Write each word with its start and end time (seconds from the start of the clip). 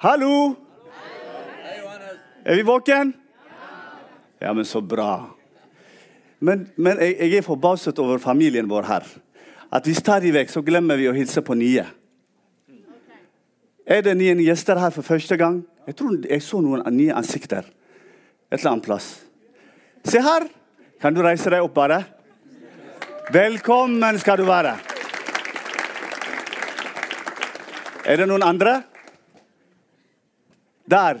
Hallo! 0.00 0.54
Er 2.44 2.56
vi 2.56 2.62
våken? 2.62 3.12
Ja, 4.38 4.52
men 4.52 4.64
så 4.64 4.80
bra. 4.80 5.30
Men, 6.38 6.68
men 6.76 7.00
jeg, 7.02 7.16
jeg, 7.18 7.32
er 7.34 7.42
forbauset 7.42 7.98
over 7.98 8.20
familien 8.22 8.68
vår 8.70 8.86
her. 8.86 9.08
At 9.74 9.88
vi 9.90 9.96
stadig 9.98 10.30
vekk 10.36 10.52
så 10.52 10.62
glemmer 10.62 11.00
vi 11.00 11.08
å 11.10 11.14
hilse 11.16 11.42
på 11.42 11.56
nye. 11.58 11.82
Er 13.90 14.04
det 14.06 14.14
nye 14.20 14.36
gjester 14.44 14.78
her 14.78 14.94
for 14.94 15.02
første 15.02 15.34
gang? 15.40 15.64
Jeg 15.90 15.98
tror 15.98 16.14
jeg 16.30 16.44
så 16.46 16.60
noen 16.62 16.84
nye 16.94 17.16
ansikter 17.18 17.66
et 17.66 18.60
eller 18.60 18.76
annet 18.76 18.86
plass. 18.86 19.08
Se 20.06 20.22
her! 20.22 20.46
Kan 21.02 21.14
du 21.14 21.24
reise 21.26 21.50
deg 21.50 21.62
opp, 21.62 21.74
bare? 21.74 21.98
Velkommen 23.34 24.22
skal 24.22 24.38
du 24.38 24.46
være. 24.46 24.76
Er 28.06 28.22
det 28.22 28.28
noen 28.30 28.46
andre? 28.46 28.76
Der. 30.90 31.18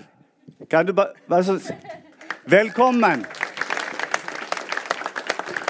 Kan 0.70 0.86
du 0.86 0.92
bare 0.92 1.44
så 1.44 1.60
Velkommen. 2.44 3.24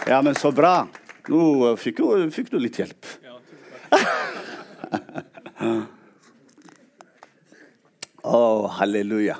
Ja, 0.06 0.22
men 0.22 0.34
så 0.34 0.52
bra. 0.52 0.86
Nå 1.28 1.76
fikk 1.76 1.96
du, 1.98 2.30
fikk 2.30 2.50
du 2.52 2.58
litt 2.62 2.78
hjelp. 2.78 3.06
Å, 8.22 8.38
oh, 8.38 8.68
halleluja. 8.78 9.36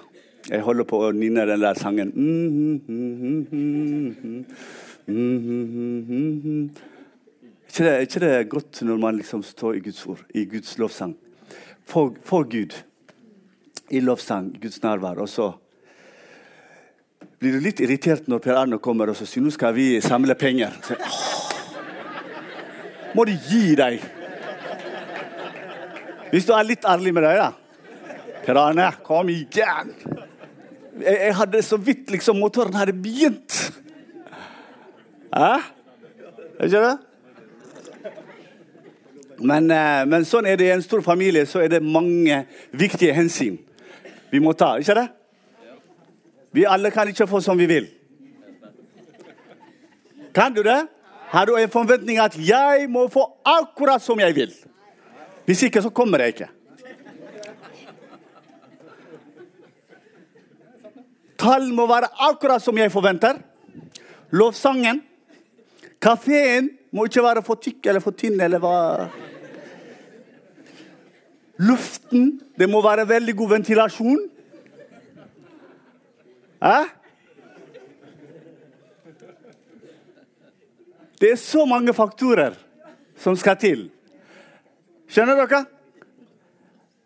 Jeg 0.49 0.65
holder 0.67 0.85
på 0.91 0.97
å 1.07 1.13
nynne 1.15 1.47
den 1.47 1.63
der 1.63 1.79
sangen. 1.79 2.11
ikke, 7.63 7.85
det, 7.87 7.95
ikke 8.09 8.21
det 8.27 8.35
godt 8.51 8.83
når 8.91 8.99
man 9.07 9.23
liksom 9.23 9.47
står 9.47 9.79
i 9.79 9.87
Guds 9.87 10.03
ord, 10.09 10.27
i 10.35 10.49
Guds 10.51 10.75
lovsang? 10.83 11.15
For, 11.87 12.11
for 12.27 12.43
Gud. 12.49 12.75
I 13.91 14.01
lovsang, 14.05 14.53
Guds 14.61 14.83
nærvær. 14.83 15.21
Og 15.23 15.29
så 15.29 15.53
blir 17.39 17.57
du 17.57 17.63
litt 17.63 17.81
irritert 17.81 18.29
når 18.29 18.43
Per 18.45 18.59
Arne 18.61 18.79
kommer 18.83 19.11
og 19.11 19.17
så 19.17 19.27
sier 19.29 19.45
nå 19.45 19.53
skal 19.55 19.75
vi 19.77 19.91
samle 20.05 20.37
penger. 20.39 20.75
Så, 20.85 20.99
må 23.17 23.25
du 23.25 23.33
gi 23.33 23.73
deg? 23.79 24.03
Hvis 26.29 26.45
du 26.45 26.53
er 26.53 26.67
litt 26.69 26.85
ærlig 26.85 27.15
med 27.17 27.25
deg, 27.25 27.41
da. 27.41 28.13
Per 28.45 28.61
Arne, 28.61 28.91
kom 29.07 29.31
igjen! 29.33 29.95
Jeg, 30.99 31.15
jeg 31.15 31.35
hadde 31.39 31.63
så 31.65 31.79
vidt 31.81 32.11
liksom 32.13 32.41
motoren 32.43 32.77
hadde 32.77 32.93
begynt. 32.93 33.57
Hæ? 35.33 35.53
Ikke 36.67 36.83
det? 36.83 36.97
Men, 39.39 39.71
eh, 39.71 40.03
men, 40.11 40.27
sånn 40.27 40.49
er 40.51 40.59
det 40.59 40.67
i 40.67 40.75
en 40.75 40.83
stor 40.83 41.05
familie. 41.07 41.47
Så 41.47 41.63
er 41.63 41.71
det 41.71 41.81
mange 41.85 42.43
viktige 42.77 43.15
hensyn 43.17 43.57
vi 44.31 44.41
må 44.41 44.53
ta. 44.53 44.77
Ikke 44.79 44.95
det? 44.99 45.09
Vi 46.53 46.65
alle 46.67 46.91
kan 46.91 47.09
ikke 47.09 47.27
få 47.29 47.41
som 47.45 47.59
vi 47.59 47.67
vil. 47.69 47.89
Kan 50.35 50.55
du 50.55 50.63
det? 50.63 50.87
Har 51.29 51.47
du 51.47 51.57
en 51.57 51.69
forventning 51.69 52.19
at 52.19 52.37
'jeg 52.37 52.89
må 52.91 53.09
få 53.09 53.25
akkurat 53.45 54.03
som 54.03 54.21
jeg 54.21 54.35
vil'? 54.35 54.65
Hvis 55.45 55.63
ikke, 55.63 55.83
så 55.83 55.91
kommer 55.91 56.19
jeg 56.19 56.29
ikke. 56.29 56.49
Tall 61.39 61.73
må 61.73 61.87
være 61.87 62.09
akkurat 62.19 62.63
som 62.63 62.79
jeg 62.79 62.93
forventer. 62.93 63.39
Lovsangen. 64.31 65.03
Kafeen 66.01 66.71
må 66.93 67.05
ikke 67.05 67.23
være 67.23 67.43
for 67.43 67.55
tykk 67.55 67.87
eller 67.87 68.01
for 68.01 68.11
tynn 68.11 68.41
eller 68.41 68.59
hva 68.59 69.09
Luften. 71.59 72.41
Det 72.59 72.69
må 72.71 72.83
være 72.83 73.09
veldig 73.09 73.35
god 73.37 73.49
ventilasjon. 73.57 74.21
Hæ? 76.63 76.79
Det 81.21 81.33
er 81.33 81.37
så 81.37 81.65
mange 81.67 81.95
faktorer 81.95 82.55
som 83.19 83.37
skal 83.37 83.57
til. 83.59 83.91
Skjønner 85.11 85.35
dere? 85.47 85.65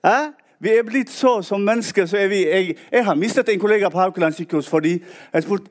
Hæ? 0.04 0.16
Vi 0.62 0.70
er 0.70 0.84
blitt 0.86 1.10
så 1.10 1.40
som 1.42 1.64
mennesker 1.66 2.06
så 2.06 2.20
er 2.20 2.28
vi 2.30 2.44
Jeg, 2.46 2.76
jeg 2.92 3.04
har 3.04 3.14
mistet 3.18 3.48
en 3.48 3.60
kollega 3.60 3.88
på 3.88 3.98
Haukeland 3.98 4.34
sykehus 4.34 4.68
fordi 4.68 5.02
jeg 5.32 5.42
spurte 5.42 5.70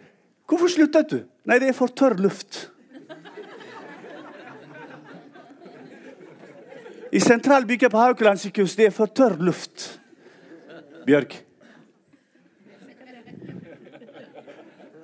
hvorfor 0.50 0.68
sluttet 0.68 1.12
du. 1.12 1.22
Nei, 1.48 1.60
det 1.60 1.70
er 1.70 1.78
for 1.78 1.88
tørr 1.88 2.18
luft. 2.20 2.72
I 7.12 7.20
sentralbygget 7.20 7.92
på 7.92 7.98
Haukeland 7.98 8.40
sykehus 8.40 8.76
det 8.76 8.88
er 8.88 8.96
for 8.96 9.06
tørr 9.12 9.36
luft. 9.44 10.00
Bjørk. 11.06 11.36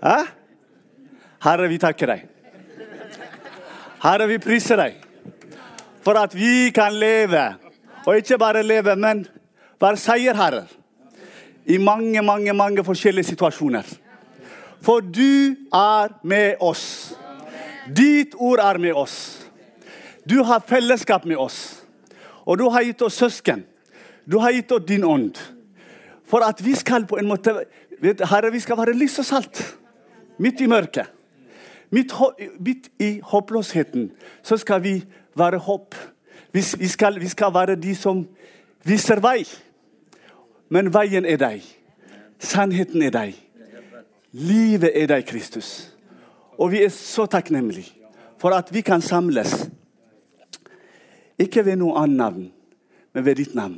Hæ? 0.03 0.17
Herre, 1.43 1.67
vi 1.67 1.77
takker 1.77 2.13
deg. 2.13 2.23
Herre, 4.03 4.27
vi 4.29 4.37
priser 4.41 4.79
deg 4.79 5.03
for 6.05 6.15
at 6.15 6.35
vi 6.35 6.69
kan 6.71 6.95
leve. 6.95 7.55
Og 8.05 8.17
ikke 8.17 8.37
bare 8.39 8.63
leve, 8.63 8.95
men 8.95 9.25
være 9.81 9.97
seierherrer 9.99 10.69
i 11.67 11.77
mange, 11.77 12.21
mange, 12.21 12.53
mange 12.53 12.83
forskjellige 12.83 13.33
situasjoner. 13.33 13.83
For 14.81 14.99
du 15.03 15.57
er 15.73 16.13
med 16.23 16.61
oss. 16.63 17.13
Ditt 17.91 18.35
ord 18.35 18.59
er 18.63 18.77
med 18.79 18.93
oss. 18.95 19.17
Du 20.29 20.43
har 20.43 20.63
fellesskap 20.67 21.25
med 21.25 21.35
oss. 21.35 21.76
Og 22.47 22.57
du 22.59 22.69
har 22.71 22.85
gitt 22.87 23.03
oss 23.03 23.19
søsken. 23.19 23.65
Du 24.25 24.39
har 24.39 24.55
gitt 24.55 24.71
oss 24.71 24.85
din 24.87 25.03
ånd. 25.03 25.35
For 26.27 26.43
at 26.43 26.63
vi 26.63 26.75
skal 26.75 27.05
på 27.07 27.19
en 27.19 27.27
måte 27.27 27.53
Herre, 27.97 28.51
vi 28.53 28.59
skal 28.61 28.77
være 28.77 28.93
lys 28.93 29.17
og 29.19 29.25
salt 29.25 29.61
midt 30.37 30.61
i 30.61 30.67
mørket. 30.69 31.07
Midt, 31.89 32.13
midt 32.59 32.89
i 32.99 33.19
håpløsheten 33.23 34.11
så 34.43 34.57
skal 34.57 34.83
vi 34.83 34.99
være 35.37 35.57
håp. 35.57 35.95
Vi, 36.51 36.61
vi, 36.77 36.87
skal, 36.87 37.19
vi 37.19 37.27
skal 37.31 37.53
være 37.53 37.75
de 37.79 37.95
som 37.95 38.25
viser 38.85 39.21
vei. 39.23 39.47
Men 40.69 40.91
veien 40.93 41.25
er 41.25 41.39
deg. 41.41 41.63
Sannheten 42.43 43.01
er 43.07 43.13
deg. 43.15 43.37
Livet 44.37 44.91
er 44.93 45.07
deg, 45.09 45.25
Kristus. 45.25 45.89
Og 46.59 46.73
vi 46.73 46.83
er 46.83 46.91
så 46.93 47.25
takknemlige 47.25 47.93
for 48.37 48.53
at 48.53 48.69
vi 48.73 48.83
kan 48.85 49.01
samles. 49.01 49.69
Ikke 51.37 51.65
ved 51.65 51.77
noe 51.77 51.97
annet 52.01 52.17
navn, 52.17 52.47
men 53.13 53.25
ved 53.25 53.37
ditt 53.37 53.53
navn. 53.55 53.77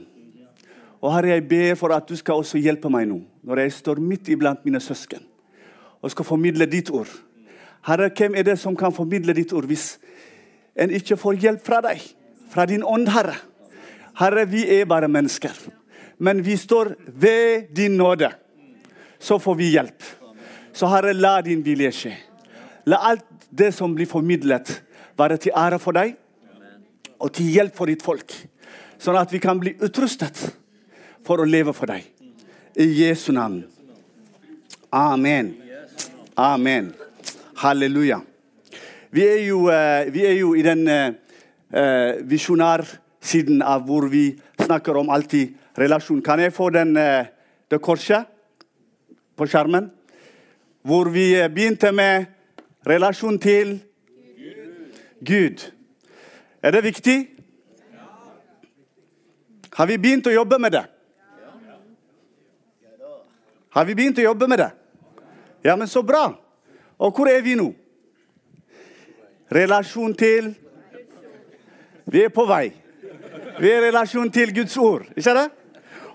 Og 1.00 1.14
Herre, 1.16 1.34
jeg 1.36 1.48
ber 1.48 1.76
for 1.80 1.94
at 1.96 2.08
du 2.08 2.16
skal 2.20 2.42
også 2.42 2.60
hjelpe 2.60 2.92
meg 2.92 3.08
nå, 3.08 3.22
når 3.44 3.64
jeg 3.64 3.76
står 3.80 4.02
midt 4.04 4.32
iblant 4.32 4.64
mine 4.68 4.82
søsken 4.84 5.24
og 6.00 6.12
skal 6.12 6.28
formidle 6.28 6.68
ditt 6.72 6.92
ord. 6.96 7.10
Herre, 7.88 8.10
hvem 8.16 8.36
er 8.36 8.48
det 8.48 8.58
som 8.60 8.76
kan 8.80 8.96
formidle 8.96 9.36
ditt 9.36 9.52
ord 9.56 9.68
hvis 9.68 9.98
en 10.80 10.92
ikke 10.96 11.18
får 11.20 11.40
hjelp 11.44 11.66
fra 11.66 11.82
deg? 11.84 12.04
Fra 12.50 12.66
din 12.68 12.84
ånd, 12.84 13.08
Herre. 13.12 13.36
Herre, 14.20 14.46
vi 14.48 14.64
er 14.80 14.88
bare 14.88 15.12
mennesker. 15.12 15.56
Men 16.20 16.44
vi 16.44 16.56
står 16.60 16.94
ved 17.08 17.70
din 17.76 17.98
nåde. 18.00 18.32
Så 19.20 19.40
får 19.40 19.56
vi 19.56 19.72
hjelp. 19.76 20.04
Så 20.74 20.88
Herre, 20.88 21.14
la 21.14 21.40
din 21.44 21.64
vilje 21.64 21.92
skje. 21.96 22.16
La 22.88 23.00
alt 23.12 23.28
det 23.52 23.74
som 23.76 23.96
blir 23.96 24.08
formidlet, 24.08 24.72
være 25.20 25.38
til 25.38 25.56
ære 25.56 25.80
for 25.84 25.96
deg 25.96 26.16
og 27.20 27.34
til 27.36 27.52
hjelp 27.52 27.76
for 27.76 27.92
ditt 27.92 28.04
folk. 28.04 28.34
Sånn 29.00 29.18
at 29.20 29.32
vi 29.32 29.42
kan 29.44 29.60
bli 29.60 29.76
utrustet 29.84 30.40
for 31.28 31.42
å 31.42 31.48
leve 31.48 31.74
for 31.76 31.92
deg. 31.92 32.06
I 32.80 32.88
Jesu 33.02 33.32
navn. 33.36 33.62
Amen. 34.96 35.54
Amen. 36.40 36.94
Halleluja. 37.60 38.22
Vi 39.12 39.26
er 39.26 39.44
jo, 39.48 39.66
uh, 39.68 40.08
vi 40.12 40.26
er 40.28 40.36
jo 40.40 40.54
i 40.56 40.64
den 40.64 40.86
uh, 40.88 42.20
visjonarsiden 42.30 43.64
av 43.66 43.86
hvor 43.88 44.08
vi 44.12 44.32
snakker 44.62 45.00
om 45.02 45.12
alltid 45.14 45.56
relasjon. 45.80 46.22
Kan 46.24 46.44
jeg 46.44 46.56
få 46.56 46.70
den, 46.76 46.94
det 46.96 47.80
korset 47.82 48.28
på 49.40 49.48
skjermen? 49.48 49.90
Hvor 50.84 51.10
vi 51.14 51.32
begynte 51.52 51.92
med 51.96 52.28
relasjon 52.88 53.40
til 53.40 53.78
Gud. 55.26 55.79
Er 56.62 56.72
det 56.72 56.82
viktig? 56.82 57.18
Har 59.72 59.88
vi 59.88 59.98
begynt 59.98 60.28
å 60.28 60.34
jobbe 60.34 60.58
med 60.60 60.74
det? 60.76 60.86
Har 63.70 63.86
vi 63.86 63.96
begynt 63.96 64.20
å 64.20 64.26
jobbe 64.26 64.48
med 64.50 64.60
det? 64.60 64.72
Ja, 65.64 65.76
men 65.76 65.88
så 65.88 66.04
bra. 66.04 66.34
Og 67.00 67.16
hvor 67.16 67.30
er 67.32 67.42
vi 67.46 67.56
nå? 67.56 67.70
Relasjon 69.50 70.14
til 70.14 70.54
Vi 72.10 72.24
er 72.26 72.32
på 72.34 72.44
vei. 72.50 72.72
Vi 73.60 73.70
er 73.70 73.84
i 73.84 73.88
relasjon 73.90 74.32
til 74.34 74.52
Guds 74.54 74.76
ord, 74.82 75.06
ikke 75.16 75.34
det? 75.38 75.48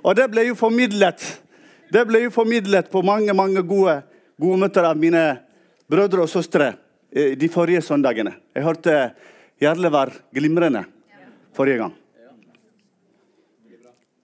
Og 0.03 0.17
det 0.17 0.27
ble 0.33 0.43
jo 0.49 0.57
formidlet 0.59 1.23
Det 1.93 2.03
ble 2.09 2.25
jo 2.25 2.33
formidlet 2.35 2.91
på 2.91 3.03
mange 3.07 3.33
mange 3.37 3.63
gode, 3.63 4.01
gode 4.41 4.59
møter 4.59 4.89
av 4.89 4.99
mine 4.99 5.23
brødre 5.91 6.25
og 6.25 6.29
søstre 6.29 6.73
eh, 7.13 7.37
de 7.39 7.49
forrige 7.49 7.83
søndagene. 7.85 8.33
Jeg 8.55 8.65
hørte 8.65 8.95
Jarle 9.61 9.89
var 9.89 10.13
glimrende 10.35 10.85
forrige 11.55 11.79
gang. 11.79 11.95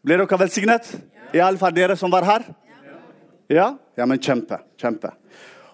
Ble 0.03 0.17
dere 0.17 0.39
velsignet? 0.41 0.89
Iallfall 1.37 1.75
dere 1.77 1.97
som 1.97 2.11
var 2.11 2.27
her? 2.27 2.45
Ja? 3.51 3.77
Ja, 3.95 4.07
men 4.07 4.19
kjempe. 4.19 4.59
Kjempe. 4.81 5.13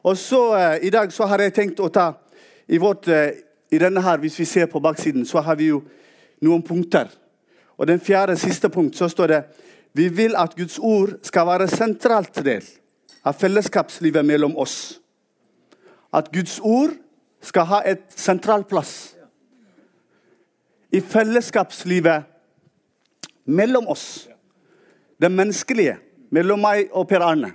Og 0.02 0.16
så 0.18 0.40
eh, 0.56 0.86
I 0.86 0.90
dag 0.90 1.12
så 1.12 1.26
har 1.30 1.40
jeg 1.42 1.54
tenkt 1.54 1.80
å 1.80 1.88
ta 1.92 2.12
i, 2.66 2.78
vårt, 2.78 3.08
eh, 3.08 3.42
I 3.72 3.80
denne 3.80 4.02
her, 4.02 4.18
hvis 4.18 4.38
vi 4.40 4.44
ser 4.44 4.68
på 4.70 4.80
baksiden, 4.82 5.24
så 5.26 5.40
har 5.40 5.56
vi 5.56 5.70
jo 5.70 5.80
noen 6.44 6.62
punkter. 6.62 7.08
Og 7.76 7.86
den 7.88 8.00
fjerde, 8.00 8.36
siste 8.36 8.68
punkt, 8.72 8.96
så 8.96 9.08
står 9.08 9.32
det 9.32 9.42
vi 9.96 10.10
vil 10.12 10.36
at 10.36 10.52
Guds 10.56 10.76
ord 10.78 11.16
skal 11.24 11.46
være 11.48 11.70
sentralt 11.72 12.42
del 12.44 12.64
av 13.24 13.38
fellesskapslivet 13.40 14.26
mellom 14.26 14.56
oss. 14.60 14.98
At 16.12 16.28
Guds 16.34 16.58
ord 16.60 16.92
skal 17.40 17.68
ha 17.70 17.80
et 17.88 18.04
sentral 18.12 18.66
plass 18.68 19.15
i 20.90 21.00
fellesskapslivet 21.00 22.22
mellom 23.44 23.88
oss. 23.88 24.28
Det 25.18 25.28
menneskelige. 25.32 25.96
Mellom 26.30 26.60
meg 26.60 26.90
og 26.92 27.08
Per 27.08 27.22
Arne. 27.22 27.52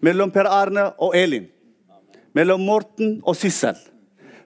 Mellom 0.00 0.30
Per 0.30 0.46
Arne 0.46 0.88
og 1.02 1.16
Elin. 1.16 1.48
Mellom 2.34 2.62
Morten 2.62 3.18
og 3.26 3.36
Sissel. 3.36 3.76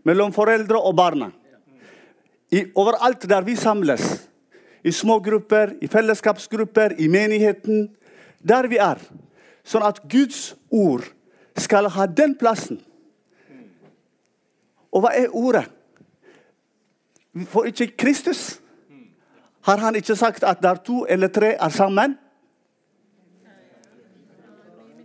Mellom 0.05 0.33
foreldre 0.35 0.81
og 0.81 0.97
barna. 0.97 1.31
I, 2.53 2.67
overalt 2.75 3.29
der 3.29 3.45
vi 3.47 3.57
samles. 3.57 4.29
I 4.85 4.91
små 4.93 5.21
grupper, 5.23 5.77
i 5.81 5.87
fellesskapsgrupper, 5.87 6.97
i 6.99 7.09
menigheten. 7.09 7.87
Der 8.43 8.67
vi 8.69 8.81
er. 8.83 8.99
Sånn 9.63 9.85
at 9.87 10.03
Guds 10.11 10.57
ord 10.69 11.07
skal 11.61 11.87
ha 11.95 12.09
den 12.11 12.35
plassen. 12.39 12.81
Og 14.93 15.05
hva 15.05 15.13
er 15.17 15.31
ordet? 15.31 15.69
For 17.49 17.69
ikke 17.69 17.93
Kristus 17.97 18.61
har 19.63 19.79
han 19.79 19.97
ikke 19.97 20.17
sagt 20.17 20.45
at 20.45 20.63
der 20.63 20.75
to 20.85 21.07
eller 21.09 21.29
tre 21.29 21.55
er 21.55 21.69
sammen? 21.69 22.19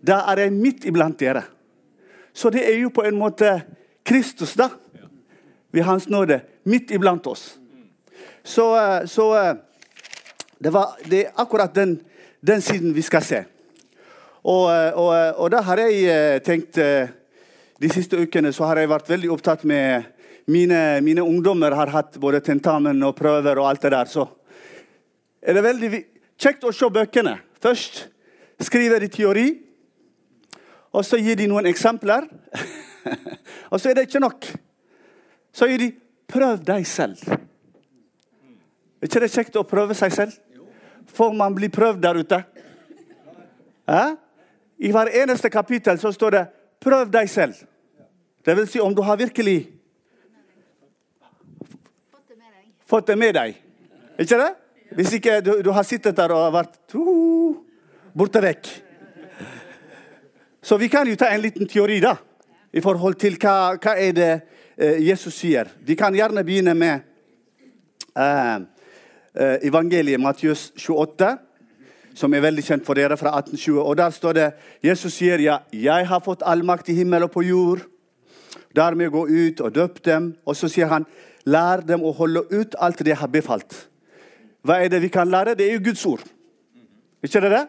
Da 0.08 0.24
er 0.32 0.42
jeg 0.42 0.54
midt 0.54 0.86
iblant 0.86 1.20
dere. 1.20 1.44
Så 2.34 2.50
det 2.50 2.64
er 2.66 2.78
jo 2.80 2.90
på 2.94 3.04
en 3.06 3.18
måte 3.18 3.62
Kristus, 4.06 4.54
da. 4.54 4.70
Ved 5.72 5.84
Hans 5.84 6.10
nåde. 6.10 6.42
Midt 6.64 6.92
iblant 6.92 7.28
oss. 7.28 7.60
Så, 8.44 8.76
eh, 8.78 9.06
så 9.06 9.36
eh, 9.36 9.56
det, 10.60 10.70
var, 10.74 10.98
det, 11.06 11.26
er 11.26 11.32
akkurat 11.36 11.76
den, 11.76 12.00
den, 12.48 12.62
siden 12.62 12.96
vi 12.96 13.02
skal 13.02 13.22
se. 13.22 13.44
Og, 14.44 14.72
eh, 14.72 14.94
og, 14.94 15.36
og 15.36 15.52
da 15.52 15.62
har 15.62 15.78
jeg 15.78 16.44
tenkt 16.44 16.80
De 17.78 17.90
siste 17.94 18.18
ukene 18.18 18.50
så 18.54 18.66
har 18.66 18.80
jeg 18.80 18.90
vært 18.90 19.10
veldig 19.10 19.30
opptatt 19.30 19.64
med 19.70 20.08
mine, 20.48 21.02
mine 21.02 21.22
ungdommer 21.22 21.72
har 21.72 21.92
hatt 21.92 22.18
både 22.18 22.40
tentamen 22.40 23.04
og 23.04 23.16
prøver 23.18 23.60
og 23.60 23.70
alt 23.70 23.84
det 23.84 23.92
der. 23.92 24.06
Så 24.12 24.24
er 25.42 25.58
det 25.58 25.64
veldig 25.66 26.04
kjekt 26.40 26.64
å 26.64 26.74
se 26.76 26.90
bøkene. 26.94 27.36
Først 27.62 28.06
skriver 28.64 29.04
de 29.04 29.12
teori. 29.12 29.48
Og 30.96 31.06
så 31.06 31.20
gir 31.20 31.36
de 31.38 31.50
noen 31.52 31.68
eksempler. 31.70 32.30
og 33.72 33.80
så 33.80 33.92
er 33.92 33.98
det 33.98 34.08
ikke 34.08 34.24
nok. 34.24 34.48
Så 35.54 35.68
gir 35.68 35.84
de 35.84 35.92
'prøv 36.28 36.64
deg 36.64 36.84
selv'. 36.88 37.24
Er 38.98 39.08
ikke 39.08 39.20
det 39.20 39.32
kjekt 39.32 39.56
å 39.56 39.68
prøve 39.68 39.96
seg 39.96 40.12
selv? 40.12 40.34
Får 41.14 41.34
man 41.34 41.56
bli 41.56 41.70
prøvd 41.70 42.02
der 42.02 42.20
ute? 42.20 42.44
Eh? 43.88 44.16
I 44.80 44.92
hver 44.92 45.12
eneste 45.24 45.50
kapittel 45.50 46.00
så 46.00 46.12
står 46.12 46.32
det 46.32 46.48
'prøv 46.80 47.12
deg 47.12 47.28
selv'. 47.28 47.66
Det 48.46 48.56
vil 48.56 48.68
si 48.68 48.80
om 48.80 48.96
du 48.96 49.02
har 49.02 49.18
virkelig 49.18 49.77
fått 52.88 53.07
det 53.07 53.18
med 53.19 53.36
deg. 53.36 53.56
Ikke 54.19 54.39
det? 54.39 54.51
Hvis 54.95 55.13
ikke 55.18 55.42
du, 55.44 55.57
du 55.62 55.72
har 55.75 55.84
sittet 55.84 56.16
der 56.16 56.31
og 56.31 56.54
vært 56.56 56.78
borte 58.18 58.42
vekk. 58.42 58.69
Så 60.63 60.78
vi 60.80 60.89
kan 60.92 61.07
jo 61.07 61.16
ta 61.19 61.30
en 61.31 61.44
liten 61.44 61.68
teori 61.68 62.00
da, 62.04 62.16
i 62.74 62.84
forhold 62.84 63.19
til 63.19 63.38
hva, 63.39 63.75
hva 63.80 63.95
er 64.00 64.16
det 64.16 64.31
Jesus 64.78 65.36
sier. 65.39 65.69
Vi 65.81 65.95
kan 65.98 66.16
gjerne 66.16 66.44
begynne 66.45 66.74
med 66.78 67.06
eh, 68.13 68.57
evangeliet 69.66 70.22
Mattias 70.22 70.69
28, 70.78 71.31
som 72.18 72.33
er 72.33 72.44
veldig 72.45 72.66
kjent 72.66 72.86
for 72.86 72.98
dere, 72.98 73.18
fra 73.18 73.31
1820. 73.40 73.80
Og 73.81 73.98
Der 73.98 74.13
står 74.13 74.33
det 74.38 74.48
Jesus 74.83 75.13
sier 75.13 75.40
ja, 75.40 75.60
'Jeg 75.72 76.07
har 76.07 76.19
fått 76.19 76.44
all 76.45 76.63
makt 76.63 76.90
i 76.90 76.94
himmel 76.94 77.24
og 77.24 77.31
på 77.31 77.42
jord'. 77.42 77.86
Dermed 78.75 79.12
gå 79.12 79.28
ut 79.28 79.62
og 79.62 79.75
døp 79.75 80.06
dem. 80.06 80.36
Og 80.45 80.56
så 80.56 80.68
sier 80.68 80.88
han, 80.88 81.06
'Lær 81.48 81.82
dem 81.88 82.04
å 82.04 82.12
holde 82.12 82.44
ut 82.52 82.76
alt 82.76 83.00
jeg 83.00 83.16
har 83.16 83.32
befalt'. 83.32 83.88
Hva 84.68 84.82
er 84.84 84.90
det 84.92 85.00
vi 85.02 85.08
kan 85.08 85.30
lære? 85.32 85.56
Det 85.56 85.68
er 85.68 85.78
jo 85.78 85.86
Guds 85.86 86.06
ord. 86.06 86.24
Ikke 87.24 87.42
det 87.42 87.52
det? 87.52 87.68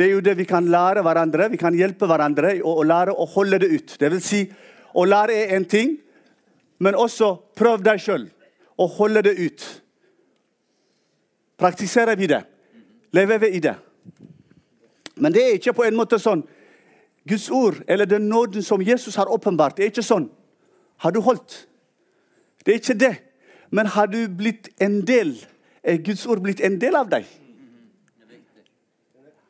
Er 0.00 0.14
jo 0.14 0.20
det 0.20 0.36
vi 0.38 0.44
kan 0.44 0.64
lære 0.64 1.02
hverandre. 1.04 1.50
Vi 1.50 1.58
kan 1.60 1.74
hjelpe 1.76 2.08
hverandre 2.08 2.54
å, 2.64 2.82
lære 2.82 3.12
å 3.12 3.26
holde 3.28 3.58
det 3.60 3.68
ut. 3.68 3.96
Det 4.00 4.10
vil 4.10 4.22
si, 4.24 4.40
å 4.96 5.04
lære 5.04 5.36
er 5.36 5.56
en 5.56 5.66
ting, 5.68 5.98
men 6.80 6.96
også 6.96 7.34
prøv 7.54 7.84
deg 7.84 8.00
sjøl 8.00 8.24
å 8.80 8.86
holde 8.96 9.22
det 9.28 9.34
ut. 9.36 9.66
Praktiserer 11.60 12.16
vi 12.16 12.30
det? 12.32 12.40
Lever 13.12 13.42
vi 13.44 13.52
i 13.58 13.60
det? 13.60 13.76
Men 15.20 15.36
det 15.36 15.44
er 15.44 15.58
ikke 15.58 15.76
på 15.76 15.84
en 15.84 15.98
måte 15.98 16.18
sånn 16.18 16.46
Guds 17.28 17.50
ord, 17.52 17.82
eller 17.86 18.08
den 18.08 18.30
nåden 18.32 18.64
som 18.64 18.80
Jesus 18.82 19.18
har 19.20 19.28
åpenbart, 19.28 19.76
det 19.76 19.84
er 19.84 19.92
ikke 19.92 20.06
sånn. 20.06 20.30
Har 21.04 21.12
du 21.12 21.20
holdt? 21.20 21.66
Det 22.66 22.72
er 22.72 22.80
ikke 22.80 22.98
det. 23.00 23.14
Men 23.70 23.86
har 23.86 24.06
du 24.06 24.28
blitt 24.36 24.68
en 24.80 25.00
del? 25.06 25.34
Er 25.82 26.02
Guds 26.04 26.26
ord 26.26 26.42
blitt 26.42 26.60
en 26.60 26.80
del 26.80 26.96
av 26.96 27.08
deg? 27.10 27.26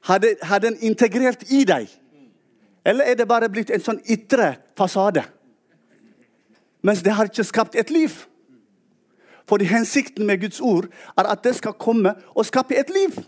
Har, 0.07 0.59
den 0.59 0.77
integrert 0.81 1.45
i 1.51 1.65
deg? 1.65 1.89
Eller 2.85 3.05
er 3.05 3.15
det 3.15 3.29
bare 3.29 3.51
blitt 3.53 3.71
en 3.71 3.83
sånn 3.83 4.01
ytre 4.09 4.55
fasade? 4.79 5.25
Mens 6.83 7.03
det 7.05 7.12
har 7.12 7.29
ikke 7.29 7.45
skapt 7.45 7.77
et 7.77 7.91
liv. 7.93 8.15
Fordi 9.51 9.67
hensikten 9.69 10.27
med 10.27 10.41
Guds 10.41 10.61
ord 10.61 10.87
er 11.19 11.29
at 11.29 11.43
det 11.45 11.57
skal 11.59 11.77
komme 11.77 12.15
og 12.35 12.47
skape 12.47 12.79
et 12.79 12.91
liv. 12.95 13.19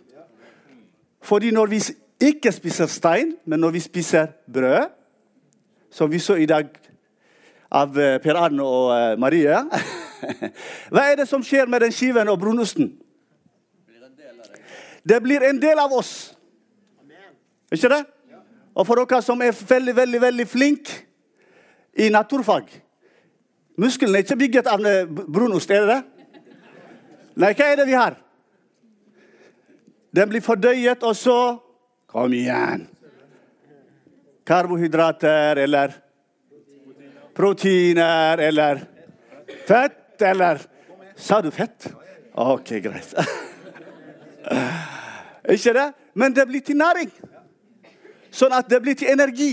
Fordi 1.22 1.50
når 1.50 1.66
vi 1.66 1.82
ikke 2.22 2.52
spiser 2.52 2.86
stein, 2.86 3.34
men 3.44 3.60
når 3.60 3.76
vi 3.76 3.80
spiser 3.80 4.26
brød, 4.52 4.88
som 5.90 6.10
vi 6.10 6.18
så 6.18 6.34
i 6.34 6.46
dag 6.46 6.70
av 7.72 7.96
eh, 7.98 8.18
Per 8.22 8.36
Arne 8.36 8.64
og 8.64 8.92
eh, 8.94 9.14
Marie 9.20 9.62
Hva 10.92 11.06
er 11.08 11.22
det 11.22 11.26
som 11.30 11.42
skjer 11.44 11.70
med 11.70 11.82
den 11.82 11.94
skiven 11.94 12.28
og 12.30 12.38
brunosten? 12.40 12.92
Det 15.02 15.18
blir 15.18 15.42
en 15.42 15.58
del 15.58 15.80
av 15.82 15.90
oss. 15.96 16.12
Ikke 17.74 17.88
det? 17.90 18.04
Og 18.78 18.86
for 18.86 19.00
dere 19.02 19.18
som 19.24 19.40
er 19.42 19.50
veldig, 19.50 19.96
veldig, 19.96 20.20
veldig 20.22 20.46
flinke 20.46 21.00
i 21.98 22.06
naturfag 22.12 22.70
Musklene 23.82 24.20
er 24.20 24.24
ikke 24.24 24.36
bygget 24.36 24.68
av 24.68 24.82
brunost, 25.32 25.70
er 25.72 25.82
det 25.82 25.94
det? 25.96 26.40
Nei, 27.40 27.50
hva 27.56 27.66
er 27.66 27.78
det 27.80 27.86
vi 27.88 27.96
har? 27.96 28.18
Den 30.12 30.28
blir 30.28 30.44
fordøyet, 30.44 31.02
og 31.02 31.16
så 31.16 31.36
Kom 32.12 32.34
igjen! 32.36 32.84
Karbohydrater 34.44 35.56
eller 35.62 35.94
proteiner 37.34 38.38
eller 38.38 38.84
fett 39.66 40.22
eller 40.22 40.60
Sa 41.22 41.42
du 41.42 41.50
fett? 41.50 41.86
OK, 42.34 42.68
greit. 42.82 43.14
Ikke 45.54 45.74
det? 45.76 45.92
Men 46.12 46.34
det 46.34 46.46
blir 46.48 46.64
til 46.64 46.80
næring. 46.80 47.12
Sånn 48.32 48.54
at 48.56 48.66
det 48.66 48.80
blir 48.82 48.96
til 48.98 49.12
energi. 49.12 49.52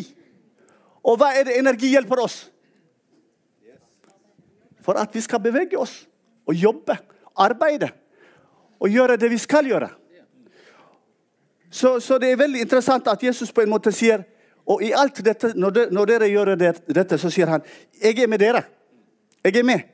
Og 1.05 1.19
hva 1.19 1.29
er 1.35 1.45
det 1.45 1.59
energi 1.59 1.91
hjelper 1.93 2.23
oss? 2.23 2.39
For 4.81 4.97
at 4.97 5.13
vi 5.13 5.21
skal 5.21 5.43
bevege 5.43 5.77
oss 5.77 6.07
og 6.49 6.57
jobbe, 6.57 6.95
arbeide 7.37 7.91
og 8.79 8.89
gjøre 8.89 9.19
det 9.19 9.29
vi 9.29 9.37
skal 9.37 9.67
gjøre. 9.69 9.91
Så, 11.69 11.99
så 12.01 12.17
det 12.17 12.31
er 12.31 12.39
veldig 12.39 12.63
interessant 12.65 13.07
at 13.11 13.23
Jesus 13.23 13.51
på 13.53 13.61
en 13.61 13.69
måte 13.69 13.93
sier 13.93 14.23
og 14.69 14.83
i 14.85 14.91
alt 14.93 15.23
dette, 15.25 15.53
når, 15.57 15.71
de, 15.73 15.85
når 15.95 16.11
dere 16.11 16.29
gjør 16.29 16.53
det, 16.59 16.73
dette, 16.93 17.17
så 17.17 17.31
sier 17.33 17.49
han 17.49 17.63
jeg 17.97 18.19
er 18.21 18.29
med 18.29 18.41
dere. 18.41 18.61
Jeg 19.43 19.57
er 19.57 19.65
med. 19.65 19.87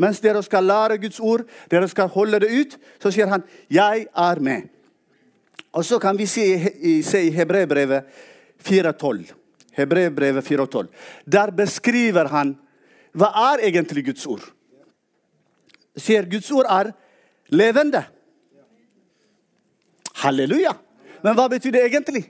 Mens 0.00 0.20
dere 0.20 0.42
skal 0.42 0.66
lære 0.66 0.98
Guds 1.00 1.20
ord, 1.22 1.46
dere 1.70 1.88
skal 1.88 2.10
holde 2.12 2.42
det 2.42 2.50
ut, 2.50 2.76
så 3.00 3.12
sier 3.14 3.30
han 3.30 3.44
jeg 3.72 4.06
er 4.10 4.42
med. 4.44 4.68
Og 5.74 5.84
så 5.86 5.98
kan 6.02 6.18
vi 6.18 6.26
se, 6.30 6.44
se 7.02 7.22
i 7.24 7.32
Hebrevbrevet 7.34 8.04
4,12. 8.62 9.32
Hebrevbrevet 9.74 10.44
4,12. 10.44 10.90
Der 11.26 11.50
beskriver 11.56 12.28
han 12.30 12.54
hva 13.14 13.30
er 13.54 13.64
egentlig 13.70 14.04
Guds 14.10 14.26
ord. 14.26 14.44
Sier 15.96 16.26
Guds 16.30 16.50
ord 16.50 16.66
er 16.70 16.90
levende. 17.54 18.02
Halleluja! 20.24 20.74
Men 21.24 21.36
hva 21.38 21.46
betyr 21.48 21.72
det 21.74 21.86
egentlig? 21.86 22.26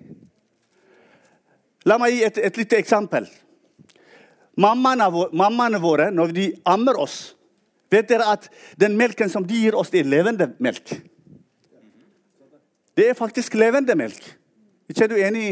La 1.84 1.98
meg 2.00 2.14
gi 2.16 2.22
et, 2.24 2.38
et 2.48 2.60
lite 2.60 2.78
eksempel. 2.80 3.26
Mammaene, 4.60 5.08
mammaene 5.34 5.80
våre, 5.82 6.10
når 6.14 6.32
de 6.32 6.46
ammer 6.70 6.98
oss, 7.00 7.34
vet 7.92 8.08
dere 8.08 8.26
at 8.36 8.48
den 8.80 8.96
melken 8.98 9.30
som 9.30 9.44
de 9.46 9.58
gir 9.66 9.76
oss, 9.78 9.90
det 9.92 10.04
er 10.04 10.10
levende 10.10 10.52
melk. 10.62 10.94
Det 12.94 13.08
er 13.10 13.18
faktisk 13.18 13.56
levende 13.58 13.96
melk. 13.98 14.22
Ikke 14.88 15.06
er 15.06 15.10
du 15.10 15.16
enig? 15.18 15.48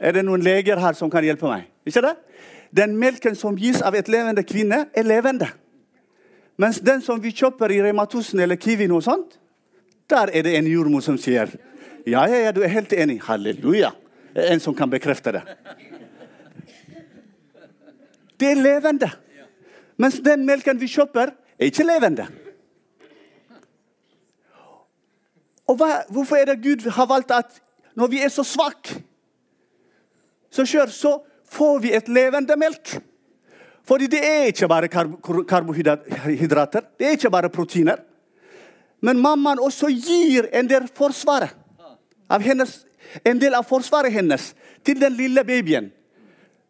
Er 0.00 0.16
det 0.16 0.24
noen 0.24 0.44
leger 0.44 0.80
her 0.80 0.96
som 0.96 1.12
kan 1.12 1.24
hjelpe 1.24 1.48
meg? 1.48 1.68
Ikke 1.88 2.02
det? 2.04 2.14
Den 2.76 2.96
melken 3.00 3.36
som 3.38 3.56
gis 3.56 3.82
av 3.84 3.94
et 3.96 4.08
levende 4.12 4.44
kvinne, 4.44 4.86
er 4.92 5.06
levende. 5.06 5.48
Mens 6.60 6.80
den 6.80 7.02
som 7.04 7.20
vi 7.20 7.34
kjøper 7.36 7.72
i 7.72 7.82
Rema 7.84 8.06
1000 8.08 8.40
eller 8.42 8.58
Kiwi, 8.60 8.88
noe 8.88 9.04
sånt, 9.04 9.36
der 10.08 10.32
er 10.32 10.46
det 10.46 10.56
en 10.56 10.68
jordmor 10.70 11.04
som 11.04 11.18
sier 11.20 11.52
ja, 12.06 12.26
ja, 12.30 12.38
ja, 12.46 12.52
du 12.54 12.62
er 12.62 12.70
helt 12.70 12.92
enig. 12.92 13.20
Halleluja. 13.26 13.92
En 14.36 14.60
som 14.60 14.74
kan 14.76 14.90
bekrefte 14.90 15.32
det. 15.32 15.42
Det 18.36 18.50
er 18.52 18.60
levende. 18.60 19.10
Mens 19.96 20.20
den 20.20 20.44
melken 20.46 20.78
vi 20.80 20.88
kjøper, 20.92 21.32
er 21.56 21.70
ikke 21.70 21.86
levende. 21.88 22.26
Og 25.66 25.78
hva, 25.80 26.04
Hvorfor 26.12 26.38
er 26.38 26.52
det 26.52 26.62
Gud 26.62 26.84
har 26.90 27.08
valgt 27.10 27.32
at 27.34 27.60
når 27.96 28.12
vi 28.12 28.20
er 28.22 28.30
så 28.30 28.44
svake, 28.44 29.00
så, 30.52 30.64
så 30.92 31.16
får 31.50 31.78
vi 31.82 31.94
et 31.96 32.08
levende 32.08 32.56
melk? 32.60 32.98
Fordi 33.86 34.06
det 34.10 34.20
er 34.20 34.50
ikke 34.50 34.68
bare 34.68 34.88
karbohydrater, 34.88 36.86
det 36.98 37.06
er 37.06 37.16
ikke 37.16 37.30
bare 37.30 37.50
proteiner. 37.50 38.02
Men 39.00 39.18
mammaen 39.22 39.60
også 39.62 39.88
gir 39.92 40.48
en 40.52 40.68
del, 40.68 40.88
av 42.28 42.42
hennes, 42.42 42.86
en 43.24 43.40
del 43.40 43.54
av 43.54 43.66
forsvaret 43.68 44.12
hennes 44.12 44.52
til 44.84 45.00
den 45.00 45.16
lille 45.18 45.44
babyen. 45.44 45.90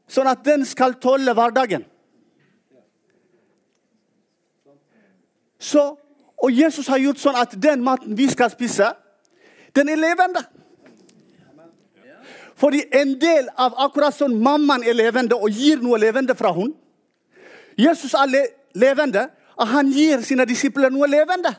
Sånn 0.09 0.29
at 0.31 0.45
den 0.47 0.65
skal 0.69 0.95
tåle 1.03 1.35
hverdagen. 1.35 1.85
Så, 5.59 5.97
og 6.37 6.53
Jesus 6.53 6.87
har 6.93 7.01
gjort 7.01 7.21
sånn 7.21 7.39
at 7.41 7.57
den 7.63 7.83
maten 7.85 8.15
vi 8.17 8.29
skal 8.31 8.53
spise, 8.53 8.93
den 9.77 9.89
er 9.89 10.01
levende. 10.01 10.45
Fordi 12.57 12.85
en 12.97 13.17
del 13.21 13.49
av 13.61 13.75
akkurat 13.85 14.17
sånn 14.17 14.37
mammaen 14.41 14.85
er 14.87 14.97
levende 14.97 15.37
og 15.37 15.53
gir 15.53 15.83
noe 15.85 15.99
levende 16.01 16.37
fra 16.37 16.55
henne, 16.57 16.77
Jesus 17.77 18.15
er 18.17 18.31
levende, 18.73 19.27
og 19.61 19.69
han 19.69 19.91
gir 19.93 20.23
sine 20.25 20.47
disipler 20.49 20.89
noe 20.93 21.09
levende. 21.09 21.51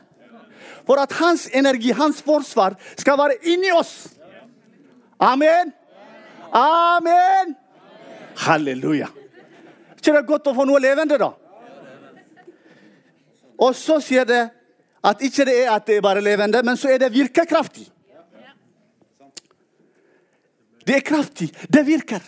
For 0.88 1.00
at 1.02 1.12
hans 1.20 1.48
energi, 1.52 1.92
hans 1.92 2.22
forsvar, 2.24 2.78
skal 2.96 3.18
være 3.20 3.36
inni 3.52 3.68
oss. 3.76 4.08
Amen. 5.20 5.72
Amen. 6.52 7.52
Halleluja. 8.38 9.10
ikke 9.98 10.14
det 10.14 10.26
godt 10.26 10.48
å 10.48 10.54
få 10.56 10.64
noe 10.64 10.80
levende, 10.80 11.18
da? 11.20 11.32
Og 13.58 13.74
så 13.76 13.98
sier 14.00 14.24
det 14.24 14.44
at 15.04 15.22
ikke 15.26 15.44
det 15.44 15.56
er 15.64 15.72
at 15.74 15.86
det 15.86 15.98
er 15.98 16.06
bare 16.06 16.22
levende, 16.24 16.62
men 16.62 16.78
så 16.78 16.94
er 16.94 17.02
det 17.02 17.12
virkekraftig. 17.12 17.84
Det 20.86 20.96
er 20.96 21.04
kraftig. 21.04 21.50
Det 21.68 21.84
virker. 21.84 22.22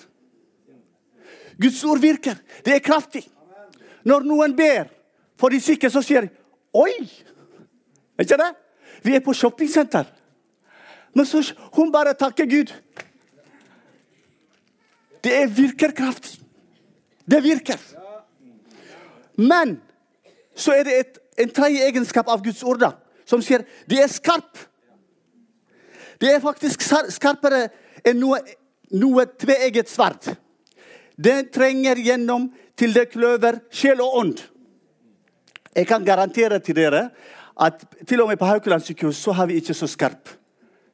Guds 1.60 1.84
ord 1.84 2.00
virker. 2.02 2.36
Det 2.64 2.74
er 2.74 2.84
kraftig. 2.84 3.24
Når 4.04 4.26
noen 4.28 4.52
ber 4.56 4.90
for 5.40 5.48
de 5.48 5.60
syke, 5.62 5.88
så 5.88 6.02
sier 6.04 6.26
de 6.26 6.34
Oi! 6.76 7.08
Er 8.20 8.26
ikke 8.26 8.36
det? 8.36 8.50
Vi 9.02 9.14
er 9.16 9.22
på 9.24 9.32
shoppingsenter. 9.32 10.04
Men 11.16 11.26
så 11.26 11.40
hun 11.72 11.92
bare 11.92 12.12
takker 12.14 12.44
Gud. 12.44 12.74
Det 15.24 15.38
virker 15.56 15.94
kraftig. 15.96 16.36
Det 17.24 17.40
virker. 17.42 17.80
Men 19.36 19.78
så 20.54 20.74
er 20.76 20.84
det 20.84 20.98
et, 20.98 21.18
en 21.38 21.52
tredje 21.56 21.86
egenskap 21.88 22.28
av 22.28 22.44
Guds 22.44 22.60
ord 22.62 22.82
da, 22.82 22.92
som 23.24 23.40
sier 23.40 23.64
det 23.88 24.02
er 24.02 24.12
skarp. 24.12 24.58
Det 26.20 26.34
er 26.34 26.44
faktisk 26.44 26.84
skarpere 27.16 27.70
enn 28.04 28.20
noe, 28.20 28.42
noe 29.00 29.24
tveegget 29.40 29.88
sverd. 29.88 30.34
Det 31.16 31.48
trenger 31.56 32.04
gjennom 32.04 32.50
til 32.76 32.92
det 32.92 33.08
kløver 33.14 33.62
sjel 33.72 34.04
og 34.04 34.16
ånd. 34.20 34.44
Jeg 35.72 35.88
kan 35.88 36.04
garantere 36.04 36.60
til 36.60 36.76
dere 36.76 37.06
at 37.60 37.82
til 38.08 38.22
og 38.22 38.30
med 38.30 38.38
på 38.40 38.48
Haukeland 38.48 38.82
sykehus 38.82 39.20
så 39.20 39.34
har 39.36 39.46
vi 39.46 39.58
ikke 39.60 39.74
så 39.76 39.86
skarp 39.90 40.30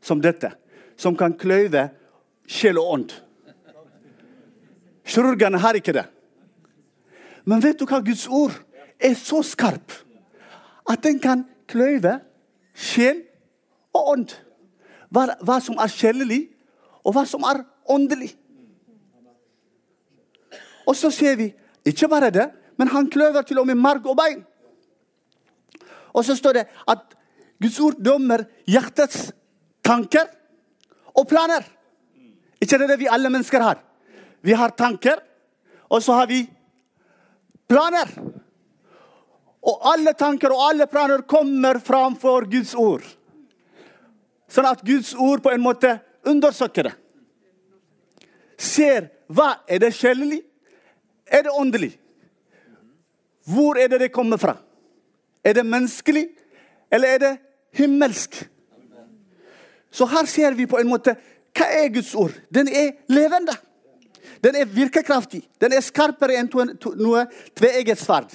som 0.03 0.21
dette, 0.23 0.51
som 0.97 1.17
kan 1.17 1.37
kløyve 1.39 1.89
sjel 2.49 2.79
og 2.79 2.93
ånd. 2.93 3.13
Kirurgene 5.07 5.61
har 5.63 5.79
ikke 5.79 5.95
det. 5.95 6.07
Men 7.47 7.63
vet 7.63 7.79
du 7.79 7.87
hva 7.87 8.01
Guds 8.03 8.27
ord 8.27 8.57
er 8.99 9.15
så 9.15 9.43
skarp 9.47 9.95
at 10.91 11.03
den 11.03 11.21
kan 11.23 11.45
kløyve 11.71 12.19
sjel 12.75 13.23
og 13.95 14.11
ånd. 14.17 14.35
Hva, 15.11 15.29
hva 15.47 15.61
som 15.63 15.79
er 15.79 15.91
sjelelig, 15.91 16.49
og 17.07 17.15
hva 17.15 17.23
som 17.29 17.45
er 17.47 17.63
åndelig. 17.87 18.33
Og 20.87 20.97
så 20.99 21.11
ser 21.15 21.39
vi 21.39 21.53
ikke 21.87 22.09
bare 22.11 22.33
det, 22.35 22.49
men 22.79 22.91
han 22.91 23.11
kløver 23.11 23.47
til 23.47 23.63
og 23.63 23.67
med 23.67 23.79
marg 23.79 24.07
og 24.07 24.19
bein. 24.19 24.43
Og 26.17 26.25
så 26.25 26.37
står 26.37 26.59
det 26.59 26.65
at 26.89 27.17
Guds 27.61 27.79
ord 27.81 28.01
dømmer 28.01 28.47
hjertets 28.69 29.31
tanker 29.85 30.29
og 31.17 31.29
planer. 31.29 31.65
Ikke 32.61 32.79
det, 32.81 32.89
det 32.89 33.01
vi 33.01 33.11
alle 33.13 33.31
mennesker 33.33 33.61
har. 33.61 33.81
Vi 34.45 34.57
har 34.57 34.73
tanker, 34.77 35.21
og 35.93 36.03
så 36.03 36.17
har 36.21 36.29
vi 36.31 36.43
planer. 37.69 38.11
Og 39.67 39.89
alle 39.93 40.13
tanker 40.17 40.55
og 40.55 40.63
alle 40.71 40.87
planer 40.89 41.25
kommer 41.29 41.81
framfor 41.83 42.47
Guds 42.51 42.75
ord. 42.79 43.05
Sånn 44.49 44.69
at 44.69 44.85
Guds 44.87 45.13
ord 45.19 45.43
på 45.43 45.53
en 45.53 45.65
måte 45.65 45.97
undersøker 46.27 46.91
det. 46.91 46.95
Ser 48.57 49.11
hva 49.27 49.57
er 49.69 49.83
det 49.83 49.93
sjelelig, 49.97 50.41
er 51.27 51.45
det 51.45 51.53
åndelig? 51.53 51.91
Hvor 53.47 53.79
er 53.79 53.91
det 53.91 54.05
det 54.07 54.15
kommer 54.15 54.41
fra? 54.41 54.55
Er 55.47 55.55
det 55.55 55.67
menneskelig, 55.67 56.27
eller 56.91 57.15
er 57.15 57.23
det 57.23 57.33
himmelsk? 57.79 58.41
Så 59.91 60.09
her 60.11 60.27
ser 60.27 60.57
vi 60.59 60.67
på 60.67 60.81
en 60.81 60.91
måte 60.91 61.15
hva 61.57 61.69
er 61.73 61.93
Guds 61.95 62.11
ord? 62.19 62.35
Den 62.53 62.69
er 62.69 62.91
levende. 63.09 63.55
Den 64.45 64.59
er 64.59 64.69
virkekraftig. 64.69 65.45
Den 65.63 65.73
er 65.73 65.85
skarpere 65.85 66.37
enn 66.37 66.51
noe 66.51 67.23
tveegget 67.57 68.03
sverd. 68.03 68.35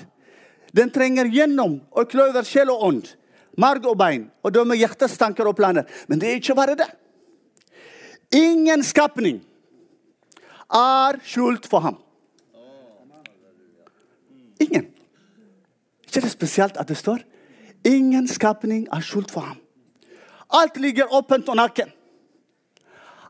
Den 0.74 0.90
trenger 0.90 1.30
gjennom 1.30 1.82
og 1.92 2.10
kløver 2.10 2.48
sjel 2.48 2.72
og 2.72 2.86
ånd, 2.88 3.12
marg 3.60 3.86
og 3.86 3.98
bein, 4.00 4.30
og 4.42 4.56
dømmer 4.56 4.80
hjertets 4.80 5.20
tanker 5.20 5.50
og 5.52 5.58
planer. 5.60 5.86
Men 6.08 6.22
det 6.22 6.32
er 6.32 6.40
ikke 6.40 6.56
bare 6.58 6.78
det. 6.80 6.88
Ingen 8.40 8.84
skapning 8.88 9.42
er 10.72 11.20
skjult 11.28 11.68
for 11.68 11.84
ham. 11.84 12.00
Ingen. 14.64 14.88
Ikke 16.12 16.26
det 16.26 16.32
spesielt 16.32 16.78
at 16.78 16.90
det 16.92 16.98
står 17.00 17.22
ingen 17.88 18.28
skapning 18.28 18.88
er 18.92 19.00
skjult 19.00 19.32
for 19.32 19.42
ham. 19.48 19.60
Alt 20.52 20.76
ligger 20.78 21.14
åpent 21.16 21.48
og 21.50 21.56
naken. 21.56 21.88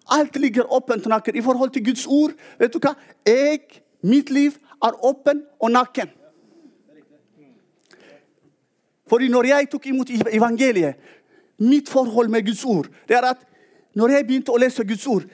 Alt 0.09 0.39
ligger 0.41 0.73
åpent 0.73 1.05
og 1.05 1.13
naken 1.13 1.35
i 1.35 1.43
forhold 1.45 1.69
til 1.69 1.85
Guds 1.85 2.07
ord. 2.09 2.33
Vet 2.59 2.73
du 2.73 2.79
hva? 2.81 2.95
Jeg, 3.25 3.61
mitt 4.01 4.33
liv, 4.33 4.57
er 4.81 4.97
åpen 5.05 5.43
og 5.61 5.71
naken. 5.71 6.09
Fordi 9.07 9.29
når 9.29 9.45
jeg 9.45 9.69
tok 9.69 9.85
imot 9.85 10.09
evangeliet, 10.33 10.97
mitt 11.59 11.89
forhold 11.89 12.33
med 12.33 12.45
Guds 12.45 12.65
ord, 12.65 12.89
det 13.07 13.15
er 13.15 13.29
at 13.29 13.45
når 13.93 14.15
jeg 14.15 14.25
begynte 14.25 14.51
å 14.51 14.57
lese 14.57 14.87
Guds 14.87 15.05
ord 15.07 15.29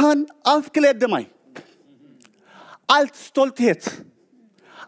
Han 0.00 0.24
avkledde 0.42 1.06
meg. 1.06 1.28
Alt 2.90 3.14
stolthet 3.16 3.86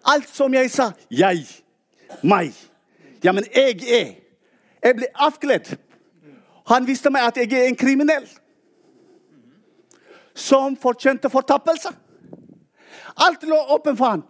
Alt 0.04 0.26
som 0.34 0.54
jeg 0.54 0.70
sa. 0.74 0.90
Jeg. 1.10 1.46
Meg. 2.22 2.54
Ja, 3.24 3.32
men 3.32 3.44
jeg 3.54 3.82
er. 3.82 4.14
Jeg 4.84 4.96
ble 4.96 5.08
avkledd. 5.14 5.74
Han 6.68 6.86
visste 6.86 7.10
meg 7.10 7.28
at 7.28 7.40
jeg 7.40 7.52
er 7.52 7.68
en 7.68 7.78
kriminell. 7.78 8.26
Som 10.34 10.76
fortjente 10.78 11.30
fortappelse. 11.30 11.90
Alt 13.18 13.42
lå 13.48 13.58
åpent 13.74 13.98
for 13.98 14.12
han. 14.12 14.24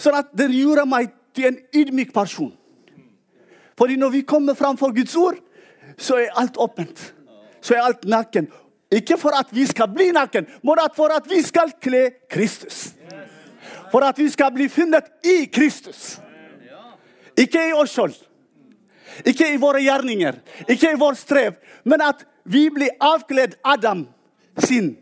Sånn 0.00 0.16
at 0.18 0.32
det 0.36 0.48
gjorde 0.54 0.86
meg 0.88 1.12
til 1.36 1.50
en 1.50 1.58
ydmyk 1.76 2.12
person. 2.14 2.52
Fordi 3.78 3.96
når 4.00 4.14
vi 4.16 4.22
kommer 4.28 4.54
fram 4.54 4.78
for 4.80 4.94
Guds 4.94 5.14
ord, 5.16 5.38
så 5.98 6.18
er 6.22 6.32
alt 6.40 6.56
åpent. 6.60 7.12
Så 7.60 7.76
er 7.76 7.84
alt 7.84 8.04
naken. 8.08 8.48
Ikke 8.92 9.16
for 9.18 9.36
at 9.36 9.52
vi 9.54 9.64
skal 9.66 9.88
bli 9.92 10.10
naken, 10.12 10.46
men 10.62 10.82
for 10.96 11.14
at 11.14 11.28
vi 11.30 11.40
skal 11.42 11.72
kle 11.80 12.10
Kristus. 12.30 12.92
For 13.92 14.04
at 14.04 14.18
vi 14.18 14.28
skal 14.32 14.52
bli 14.54 14.68
funnet 14.72 15.10
i 15.26 15.44
Kristus. 15.52 16.20
Ikke 17.36 17.68
i 17.68 17.74
oss 17.76 17.94
selv. 17.94 18.16
Ikke 19.28 19.50
i 19.52 19.58
våre 19.60 19.82
gjerninger, 19.84 20.38
ikke 20.72 20.94
i 20.94 20.98
vår 20.98 21.18
strev, 21.20 21.58
men 21.84 22.00
at 22.00 22.22
vi 22.48 22.62
blir 22.72 22.94
avkledd 22.96 23.58
Adam 23.60 24.06
sin 24.64 24.94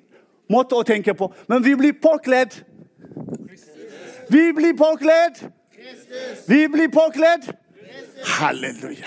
måte 0.51 0.75
å 0.75 0.83
tenke 0.87 1.15
på. 1.15 1.31
Men 1.47 1.63
vi 1.63 1.77
blir 1.79 1.95
påkledd. 2.03 2.57
Vi 4.31 4.43
blir 4.53 4.75
påkledd. 4.79 5.39
Vi 6.49 6.67
blir 6.69 6.91
påkledd 6.91 7.47
Halleluja. 8.25 9.07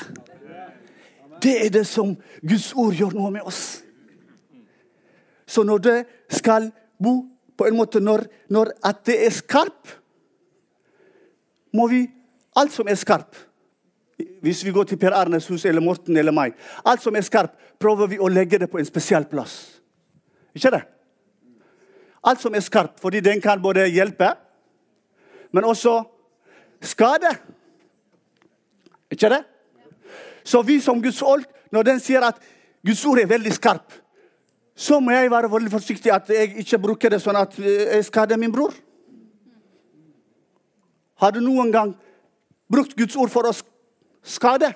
Det 1.43 1.65
er 1.65 1.69
det 1.69 1.87
som 1.87 2.15
Guds 2.41 2.71
ord 2.73 2.95
gjør 2.95 3.13
noe 3.17 3.31
med 3.31 3.45
oss. 3.45 3.83
Så 5.45 5.63
når 5.63 5.77
det 5.77 5.97
skal 6.31 6.71
bo 7.03 7.32
på 7.57 7.67
en 7.67 7.77
måte 7.77 7.99
Når, 7.99 8.25
når 8.49 8.73
at 8.83 9.03
det 9.05 9.19
er 9.25 9.33
skarp, 9.33 9.91
må 11.73 11.87
vi 11.91 12.05
Alt 12.55 12.73
som 12.73 12.87
er 12.87 12.99
skarp 12.99 13.37
Hvis 14.41 14.63
vi 14.65 14.71
går 14.71 14.89
til 14.89 14.99
Per 15.01 15.15
Arnes 15.17 15.47
hus 15.47 15.65
eller 15.65 15.81
Morten 15.81 16.17
eller 16.17 16.35
meg 16.35 16.57
Alt 16.85 17.03
som 17.03 17.15
er 17.15 17.25
skarp, 17.25 17.55
prøver 17.79 18.13
vi 18.13 18.19
å 18.21 18.31
legge 18.31 18.59
det 18.61 18.69
på 18.71 18.79
en 18.79 18.87
spesiell 18.87 19.25
plass. 19.27 19.81
Ikke 20.55 20.71
det? 20.71 20.83
Alt 22.23 22.39
som 22.39 22.55
er 22.55 22.63
skarp, 22.63 22.99
fordi 23.01 23.19
den 23.19 23.41
kan 23.43 23.61
både 23.61 23.89
hjelpe, 23.91 24.29
men 25.51 25.65
også 25.67 25.97
skade. 26.79 27.33
Ikke 29.11 29.29
det? 29.33 29.41
Så 30.43 30.61
vi 30.61 30.79
som 30.79 31.01
Guds 31.03 31.19
folk, 31.19 31.47
når 31.71 31.83
den 31.83 31.99
sier 31.99 32.23
at 32.23 32.39
Guds 32.85 33.03
ord 33.05 33.19
er 33.19 33.27
veldig 33.27 33.53
skarp, 33.55 33.91
så 34.75 34.99
må 34.99 35.13
jeg 35.13 35.31
være 35.31 35.51
veldig 35.51 35.71
forsiktig 35.71 36.11
at 36.13 36.29
jeg 36.33 36.55
ikke 36.63 36.81
bruker 36.81 37.13
det 37.13 37.21
sånn 37.21 37.37
at 37.37 37.57
jeg 37.59 38.05
skader 38.07 38.39
min 38.41 38.51
bror. 38.53 38.73
Har 41.21 41.31
du 41.35 41.39
noen 41.43 41.69
gang 41.71 41.93
brukt 42.71 42.95
Guds 42.97 43.15
ord 43.15 43.29
for 43.31 43.47
å 43.47 43.53
skade? 44.25 44.73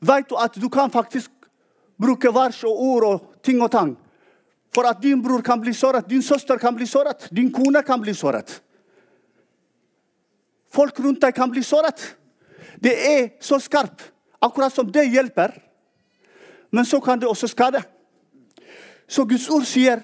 Vet 0.00 0.30
du 0.30 0.36
at 0.40 0.56
du 0.56 0.68
kan 0.72 0.92
faktisk 0.92 1.30
bruke 2.00 2.32
vers 2.32 2.62
og 2.68 2.80
ord 2.88 3.06
og 3.08 3.30
ting 3.44 3.60
og 3.64 3.72
tang 3.72 3.94
for 4.74 4.88
at 4.88 5.00
din 5.00 5.22
bror 5.22 5.40
kan 5.44 5.60
bli 5.60 5.72
såret, 5.72 6.08
din 6.08 6.22
søster 6.22 6.58
kan 6.60 6.74
bli 6.76 6.86
såret, 6.86 7.28
din 7.32 7.52
kone 7.52 7.80
kan 7.82 8.00
bli 8.00 8.12
såret. 8.14 8.58
Folk 10.68 10.98
rundt 11.00 11.22
deg 11.24 11.32
kan 11.36 11.48
bli 11.48 11.62
såret. 11.64 12.02
Det 12.82 12.92
er 12.92 13.22
så 13.40 13.56
skarpt. 13.62 14.10
Akkurat 14.42 14.74
som 14.74 14.90
det 14.92 15.06
hjelper. 15.08 15.54
Men 16.70 16.84
så 16.84 17.00
kan 17.00 17.20
det 17.20 17.28
også 17.28 17.48
skade. 17.48 17.80
Så 19.08 19.24
Guds 19.24 19.48
ord 19.50 19.66
sier 19.68 20.02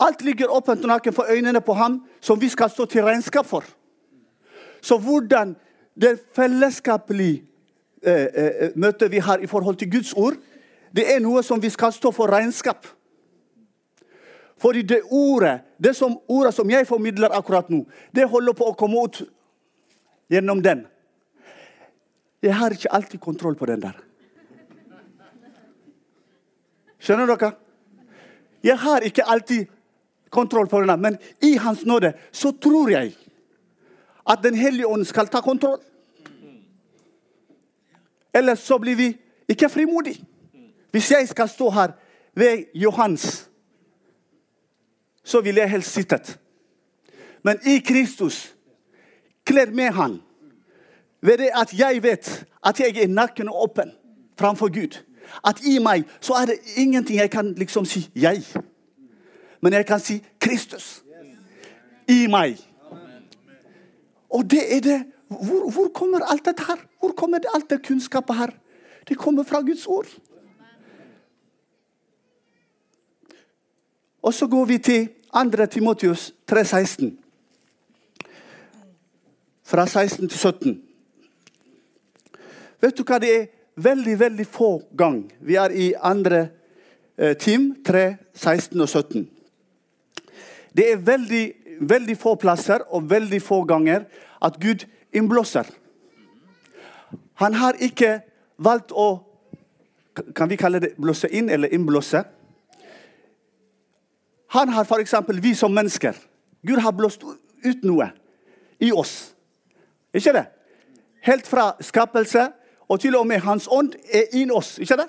Alt 0.00 0.20
ligger 0.20 0.52
åpent 0.52 0.82
og 0.84 0.90
naken 0.90 1.14
for 1.16 1.24
øynene 1.32 1.60
på 1.64 1.72
ham 1.72 2.02
som 2.20 2.40
vi 2.40 2.50
skal 2.52 2.68
stå 2.70 2.84
til 2.84 3.04
regnskap 3.04 3.46
for. 3.46 3.64
Så 4.82 4.98
hvordan 4.98 5.54
det 6.00 6.18
fellesskapelige 6.36 7.44
eh, 8.02 8.26
eh, 8.34 8.70
møtet 8.76 9.10
vi 9.10 9.18
har 9.18 9.38
i 9.38 9.46
forhold 9.46 9.76
til 9.76 9.90
Guds 9.90 10.12
ord, 10.12 10.36
det 10.92 11.06
er 11.14 11.20
noe 11.20 11.42
som 11.42 11.62
vi 11.62 11.70
skal 11.72 11.92
stå 11.92 12.12
for 12.12 12.28
regnskap. 12.28 12.86
Fordi 14.60 14.82
det 14.82 15.00
ordet, 15.10 15.60
det 15.84 15.96
som 15.96 16.18
ordet 16.28 16.54
som 16.54 16.70
jeg 16.70 16.86
formidler 16.86 17.32
akkurat 17.32 17.68
nå, 17.70 17.84
det 18.12 18.28
holder 18.28 18.52
på 18.56 18.68
å 18.68 18.76
komme 18.76 19.00
ut 19.04 19.22
gjennom 20.32 20.62
den. 20.62 20.86
Jeg 22.42 22.54
har 22.54 22.72
ikke 22.72 22.92
alltid 22.92 23.20
kontroll 23.20 23.56
på 23.56 23.66
den 23.66 23.80
der. 23.80 23.96
Skjønner 26.98 27.28
dere? 27.32 27.52
Jeg 28.64 28.78
har 28.78 29.04
ikke 29.06 29.24
alltid 29.24 29.66
kontroll 30.30 30.68
på 30.68 30.80
denne, 30.82 30.96
men 30.96 31.18
i 31.44 31.56
Hans 31.60 31.84
nåde 31.86 32.12
så 32.32 32.52
tror 32.52 32.90
jeg 32.90 33.14
at 34.26 34.42
Den 34.42 34.54
hellige 34.54 34.86
ånd 34.86 35.04
skal 35.06 35.28
ta 35.30 35.40
kontroll. 35.40 35.78
Ellers 38.34 38.58
så 38.58 38.78
blir 38.78 38.96
vi 38.96 39.12
ikke 39.48 39.68
frimodige. 39.68 40.24
Hvis 40.90 41.10
jeg 41.10 41.28
skal 41.28 41.48
stå 41.48 41.70
her 41.70 41.92
ved 42.34 42.64
Johans, 42.74 43.48
så 45.24 45.40
vil 45.40 45.54
jeg 45.54 45.70
helst 45.70 45.92
sittet. 45.92 46.38
Men 47.42 47.58
i 47.66 47.78
Kristus, 47.78 48.54
kler 49.44 49.70
med 49.70 49.92
Han, 49.92 50.22
ved 51.20 51.38
det 51.38 51.50
at 51.54 51.78
jeg 51.78 52.02
vet 52.02 52.44
at 52.66 52.80
jeg 52.80 52.96
er 52.96 53.08
naken 53.08 53.48
og 53.48 53.62
åpen 53.62 53.92
framfor 54.38 54.68
Gud. 54.68 55.05
At 55.44 55.60
i 55.64 55.78
meg 55.78 56.04
så 56.20 56.34
er 56.34 56.46
det 56.46 56.58
ingenting 56.76 57.18
jeg 57.18 57.30
kan 57.30 57.54
liksom 57.54 57.84
si 57.84 58.10
'jeg'. 58.16 58.62
Men 59.60 59.72
jeg 59.72 59.86
kan 59.86 60.00
si 60.00 60.22
'Kristus'. 60.44 61.02
I 62.08 62.26
meg. 62.26 62.58
Og 64.30 64.50
det 64.50 64.76
er 64.76 64.80
det 64.80 65.04
Hvor, 65.28 65.70
hvor 65.70 65.88
kommer 65.94 66.20
alt 66.24 66.44
dette 66.44 66.62
her? 66.62 66.76
Hvor 67.00 67.12
kommer 67.12 67.38
det 67.38 67.48
alt 67.54 67.70
det 67.70 67.86
kunnskapet 67.86 68.36
her? 68.36 68.50
Det 69.08 69.18
kommer 69.18 69.42
fra 69.42 69.60
Guds 69.60 69.86
ord. 69.86 70.06
Og 74.22 74.34
så 74.34 74.46
går 74.46 74.64
vi 74.64 74.78
til 74.78 75.08
2. 75.34 75.66
Timotius 75.66 76.34
3,16. 76.52 77.16
Fra 79.64 79.86
16 79.86 80.28
til 80.28 80.38
17. 80.38 80.82
Vet 82.80 82.98
du 82.98 83.02
hva 83.02 83.18
det 83.18 83.30
er? 83.34 83.46
Veldig, 83.76 84.20
veldig 84.20 84.46
få 84.46 84.82
gang. 84.96 85.32
Vi 85.40 85.54
er 85.60 85.70
i 85.70 85.90
andre 86.00 86.48
eh, 87.18 87.36
team, 87.36 87.74
3, 87.84 88.16
16 88.34 88.80
og 88.80 88.88
17. 88.88 89.26
Det 90.76 90.86
er 90.92 91.02
veldig, 91.04 91.44
veldig 91.80 92.16
få 92.16 92.34
plasser 92.40 92.86
og 92.88 93.10
veldig 93.10 93.42
få 93.42 93.62
ganger 93.68 94.06
at 94.42 94.56
Gud 94.60 94.86
innblåser. 95.12 95.68
Han 97.34 97.54
har 97.54 97.76
ikke 97.80 98.20
valgt 98.58 98.92
å 98.92 99.22
Kan 100.34 100.48
vi 100.48 100.56
kalle 100.56 100.78
det 100.80 100.94
blåse 100.96 101.28
inn 101.28 101.50
eller 101.52 101.68
innblåse? 101.76 102.22
Han 104.48 104.70
har 104.72 104.86
f.eks. 104.88 105.12
vi 105.28 105.50
som 105.54 105.74
mennesker. 105.74 106.16
Gud 106.64 106.78
har 106.80 106.92
blåst 106.96 107.20
ut 107.64 107.84
noe 107.84 108.06
i 108.80 108.88
oss. 108.92 109.34
Ikke 110.16 110.32
det? 110.32 110.46
Helt 111.20 111.46
fra 111.46 111.74
skapelse 111.84 112.46
og 112.88 113.00
til 113.00 113.16
og 113.16 113.26
med 113.26 113.40
Hans 113.40 113.68
ånd 113.70 113.94
er 114.12 114.30
i 114.32 114.50
oss. 114.50 114.78
ikke 114.78 114.96
det? 114.96 115.08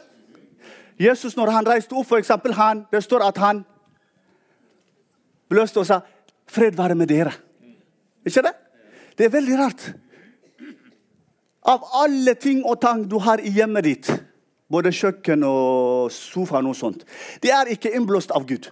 Jesus, 0.99 1.35
når 1.35 1.51
han 1.51 1.67
reiste 1.67 1.93
opp, 1.93 2.07
for 2.07 2.17
eksempel, 2.17 2.53
han, 2.53 2.85
det 2.91 3.03
står 3.03 3.27
at 3.27 3.37
han 3.37 3.65
bløste 5.49 5.79
og 5.79 5.85
sa 5.85 5.99
'Fred 6.47 6.71
være 6.71 6.95
med 6.95 7.11
dere'. 7.11 7.37
Ikke 8.25 8.41
det? 8.41 8.53
Det 9.17 9.25
er 9.25 9.29
veldig 9.29 9.57
rart. 9.59 9.93
Av 11.65 11.83
alle 11.93 12.33
ting 12.33 12.65
og 12.65 12.81
tang 12.81 13.11
du 13.11 13.19
har 13.19 13.37
i 13.37 13.49
hjemmet 13.49 13.83
ditt, 13.83 14.23
både 14.69 14.91
kjøkken 14.91 15.43
og 15.43 16.11
sofa, 16.11 16.57
og 16.57 16.75
sånt, 16.75 17.05
det 17.43 17.51
er 17.51 17.65
ikke 17.65 17.95
innblåst 17.95 18.31
av 18.31 18.47
Gud. 18.47 18.71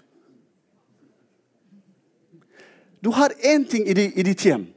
Du 3.03 3.11
har 3.11 3.29
én 3.29 3.69
ting 3.69 3.87
i 3.87 4.23
ditt 4.23 4.41
hjem 4.41 4.75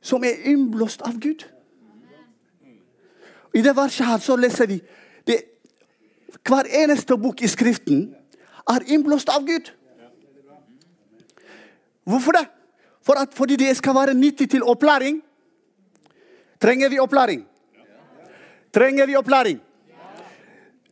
som 0.00 0.24
er 0.24 0.46
innblåst 0.48 1.02
av 1.02 1.18
Gud. 1.20 1.44
I 3.54 3.62
det 3.62 3.76
verset 3.76 4.06
her 4.06 4.18
så 4.18 4.36
leser 4.36 4.66
vi 4.66 4.80
det, 5.26 5.42
Hver 6.46 6.68
eneste 6.82 7.16
bok 7.18 7.42
i 7.42 7.48
Skriften 7.48 8.14
er 8.70 8.86
innblåst 8.86 9.28
av 9.28 9.44
Gud. 9.46 9.70
Hvorfor 12.04 12.32
det? 12.32 12.46
For 13.02 13.18
at, 13.18 13.34
fordi 13.34 13.56
det 13.56 13.76
skal 13.76 13.94
være 13.94 14.14
nyttig 14.14 14.50
til 14.50 14.62
opplæring. 14.62 15.20
Trenger 16.60 16.88
vi 16.88 16.98
opplæring? 16.98 17.44
Trenger 18.72 19.06
vi 19.06 19.16
opplæring? 19.16 19.60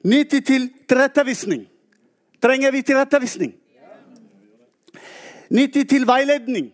Nyttig 0.05 0.45
til 0.47 0.71
tilrettevisning. 0.89 1.67
Trenger 2.43 2.71
vi 2.71 2.83
tilrettevisning? 2.83 3.55
Nyttig 5.51 5.89
til 5.89 6.07
veiledning. 6.07 6.73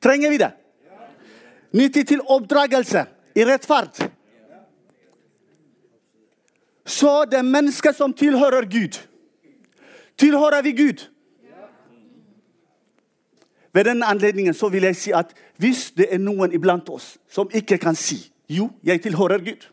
Trenger 0.00 0.30
vi 0.30 0.36
det? 0.36 0.50
Nyttig 1.72 2.06
til 2.06 2.20
oppdragelse 2.20 3.06
i 3.38 3.44
rettferd. 3.46 4.10
Så 6.88 7.24
det 7.30 7.44
mennesket 7.44 7.96
som 7.96 8.14
tilhører 8.16 8.66
Gud, 8.66 8.98
tilhører 10.18 10.62
vi 10.62 10.72
Gud. 10.72 11.04
Ved 13.72 13.84
denne 13.84 14.06
anledningen 14.06 14.54
så 14.54 14.68
vil 14.68 14.82
jeg 14.82 14.96
si 14.96 15.12
at 15.14 15.34
hvis 15.60 15.90
det 15.90 16.08
er 16.10 16.18
noen 16.18 16.54
iblant 16.56 16.88
oss 16.88 17.18
som 17.30 17.50
ikke 17.54 17.78
kan 17.78 17.94
si 17.94 18.16
jo, 18.48 18.70
jeg 18.82 19.02
tilhører 19.02 19.44
Gud 19.44 19.68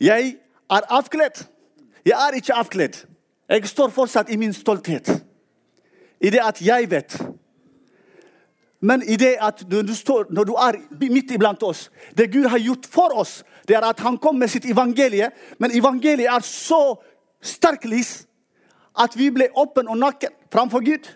Jeg 0.00 0.36
er 0.70 0.82
avkledd. 0.92 1.46
Jeg 2.04 2.28
er 2.28 2.36
ikke 2.36 2.54
avkledd. 2.54 3.06
Jeg 3.48 3.68
står 3.68 3.88
fortsatt 3.88 4.30
i 4.30 4.36
min 4.36 4.52
stolthet. 4.52 5.08
I 6.20 6.30
det 6.30 6.42
at 6.44 6.60
jeg 6.60 6.90
vet 6.90 7.16
men 8.86 9.02
i 9.02 9.16
det 9.18 9.32
at 9.42 9.64
du, 9.66 9.80
du, 9.82 9.94
står, 9.94 10.28
når 10.30 10.44
du 10.46 10.52
er 10.62 10.76
midt 11.10 11.32
iblant 11.34 11.62
oss 11.66 11.88
Det 12.14 12.28
Gud 12.30 12.44
har 12.46 12.60
gjort 12.62 12.86
for 12.86 13.16
oss, 13.18 13.40
det 13.66 13.74
er 13.74 13.82
at 13.82 14.00
han 14.00 14.18
kom 14.22 14.38
med 14.38 14.48
sitt 14.48 14.68
evangelie. 14.70 15.30
Men 15.58 15.74
evangeliet 15.74 16.30
er 16.30 16.44
så 16.46 16.94
sterkt 17.42 17.88
lys 17.90 18.12
at 18.94 19.16
vi 19.18 19.32
ble 19.34 19.48
åpne 19.58 19.90
og 19.90 19.98
naken 19.98 20.30
framfor 20.54 20.84
Gud. 20.86 21.08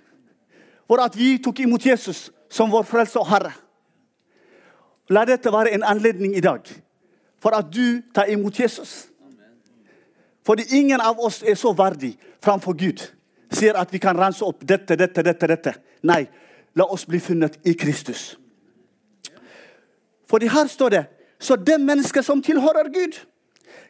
For 0.90 0.98
at 1.04 1.14
vi 1.14 1.36
tok 1.38 1.62
imot 1.62 1.86
Jesus 1.86 2.30
som 2.50 2.72
vår 2.72 2.88
frelse 2.90 3.20
og 3.22 3.30
herre. 3.30 3.52
La 5.14 5.22
dette 5.28 5.52
være 5.52 5.76
en 5.76 5.86
anledning 5.86 6.34
i 6.34 6.42
dag 6.42 6.66
for 7.40 7.54
at 7.54 7.70
du 7.70 8.02
tar 8.14 8.32
imot 8.34 8.58
Jesus. 8.58 9.06
Fordi 10.46 10.66
ingen 10.74 11.00
av 11.00 11.22
oss 11.22 11.44
er 11.46 11.54
så 11.54 11.70
verdig 11.76 12.16
framfor 12.42 12.74
Gud 12.74 13.06
sier 13.54 13.78
at 13.78 13.92
vi 13.92 13.98
kan 14.02 14.18
rense 14.18 14.44
opp 14.46 14.62
dette, 14.66 14.96
dette, 14.96 15.22
dette. 15.22 15.46
dette. 15.46 15.74
Nei, 16.06 16.24
la 16.74 16.84
oss 16.84 17.06
bli 17.06 17.18
funnet 17.20 17.58
i 17.64 17.72
Kristus. 17.72 18.38
Fordi 20.30 20.46
her 20.46 20.66
står 20.66 20.88
det 20.88 21.04
så 21.40 21.56
det 21.56 21.80
mennesket 21.80 22.24
som 22.24 22.42
tilhører 22.42 22.90
Gud, 22.92 23.16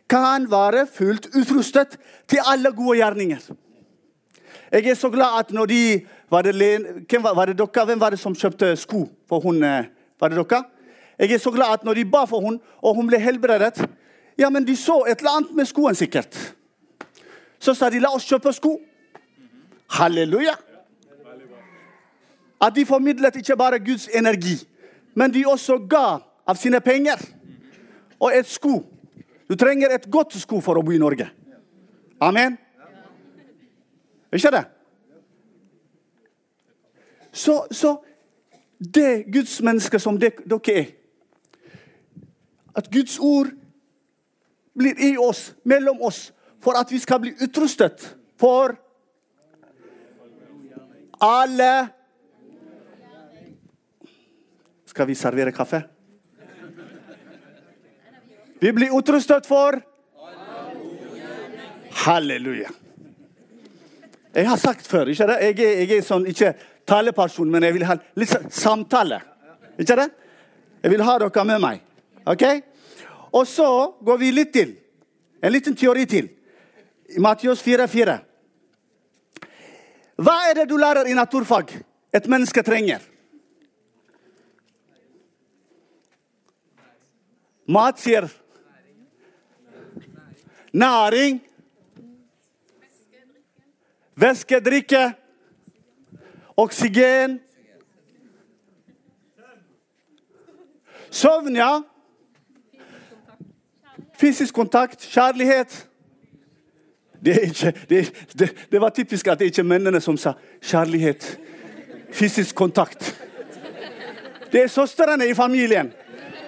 kan 0.09 0.47
være 0.51 0.87
fullt 0.87 1.27
utrustet 1.35 1.99
til 2.29 2.39
alle 2.47 2.71
gode 2.75 2.97
gjerninger. 2.99 3.41
Jeg 4.73 4.87
er 4.87 4.95
så 4.95 5.11
glad 5.11 5.39
at 5.39 5.51
når 5.53 5.67
de 5.67 6.07
Var 6.31 6.43
det, 6.43 6.55
hvem 7.11 7.23
var, 7.23 7.35
var 7.35 7.45
det 7.47 7.59
dere? 7.59 7.85
Hvem 7.85 8.01
var 8.01 8.11
det 8.11 8.19
som 8.19 8.35
kjøpte 8.35 8.77
sko 8.77 9.09
for 9.29 9.41
hun? 9.41 9.65
eh, 9.65 9.85
Var 10.21 10.29
det 10.29 10.37
dere? 10.39 10.61
Jeg 11.19 11.33
er 11.33 11.39
så 11.39 11.51
glad 11.51 11.73
at 11.73 11.85
når 11.85 11.95
de 11.95 12.05
ba 12.05 12.25
for 12.25 12.41
hun, 12.41 12.61
og 12.83 12.95
hun 12.95 13.07
ble 13.07 13.19
helbredet 13.19 13.89
Ja, 14.39 14.49
men 14.51 14.65
de 14.67 14.77
så 14.77 15.05
et 15.09 15.19
eller 15.19 15.31
annet 15.37 15.55
med 15.55 15.67
skoen, 15.67 15.95
sikkert. 15.95 16.55
Så 17.59 17.75
sa 17.75 17.91
de 17.91 17.99
la 18.01 18.09
oss 18.15 18.25
kjøpe 18.25 18.53
sko. 18.53 18.79
Halleluja. 19.91 20.55
At 22.61 22.75
de 22.77 22.87
formidlet 22.87 23.37
ikke 23.37 23.57
bare 23.57 23.79
Guds 23.79 24.09
energi, 24.15 24.59
men 25.15 25.33
de 25.33 25.47
også 25.49 25.79
ga 25.89 26.21
av 26.47 26.59
sine 26.61 26.81
penger. 26.81 27.23
Og 28.21 28.37
et 28.37 28.47
sko. 28.47 28.83
Du 29.49 29.57
trenger 29.57 29.95
et 29.95 30.11
godt 30.11 30.37
sko 30.39 30.61
for 30.61 30.79
å 30.79 30.85
bo 30.85 30.93
i 30.93 31.01
Norge. 31.01 31.31
Amen. 32.21 32.59
Ikke 34.33 34.53
det? 34.55 34.65
Så, 37.33 37.67
så 37.71 37.97
det 38.79 39.25
Guds 39.33 39.61
menneske 39.63 39.99
som 39.99 40.19
dere 40.19 40.61
er 40.75 40.87
At 42.75 42.91
Guds 42.91 43.19
ord 43.19 43.51
blir 44.79 44.95
i 44.99 45.17
oss, 45.19 45.55
mellom 45.65 46.01
oss, 46.03 46.33
for 46.63 46.79
at 46.79 46.93
vi 46.93 46.99
skal 46.99 47.21
bli 47.21 47.33
utrustet 47.43 48.17
for 48.39 48.77
alle 51.21 51.89
Skal 54.91 55.07
vi 55.07 55.15
servere 55.15 55.53
kaffe? 55.53 55.83
Vi 58.61 58.73
blir 58.73 58.91
utrustet 58.99 59.47
for 59.47 59.79
Halleluja. 62.01 62.71
Jeg 64.35 64.49
har 64.49 64.57
sagt 64.57 64.87
før, 64.87 65.11
ikke 65.11 65.27
det? 65.27 65.37
Jeg 65.43 65.59
er, 65.59 65.79
jeg 65.83 65.99
er 65.99 66.05
sånn, 66.07 66.27
ikke 66.31 66.53
taleperson, 66.87 67.51
men 67.51 67.67
jeg 67.67 67.75
vil 67.77 67.85
ha 67.87 67.97
litt 68.19 68.31
sånn 68.31 68.51
samtale. 68.55 69.21
Ikke 69.79 69.97
det? 69.99 70.09
Jeg 70.83 70.95
vil 70.95 71.05
ha 71.07 71.17
dere 71.23 71.45
med 71.47 71.63
meg. 71.63 71.83
Ok? 72.31 72.45
Og 73.37 73.47
så 73.47 73.69
går 74.07 74.19
vi 74.23 74.33
litt 74.35 74.53
til. 74.55 74.75
En 75.43 75.55
liten 75.55 75.77
teori 75.77 76.07
til. 76.11 76.31
I 77.15 77.23
Matteus 77.23 77.63
4,4. 77.63 78.19
Hva 80.21 80.37
er 80.51 80.61
det 80.61 80.69
du 80.71 80.77
lærer 80.79 81.11
i 81.11 81.17
naturfag 81.17 81.73
et 82.15 82.31
menneske 82.31 82.63
trenger? 82.67 83.03
Mat, 87.71 88.01
sier 88.01 88.29
Næring. 90.73 91.41
Væske, 94.17 94.61
drikke. 94.61 95.13
Oksygen. 96.57 97.41
Søvn, 101.11 101.57
ja. 101.57 101.79
Fysisk 104.21 104.55
kontakt, 104.55 105.01
kjærlighet. 105.01 105.89
Det, 107.25 107.41
ikke, 107.43 107.73
det, 107.89 108.29
det, 108.39 108.67
det 108.73 108.81
var 108.81 108.91
typisk 108.91 109.27
at 109.27 109.39
det 109.39 109.45
ikke 109.45 109.61
er 109.61 109.65
mennene 109.65 110.01
som 110.01 110.17
sa 110.17 110.33
kjærlighet. 110.63 111.39
Fysisk 112.13 112.55
kontakt. 112.55 113.17
Det 114.53 114.63
er 114.63 114.67
søstrene 114.67 115.29
i 115.29 115.35
familien. 115.35 115.93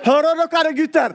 Hører 0.04 0.46
dere, 0.50 0.72
gutter? 0.76 1.14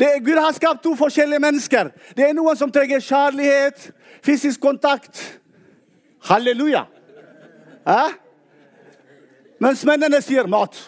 Er, 0.00 0.18
Gud 0.24 0.38
har 0.38 0.52
skapt 0.52 0.82
to 0.82 0.94
forskjellige 0.96 1.38
mennesker. 1.38 1.90
Det 2.16 2.28
er 2.28 2.32
noen 2.34 2.56
som 2.56 2.72
trenger 2.72 3.00
kjærlighet, 3.00 3.92
fysisk 4.24 4.60
kontakt. 4.60 5.20
Halleluja. 6.24 6.86
Eh? 7.86 8.16
Mens 9.62 9.84
mennene 9.86 10.22
sier 10.24 10.48
mat. 10.50 10.80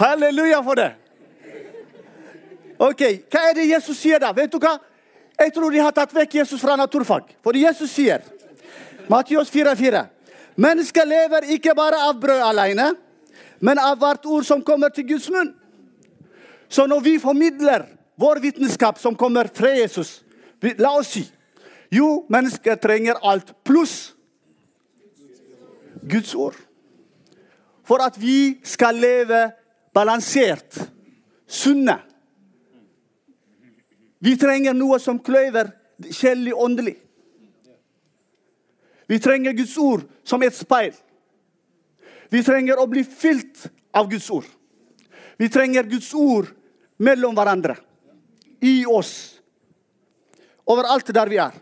Halleluja 0.00 0.60
for 0.64 0.74
det. 0.74 0.92
Ok, 2.80 3.02
Hva 3.30 3.40
er 3.50 3.54
det 3.54 3.68
Jesus 3.68 3.98
sier 4.00 4.18
da? 4.20 4.32
Vet 4.32 4.52
du 4.52 4.58
hva? 4.58 4.78
Jeg 5.40 5.54
tror 5.56 5.72
de 5.72 5.80
har 5.80 5.94
tatt 5.96 6.12
vekk 6.12 6.34
Jesus 6.42 6.60
fra 6.60 6.76
naturfag. 6.76 7.30
For 7.40 7.56
Jesus 7.56 7.92
sier 7.94 8.20
Matteus 9.08 9.48
4,4. 9.52 10.02
Mennesket 10.60 11.08
lever 11.08 11.46
ikke 11.56 11.72
bare 11.76 12.02
av 12.04 12.18
brød 12.20 12.42
alene, 12.44 12.90
men 13.64 13.80
av 13.80 13.96
hvert 14.00 14.26
ord 14.28 14.44
som 14.44 14.60
kommer 14.64 14.92
til 14.92 15.06
Guds 15.08 15.30
munn. 15.32 15.54
Så 16.68 16.84
når 16.86 17.00
vi 17.06 17.14
formidler 17.22 17.86
vår 18.20 18.42
vitenskap 18.44 19.00
som 19.00 19.16
kommer 19.16 19.48
fra 19.48 19.72
Jesus, 19.72 20.20
la 20.78 20.92
oss 20.98 21.14
si 21.16 21.26
Jo, 21.90 22.26
mennesket 22.30 22.78
trenger 22.78 23.16
alt 23.26 23.48
pluss 23.66 24.12
Guds 26.06 26.34
ord. 26.38 26.54
For 27.82 27.98
at 28.04 28.14
vi 28.20 28.60
skal 28.62 28.94
leve 28.94 29.48
balansert, 29.96 30.76
sunne. 31.50 31.96
Vi 34.20 34.36
trenger 34.36 34.76
noe 34.76 34.98
som 35.00 35.18
kløyver 35.24 35.72
sjelelig 36.12 36.54
åndelig. 36.54 36.96
Vi 39.10 39.18
trenger 39.18 39.52
Guds 39.52 39.76
ord 39.78 40.04
som 40.24 40.42
et 40.42 40.54
speil. 40.54 40.92
Vi 42.30 42.42
trenger 42.46 42.78
å 42.78 42.86
bli 42.86 43.02
fylt 43.02 43.66
av 43.96 44.10
Guds 44.10 44.28
ord. 44.30 44.46
Vi 45.40 45.48
trenger 45.50 45.88
Guds 45.90 46.12
ord 46.14 46.52
mellom 47.02 47.34
hverandre. 47.34 47.74
I 48.60 48.84
oss. 48.86 49.40
Overalt 50.68 51.10
der 51.16 51.32
vi 51.32 51.40
er. 51.42 51.56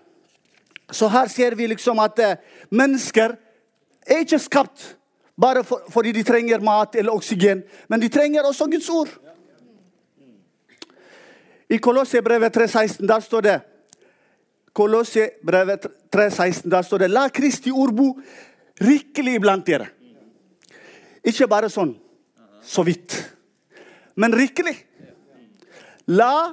Så 0.90 1.08
her 1.08 1.30
ser 1.30 1.54
vi 1.54 1.68
liksom 1.70 2.00
at 2.02 2.18
eh, 2.18 2.40
mennesker 2.74 3.36
er 4.08 4.24
ikke 4.24 4.40
skapt 4.42 4.96
bare 5.38 5.62
for, 5.64 5.84
fordi 5.92 6.12
de 6.16 6.24
trenger 6.26 6.64
mat 6.64 6.96
eller 6.98 7.14
oksygen, 7.14 7.62
men 7.88 8.00
de 8.00 8.08
trenger 8.10 8.48
også 8.48 8.66
Guds 8.72 8.88
ord. 8.90 9.12
I 11.68 11.78
Kolossebrevet 11.78 12.56
3,16 12.56 13.06
der 13.06 13.20
står 13.20 13.44
det 13.44 13.56
Kolossebrevet 14.72 15.86
3,16 16.12 16.68
der 16.70 16.82
står 16.82 17.04
det 17.04 17.10
La 17.10 17.28
Kristi 17.28 17.70
ord 17.70 17.92
bo 17.92 18.12
rikelig 18.80 19.40
blant 19.42 19.66
dere. 19.66 19.88
Ikke 21.26 21.48
bare 21.50 21.70
sånn 21.72 21.96
så 22.62 22.84
vidt, 22.86 23.16
men 24.16 24.34
rikelig. 24.36 24.76
La 26.14 26.52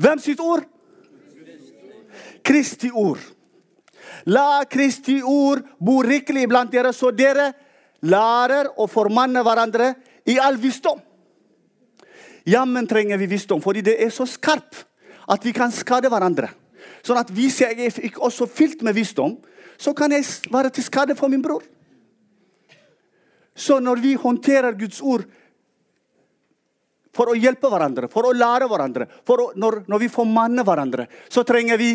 hvem 0.00 0.20
sitt 0.22 0.40
ord? 0.40 0.64
Kristi 2.42 2.90
ord. 2.94 3.20
La 4.30 4.62
Kristi 4.70 5.18
ord 5.22 5.64
bo 5.78 6.00
rikelig 6.06 6.46
blant 6.48 6.72
dere, 6.72 6.92
så 6.92 7.10
dere 7.10 7.50
lærer 8.06 8.70
å 8.78 8.88
formanne 8.90 9.42
hverandre 9.44 9.92
i 10.30 10.38
all 10.38 10.56
visdom. 10.62 11.00
Jammen 12.48 12.86
trenger 12.90 13.18
vi 13.20 13.30
visdom, 13.30 13.62
fordi 13.62 13.84
det 13.86 13.98
er 14.02 14.10
så 14.10 14.26
skarp 14.26 14.76
at 15.30 15.44
vi 15.46 15.52
kan 15.54 15.72
skade 15.74 16.10
hverandre. 16.10 16.50
Sånn 17.06 17.20
at 17.20 17.30
hvis 17.34 17.60
jeg 17.62 17.78
er 17.78 18.18
også 18.22 18.48
fylt 18.50 18.82
med 18.82 18.96
visdom, 18.96 19.36
så 19.78 19.94
kan 19.94 20.12
jeg 20.14 20.26
være 20.50 20.70
til 20.74 20.86
skade 20.86 21.16
for 21.18 21.30
min 21.30 21.42
bror. 21.42 21.62
Så 23.54 23.78
når 23.80 24.02
vi 24.02 24.14
håndterer 24.18 24.78
Guds 24.78 25.00
ord 25.04 25.24
for 27.12 27.28
å 27.28 27.36
hjelpe 27.36 27.68
hverandre, 27.68 28.08
for 28.08 28.26
å 28.26 28.32
lære 28.34 28.68
hverandre, 28.70 29.08
å, 29.26 29.50
når, 29.58 29.82
når 29.90 30.00
vi 30.00 30.12
formanner 30.12 30.64
hverandre, 30.64 31.06
så 31.28 31.44
trenger 31.44 31.78
vi 31.80 31.92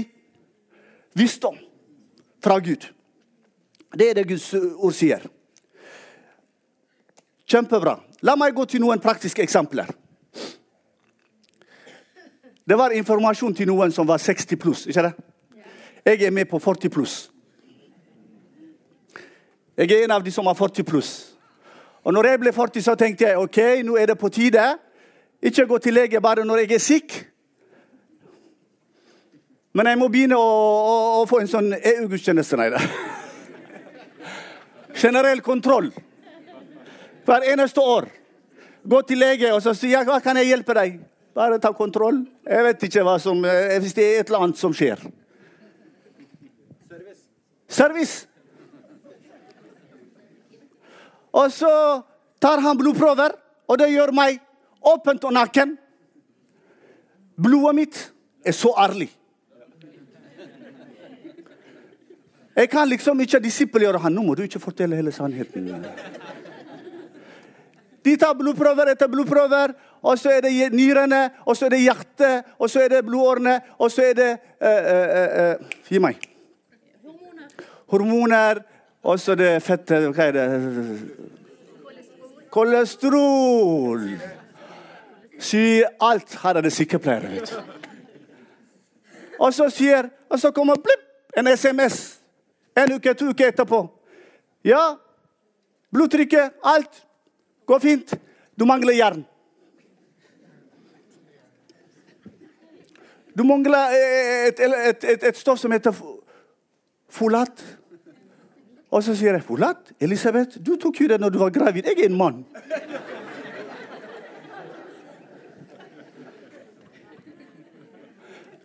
visdom 1.17 1.57
fra 2.43 2.59
Gud. 2.61 2.85
Det 3.97 4.11
er 4.11 4.19
det 4.19 4.27
Guds 4.29 4.51
ord 4.53 4.93
sier. 4.93 5.23
Kjempebra. 7.47 7.95
La 8.27 8.35
meg 8.37 8.53
gå 8.53 8.67
til 8.69 8.83
noen 8.83 9.01
praktiske 9.01 9.41
eksempler. 9.45 9.89
Det 12.67 12.75
var 12.75 12.91
informasjon 12.91 13.55
til 13.55 13.69
noen 13.69 13.91
som 13.95 14.07
var 14.07 14.19
60 14.19 14.59
pluss, 14.59 14.85
ikke 14.91 15.05
det? 15.05 15.13
Jeg 16.05 16.23
er 16.23 16.31
med 16.31 16.45
på 16.51 16.59
40 16.59 16.89
pluss. 16.89 17.15
Jeg 19.77 19.91
er 19.91 20.03
en 20.03 20.11
av 20.11 20.23
de 20.23 20.31
som 20.31 20.45
har 20.47 20.55
40 20.55 20.83
pluss. 20.83 21.11
Og 22.03 22.13
når 22.13 22.27
jeg 22.27 22.39
ble 22.39 22.53
40, 22.55 22.81
så 22.83 22.95
tenkte 22.95 23.27
jeg 23.27 23.39
ok, 23.39 23.57
nå 23.83 23.95
er 23.99 24.11
det 24.11 24.17
på 24.19 24.29
tide. 24.29 24.63
Ikke 25.41 25.67
gå 25.67 25.77
til 25.77 25.93
lege 25.93 26.21
bare 26.21 26.45
når 26.45 26.63
jeg 26.63 26.71
er 26.71 26.83
syk. 26.83 27.17
Men 29.73 29.87
jeg 29.87 29.99
må 29.99 30.07
begynne 30.11 30.35
å, 30.39 30.45
å, 30.47 30.95
å 31.21 31.25
få 31.29 31.43
en 31.43 31.51
sånn 31.51 31.73
EU-gudstjeneste. 31.75 32.57
Nei 32.57 32.69
da. 32.73 32.81
Generell 35.03 35.43
kontroll. 35.45 35.91
Hver 37.27 37.51
eneste 37.51 37.83
år. 37.83 38.07
Gå 38.87 39.01
til 39.07 39.19
lege 39.19 39.51
og 39.53 39.61
så 39.63 39.75
si 39.75 39.91
hva 39.91 40.19
kan 40.23 40.39
jeg 40.39 40.51
hjelpe 40.51 40.75
deg? 40.75 40.97
Bare 41.37 41.59
ta 41.61 41.69
kontroll. 41.69 42.23
Jeg 42.49 42.65
vet 42.65 42.83
ikke 42.87 43.03
hva 43.05 43.19
som, 43.21 43.43
eh, 43.45 43.77
hvis 43.77 43.93
det 43.93 44.03
er 44.03 44.19
et 44.21 44.29
eller 44.29 44.47
annet 44.47 44.57
som 44.57 44.73
skjer. 44.73 44.97
Service. 46.89 47.21
Service. 47.69 48.27
Og 51.33 51.51
så 51.53 52.03
tar 52.41 52.59
han 52.59 52.77
blodprøver, 52.77 53.35
og 53.69 53.77
det 53.77 53.91
gjør 53.91 54.13
meg 54.17 54.39
åpent 54.81 55.23
og 55.29 55.33
naken. 55.33 55.77
Blodet 57.37 57.75
mitt 57.75 58.11
er 58.43 58.51
så 58.51 58.73
ærlig. 58.73 59.11
Jeg 62.55 62.69
kan 62.69 62.89
liksom 62.89 63.19
ikke 63.21 63.43
disippelgjøre 63.43 63.99
han. 64.01 64.13
Nå 64.13 64.23
må 64.25 64.33
du 64.33 64.41
ikke 64.41 64.59
fortelle 64.59 64.97
hele 64.97 65.11
sannheten. 65.13 65.69
De 68.07 68.15
tar 68.17 68.33
blodprøver 68.39 68.93
etter 68.93 69.09
blodprøver, 69.11 69.75
og 70.01 70.19
så 70.19 70.29
er 70.29 70.41
det 70.45 70.73
nyrene, 70.73 71.29
og 71.45 71.57
så 71.57 71.65
er 71.65 71.69
det 71.75 71.81
hjertet, 71.81 72.43
og 72.59 72.69
så 72.69 72.83
er 72.83 72.87
det 72.87 73.05
blodårene, 73.05 73.59
og 73.77 73.91
så 73.91 74.01
er 74.09 74.13
det 74.13 74.31
uh, 74.61 74.67
uh, 74.93 75.61
uh, 75.61 75.77
Gi 75.89 75.99
meg. 76.03 76.27
Hormoner. 77.03 77.47
Hormoner, 77.87 78.61
og 79.03 79.19
så 79.19 79.35
det 79.35 79.55
fettet 79.63 80.09
Hva 80.11 80.27
er 80.27 80.37
det? 80.37 80.45
Kolesterol. 82.51 84.05
Sier 85.39 85.91
alt. 86.01 86.37
Her 86.41 86.57
er 86.57 86.65
det 86.65 86.73
sykepleiere, 86.73 87.29
vet 87.31 87.51
du. 87.51 87.57
Og 89.39 89.53
så 89.53 89.69
sier 89.69 90.09
Og 90.29 90.39
så 90.39 90.51
kommer 90.51 90.75
blipp, 90.75 91.03
en 91.37 91.47
SMS. 91.47 92.17
En 92.75 92.91
uke, 92.91 93.13
to 93.13 93.29
uker 93.31 93.47
etterpå. 93.47 93.77
Ja, 94.65 94.97
blodtrykket, 95.93 96.57
alt 96.63 97.05
går 97.65 97.79
fint. 97.79 98.11
Du 98.59 98.65
mangler 98.65 98.97
jern. 98.97 99.21
Du 103.37 103.43
mangler 103.43 103.93
et, 104.47 104.59
et, 104.59 105.03
et, 105.03 105.23
et 105.29 105.37
stoff 105.37 105.59
som 105.61 105.71
heter 105.71 105.93
folat. 107.09 107.61
Og 108.89 109.03
så 109.03 109.13
sier 109.15 109.35
jeg, 109.35 109.43
'Folat? 109.43 109.91
Elisabeth, 109.99 110.57
du 110.63 110.75
tok 110.79 111.01
jo 111.01 111.07
det 111.11 111.19
når 111.21 111.29
du 111.29 111.39
var 111.39 111.51
gravid. 111.51 111.85
Jeg 111.85 111.99
er 111.99 112.09
en 112.09 112.17
mann.' 112.17 112.45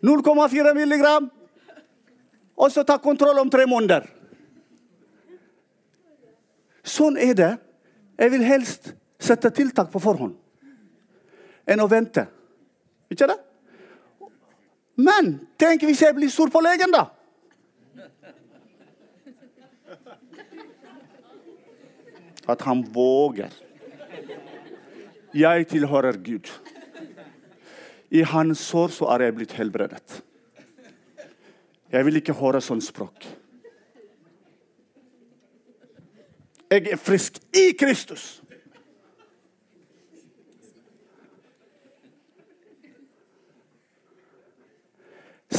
«0,4 0.02 0.74
milligram, 0.74 1.30
og 2.56 2.72
så 2.72 2.82
ta 2.82 2.96
kontroll 2.96 3.38
om 3.38 3.50
tre 3.50 3.68
måneder. 3.70 4.08
Sånn 6.82 7.14
er 7.22 7.36
det. 7.38 7.52
Jeg 8.18 8.32
vil 8.32 8.42
helst 8.42 8.90
sette 9.22 9.52
tiltak 9.54 9.92
på 9.92 10.02
forhånd 10.02 10.34
enn 11.70 11.84
å 11.84 11.86
vente. 11.86 12.26
Ikke 13.14 13.30
det? 13.30 13.38
Men 14.96 15.34
tenk 15.60 15.84
hvis 15.86 16.02
jeg 16.04 16.14
blir 16.16 16.30
sur 16.32 16.50
på 16.52 16.60
legen, 16.64 16.92
da? 16.92 17.06
At 22.48 22.64
han 22.66 22.82
våger. 22.92 23.52
Jeg 25.32 25.68
tilhører 25.70 26.18
Gud. 26.20 26.50
I 28.12 28.20
hans 28.28 28.60
sår 28.68 28.92
så 28.92 29.08
er 29.14 29.24
jeg 29.24 29.36
blitt 29.38 29.54
helbredet. 29.56 30.18
Jeg 31.92 32.04
vil 32.04 32.18
ikke 32.20 32.36
høre 32.36 32.60
sånn 32.64 32.82
språk. 32.84 33.24
Jeg 36.72 36.88
er 36.92 37.00
frisk 37.00 37.38
i 37.56 37.70
Kristus. 37.76 38.42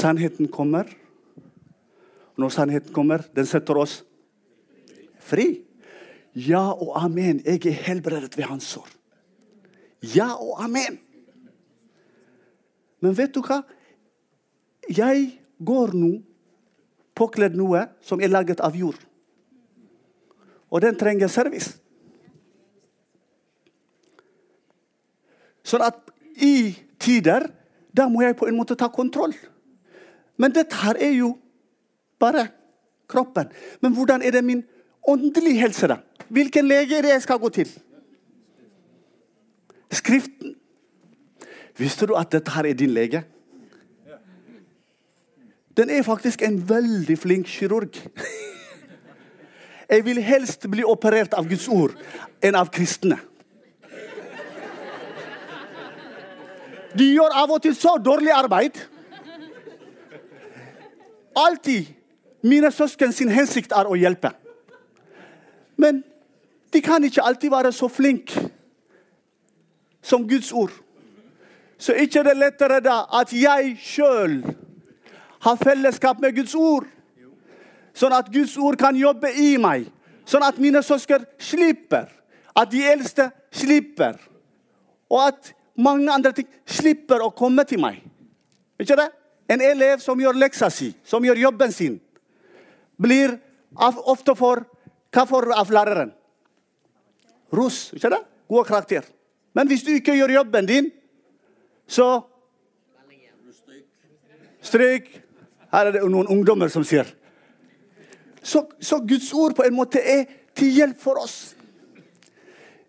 Sannheten 0.04 0.50
kommer. 0.52 0.90
Når 2.36 2.50
sannheten 2.52 2.92
kommer, 2.92 3.24
den 3.36 3.48
setter 3.48 3.78
oss 3.80 4.02
fri. 5.24 5.62
Ja 6.34 6.74
og 6.74 6.98
amen. 7.00 7.40
Jeg 7.46 7.62
er 7.70 7.78
helbredet 7.86 8.36
ved 8.36 8.50
hans 8.50 8.68
sår. 8.74 8.90
Ja 10.16 10.34
og 10.34 10.58
amen. 10.66 10.98
Men 13.00 13.16
vet 13.16 13.32
du 13.36 13.40
hva? 13.46 13.62
Jeg 14.92 15.30
går 15.64 15.96
nå 15.96 16.12
påkledd 17.16 17.56
noe 17.56 17.86
som 18.04 18.20
er 18.20 18.34
laget 18.34 18.64
av 18.66 18.76
jord. 18.76 19.00
Og 20.74 20.84
den 20.84 20.98
trenger 21.00 21.32
service. 21.32 21.78
Sånn 25.64 25.86
at 25.86 26.02
i 26.44 26.74
tider 27.00 27.48
da 27.94 28.10
må 28.12 28.26
jeg 28.26 28.36
på 28.36 28.50
en 28.50 28.58
måte 28.58 28.76
ta 28.76 28.90
kontroll. 28.92 29.36
Men 30.38 30.54
dette 30.56 30.76
her 30.82 30.98
er 31.00 31.14
jo 31.18 31.36
bare 32.20 32.48
kroppen. 33.10 33.52
Men 33.82 33.94
hvordan 33.94 34.22
er 34.22 34.32
det 34.32 34.44
min 34.44 34.64
åndelige 35.08 35.60
helse, 35.60 35.88
da? 35.88 36.00
Hvilken 36.30 36.68
lege 36.68 36.98
er 36.98 37.06
det 37.06 37.14
jeg 37.14 37.26
skal 37.26 37.40
gå 37.40 37.50
til? 37.50 37.70
Skriften. 39.92 40.56
Visste 41.78 42.08
du 42.10 42.16
at 42.18 42.32
dette 42.32 42.52
her 42.52 42.66
er 42.70 42.78
din 42.78 42.94
lege? 42.94 43.24
Den 45.78 45.90
er 45.90 46.04
faktisk 46.06 46.42
en 46.42 46.70
veldig 46.70 47.18
flink 47.18 47.48
kirurg. 47.50 47.98
Jeg 49.90 50.06
vil 50.06 50.22
helst 50.22 50.70
bli 50.70 50.84
operert 50.84 51.34
av 51.34 51.50
Guds 51.50 51.68
ord 51.68 51.94
enn 52.42 52.56
av 52.56 52.70
kristne. 52.74 53.18
De 56.94 57.08
gjør 57.10 57.34
av 57.42 57.52
og 57.56 57.62
til 57.62 57.74
så 57.78 57.96
dårlig 57.98 58.32
arbeid. 58.34 58.78
Alltid 61.36 61.86
mine 62.44 62.72
søsken 62.72 63.14
sin 63.16 63.32
hensikt 63.32 63.72
er 63.72 63.88
å 63.88 63.98
hjelpe. 63.98 64.34
Men 65.80 66.04
de 66.74 66.82
kan 66.82 67.04
ikke 67.04 67.24
alltid 67.24 67.52
være 67.54 67.72
så 67.72 67.88
flinke 67.88 68.50
som 70.04 70.28
Guds 70.30 70.52
ord. 70.52 70.74
Så 71.78 71.94
ikke 71.94 72.24
det 72.24 72.34
er 72.34 72.40
lettere 72.40 72.80
da 72.84 73.04
at 73.20 73.34
jeg 73.36 73.78
sjøl 73.82 74.42
har 75.44 75.60
fellesskap 75.60 76.20
med 76.24 76.36
Guds 76.36 76.56
ord. 76.56 76.88
Sånn 77.94 78.14
at 78.16 78.30
Guds 78.34 78.56
ord 78.58 78.78
kan 78.80 78.96
jobbe 78.98 79.32
i 79.38 79.56
meg. 79.62 79.90
Sånn 80.26 80.46
at 80.46 80.60
mine 80.62 80.82
søsken 80.84 81.26
slipper. 81.42 82.08
At 82.56 82.72
de 82.72 82.84
eldste 82.86 83.30
slipper. 83.54 84.18
Og 85.12 85.20
at 85.28 85.52
mange 85.76 86.12
andre 86.14 86.32
ting 86.34 86.48
slipper 86.66 87.22
å 87.26 87.34
komme 87.36 87.66
til 87.70 87.82
meg. 87.82 88.00
Ikke 88.82 88.98
det? 88.98 89.10
En 89.50 89.62
elev 89.62 90.00
som 90.00 90.20
gjør 90.20 90.38
leksa 90.40 90.70
si, 90.72 90.94
som 91.04 91.24
gjør 91.26 91.42
jobben 91.42 91.72
sin, 91.72 92.00
blir 92.98 93.38
ofte 93.76 94.36
for 94.38 94.66
Hva 95.14 95.28
får 95.30 95.46
av 95.54 95.70
læreren? 95.70 96.10
Ros. 97.54 97.92
Ikke 97.94 98.10
det? 98.10 98.24
God 98.50 98.66
karakter. 98.66 99.04
Men 99.54 99.68
hvis 99.70 99.84
du 99.86 99.92
ikke 99.94 100.16
gjør 100.18 100.32
jobben 100.40 100.66
din, 100.66 100.88
så 101.88 102.24
Stryk. 104.64 105.10
Her 105.74 105.90
er 105.90 105.96
det 105.98 106.02
noen 106.08 106.30
ungdommer 106.32 106.72
som 106.72 106.86
sier. 106.88 107.08
Så, 108.44 108.64
så, 108.80 109.00
Guds 109.04 109.32
ord 109.34 109.56
på 109.56 109.66
en 109.68 109.76
måte 109.76 110.00
er 110.00 110.26
til 110.56 110.72
hjelp 110.72 111.00
for 111.02 111.20
oss. 111.20 111.54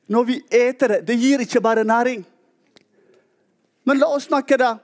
Når 0.06 0.24
vi 0.28 0.36
eter 0.52 0.96
det 0.96 1.06
Det 1.08 1.16
gir 1.18 1.40
ikke 1.40 1.60
bare 1.60 1.84
næring. 1.84 2.24
Men 3.84 3.98
la 3.98 4.08
oss 4.14 4.28
snakke 4.28 4.58
da 4.60 4.76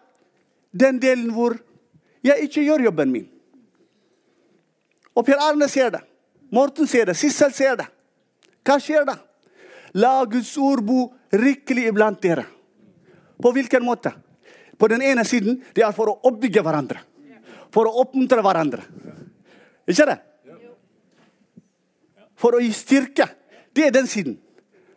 den 0.71 1.01
delen 1.03 1.31
hvor 1.35 1.57
jeg 2.25 2.47
ikke 2.47 2.65
gjør 2.67 2.87
jobben 2.89 3.13
min. 3.13 3.27
Og 5.17 5.27
Per 5.27 5.41
Arne 5.43 5.69
ser 5.69 5.91
det. 5.91 6.03
Morten 6.51 6.87
ser 6.87 7.11
det. 7.11 7.17
Sissel 7.19 7.53
ser 7.55 7.77
det. 7.81 7.87
Hva 8.67 8.79
skjer 8.81 9.07
da? 9.09 9.17
La 9.99 10.21
Guds 10.25 10.53
ord 10.59 10.85
bo 10.87 11.09
rikelig 11.35 11.89
iblant 11.91 12.21
dere. 12.23 12.45
På 13.41 13.53
hvilken 13.55 13.85
måte? 13.85 14.13
På 14.79 14.89
den 14.89 15.03
ene 15.03 15.25
siden 15.27 15.59
det 15.75 15.85
er 15.85 15.95
for 15.97 16.13
å 16.13 16.19
oppbygge 16.31 16.63
hverandre 16.65 17.03
for 17.75 17.89
å 17.89 18.03
oppmuntre 18.03 18.43
hverandre. 18.45 18.85
Ikke 19.91 20.07
det? 20.11 20.19
For 22.41 22.57
å 22.57 22.63
gi 22.63 22.71
styrke. 22.75 23.27
Det 23.75 23.87
er 23.87 23.95
den 23.95 24.09
siden. 24.11 24.37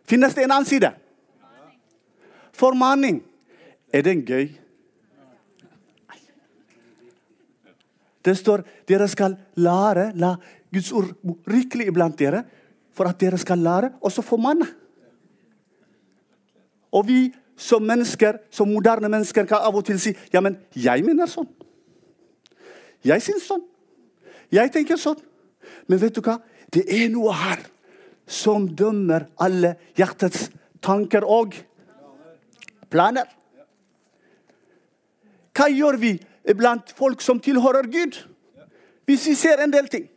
Finnes 0.08 0.34
det 0.36 0.46
en 0.46 0.54
annen 0.56 0.68
side? 0.68 0.90
Formaning. 2.54 3.22
Er 3.94 4.04
den 4.06 4.24
gøy? 4.26 4.48
Det 8.24 8.36
står 8.38 8.64
dere 8.88 9.08
skal 9.10 9.36
lære, 9.60 10.12
la 10.16 10.34
Guds 10.72 10.90
ord 10.96 11.12
rikelig 11.50 11.90
iblant 11.90 12.16
dere, 12.18 12.44
for 12.94 13.10
at 13.10 13.18
dere 13.20 13.38
skal 13.38 13.60
lære, 13.60 13.92
og 14.00 14.12
så 14.12 14.22
formanne. 14.24 14.66
Og 16.94 17.06
vi 17.08 17.20
som 17.56 17.82
mennesker, 17.86 18.38
som 18.50 18.70
moderne 18.70 19.10
mennesker 19.10 19.46
kan 19.46 19.62
av 19.66 19.76
og 19.76 19.84
til 19.86 20.00
si 20.00 20.14
ja, 20.32 20.40
men 20.42 20.56
jeg 20.74 21.04
mener 21.06 21.30
sånn. 21.30 21.48
Jeg 23.04 23.22
syns 23.22 23.46
sånn. 23.50 23.62
Jeg 24.54 24.72
tenker 24.72 24.98
sånn. 24.98 25.20
Men 25.90 26.00
vet 26.00 26.16
du 26.16 26.22
hva? 26.24 26.38
Det 26.72 26.84
er 26.90 27.10
noe 27.12 27.34
her 27.36 27.62
som 28.26 28.66
dømmer 28.66 29.28
alle 29.42 29.74
hjertets 29.98 30.48
tanker 30.82 31.26
og 31.28 31.56
planer. 32.90 33.28
Hva 35.54 35.68
gjør 35.70 35.98
vi 36.00 36.14
blant 36.52 36.92
folk 36.96 37.22
som 37.24 37.40
tilhører 37.40 37.88
Gud? 37.88 38.20
Hvis 39.08 39.26
vi 39.26 39.34
ser 39.34 39.62
en 39.64 39.72
del 39.72 39.88
ting. 39.88 40.08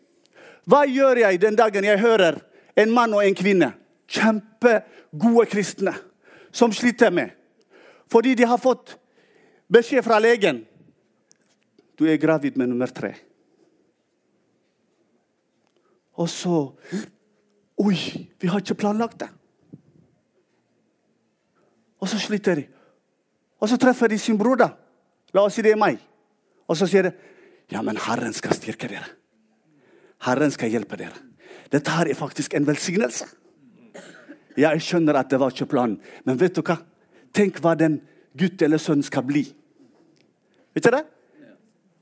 Hva 0.67 0.83
gjør 0.87 1.23
jeg 1.23 1.41
den 1.41 1.55
dagen 1.55 1.87
jeg 1.87 1.99
hører 1.99 2.41
en 2.75 2.91
mann 2.91 3.13
og 3.15 3.23
en 3.23 3.35
kvinne, 3.35 3.71
kjempegode 4.07 5.47
kristne, 5.47 5.95
som 6.51 6.73
sliter 6.73 7.11
med 7.11 7.33
fordi 8.07 8.37
de 8.39 8.45
har 8.47 8.55
fått 8.55 8.93
beskjed 9.67 9.99
fra 10.05 10.15
legen 10.23 10.61
du 11.97 12.05
er 12.05 12.19
gravid 12.21 12.57
med 12.57 12.69
nummer 12.69 12.87
tre. 12.87 13.15
Og 16.13 16.29
så 16.29 16.71
Oi, 17.77 17.97
vi 18.41 18.47
har 18.49 18.57
ikke 18.57 18.73
planlagt 18.73 19.19
det. 19.21 19.27
Og 22.01 22.09
så 22.09 22.17
sliter 22.17 22.55
de. 22.57 22.63
Og 23.61 23.69
så 23.69 23.77
treffer 23.77 24.09
de 24.09 24.17
sin 24.17 24.37
bror, 24.37 24.57
da. 24.57 24.71
La 25.33 25.43
oss 25.45 25.53
si 25.53 25.61
det 25.61 25.75
er 25.75 25.77
meg. 25.77 25.99
Og 26.67 26.77
så 26.77 26.87
sier 26.89 27.07
det 27.07 27.15
ja, 27.71 27.81
men 27.83 27.99
Herren 27.99 28.35
skal 28.35 28.55
styrke 28.55 28.87
dere. 28.87 29.09
Herren 30.23 30.53
skal 30.53 30.71
hjelpe 30.71 30.97
dere. 30.99 31.19
Dette 31.71 31.91
her 31.91 32.07
er 32.07 32.15
faktisk 32.15 32.55
en 32.55 32.67
velsignelse. 32.67 33.27
Jeg 34.57 34.81
skjønner 34.81 35.19
at 35.19 35.29
det 35.29 35.39
var 35.41 35.51
ikke 35.53 35.69
planen, 35.69 35.99
men 36.25 36.39
vet 36.39 36.55
du 36.55 36.63
hva? 36.65 36.79
Tenk 37.35 37.59
hva 37.61 37.75
den 37.77 37.99
gutt 38.37 38.61
eller 38.63 38.81
sønn 38.81 39.03
skal 39.05 39.25
bli. 39.27 39.43
Vet 40.73 40.87
du 40.87 40.91
det? 40.95 41.03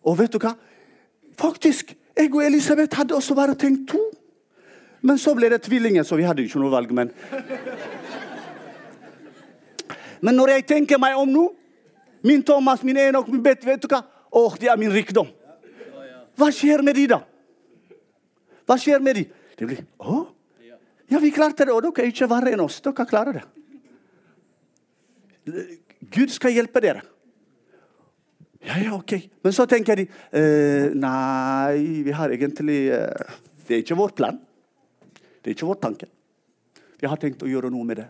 Og 0.06 0.20
vet 0.20 0.32
du 0.32 0.40
hva? 0.40 0.54
Faktisk, 1.36 1.96
jeg 2.16 2.32
og 2.32 2.46
Elisabeth 2.46 2.96
hadde 2.96 3.18
også 3.18 3.36
bare 3.36 3.58
tenkt 3.60 3.90
to. 3.92 4.00
Men 5.06 5.20
så 5.22 5.34
ble 5.36 5.50
det 5.52 5.66
tvillinger, 5.66 6.06
så 6.08 6.18
vi 6.18 6.26
hadde 6.26 6.46
ikke 6.46 6.62
noe 6.62 6.72
valg. 6.74 6.94
Men 6.96 7.12
Men 10.26 10.38
når 10.40 10.56
jeg 10.56 10.66
tenker 10.66 10.98
meg 10.98 11.18
om 11.20 11.30
nå 11.30 11.44
Min 12.26 12.42
Thomas, 12.42 12.82
min 12.84 12.98
Enok, 12.98 13.28
min 13.30 13.44
Bet, 13.44 13.66
vet 13.66 13.84
du 13.84 13.88
hva? 13.92 14.00
Åh, 14.36 14.56
det 14.60 14.70
er 14.72 14.80
min 14.80 14.92
rikdom. 14.92 15.30
Hva 16.36 16.52
skjer 16.52 16.84
med 16.84 16.98
de 17.00 17.06
da? 17.14 17.22
Hva 18.68 18.76
skjer 18.82 19.04
med 19.04 19.22
de? 19.22 19.26
Det 19.56 19.68
blir 19.70 19.84
Å? 20.04 20.26
Ja, 21.08 21.20
vi 21.22 21.30
klarte 21.32 21.68
det, 21.68 21.74
og 21.74 21.84
dere 21.86 22.08
er 22.08 22.12
ikke 22.12 22.28
verre 22.28 22.56
enn 22.56 22.64
oss. 22.64 22.80
Dere 22.84 23.06
klarer 23.08 23.38
det. 23.38 23.44
Gud 26.16 26.34
skal 26.34 26.56
hjelpe 26.56 26.82
dere. 26.82 27.04
Ja, 28.66 28.80
ja, 28.82 28.96
ok. 28.98 29.14
Men 29.46 29.54
så 29.54 29.68
tenker 29.70 30.00
de 30.00 30.08
eh, 30.10 30.90
Nei, 30.98 32.02
vi 32.02 32.14
har 32.18 32.34
egentlig 32.34 32.80
eh, 32.90 33.36
Det 33.68 33.76
er 33.76 33.84
ikke 33.84 33.98
vår 34.00 34.16
plan. 34.18 34.40
Det 35.14 35.52
er 35.52 35.54
ikke 35.54 35.70
vår 35.70 35.78
tanke. 35.84 36.10
Vi 36.98 37.10
har 37.10 37.22
tenkt 37.22 37.44
å 37.46 37.50
gjøre 37.50 37.70
noe 37.70 37.86
med 37.86 38.02
det. 38.02 38.08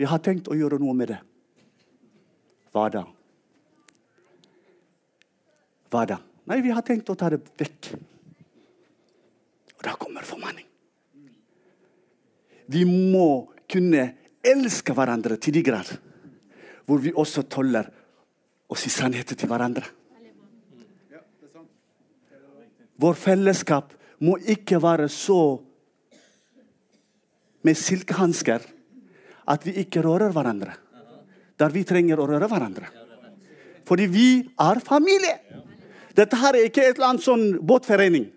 Vi 0.00 0.06
har 0.08 0.22
tenkt 0.24 0.46
å 0.48 0.56
gjøre 0.56 0.78
noe 0.80 0.96
med 0.96 1.10
det. 1.12 1.18
Hva 2.72 2.86
da? 2.88 3.02
Hva 5.92 6.04
da? 6.08 6.16
Nei, 6.48 6.62
vi 6.64 6.72
har 6.72 6.86
tenkt 6.86 7.12
å 7.12 7.16
ta 7.20 7.28
det 7.28 7.42
vekk. 7.60 7.90
Og 9.76 9.84
da 9.84 9.92
kommer 10.00 10.24
formanning. 10.24 10.64
Vi 12.72 12.86
må 12.88 13.52
kunne 13.68 14.06
elske 14.40 14.96
hverandre 14.96 15.36
til 15.36 15.58
de 15.58 15.66
grad 15.68 15.92
hvor 16.88 17.04
vi 17.04 17.12
også 17.12 17.44
tåler 17.44 17.92
å 18.72 18.80
si 18.80 18.88
sannheten 18.88 19.36
til 19.36 19.52
hverandre. 19.52 19.84
Vår 22.96 23.20
fellesskap 23.20 23.92
må 24.24 24.40
ikke 24.48 24.80
være 24.80 25.12
så 25.12 25.42
med 27.68 27.76
silkehansker 27.76 28.64
at 29.50 29.66
vi 29.66 29.74
ikke 29.82 30.02
rører 30.04 30.32
hverandre. 30.34 30.74
Der 31.58 31.72
vi 31.74 31.84
trenger 31.84 32.20
å 32.20 32.28
røre 32.30 32.48
hverandre. 32.48 32.88
Fordi 33.88 34.06
vi 34.06 34.28
er 34.60 34.80
familie. 34.84 35.38
Dette 36.16 36.38
her 36.38 36.56
er 36.56 36.68
ikke 36.68 36.84
et 36.84 36.96
eller 36.96 37.12
annet 37.12 37.24
sånn 37.24 37.46
båtforening. 37.66 38.28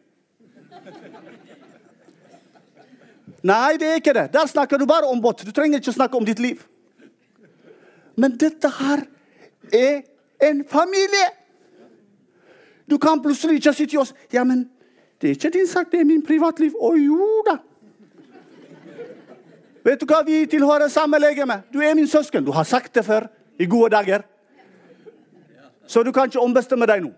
Nei, 3.44 3.76
det 3.80 3.90
er 3.90 4.00
ikke 4.00 4.16
det. 4.16 4.30
Der 4.34 4.48
snakker 4.48 4.80
du 4.80 4.88
bare 4.88 5.10
om 5.12 5.20
båt. 5.22 5.44
Du 5.44 5.52
trenger 5.52 5.82
ikke 5.82 5.94
snakke 5.96 6.18
om 6.18 6.26
ditt 6.26 6.40
liv. 6.40 6.62
Men 8.16 8.38
dette 8.40 8.70
her 8.78 9.04
er 9.74 10.04
en 10.48 10.64
familie. 10.70 11.28
Du 12.90 12.98
kan 13.02 13.22
plutselig 13.24 13.60
ikke 13.60 13.74
si 13.76 13.88
til 13.90 14.04
oss 14.04 14.14
ja, 14.32 14.44
men 14.48 14.68
det 15.20 15.30
er 15.30 15.38
ikke 15.38 15.54
din 15.56 15.68
sak, 15.68 15.92
det 15.92 16.02
er 16.02 16.08
min 16.08 16.24
privatliv. 16.24 16.76
Å 16.76 16.94
jo 17.00 17.28
da. 17.48 17.58
Vet 19.84 20.00
du 20.00 20.06
hva, 20.08 20.22
vi 20.24 20.46
tilhører 20.48 20.88
samme 20.88 21.20
legeme. 21.20 21.62
Du 21.74 21.82
er 21.84 21.96
min 21.96 22.08
søsken. 22.08 22.46
Du 22.46 22.52
har 22.56 22.64
sagt 22.64 22.96
det 22.96 23.06
før, 23.06 23.28
i 23.60 23.66
gode 23.66 23.92
dager. 23.92 24.24
Så 25.88 26.04
du 26.04 26.12
kan 26.12 26.32
ikke 26.32 26.40
ombestemme 26.40 26.88
deg 26.88 27.04
nå. 27.04 27.12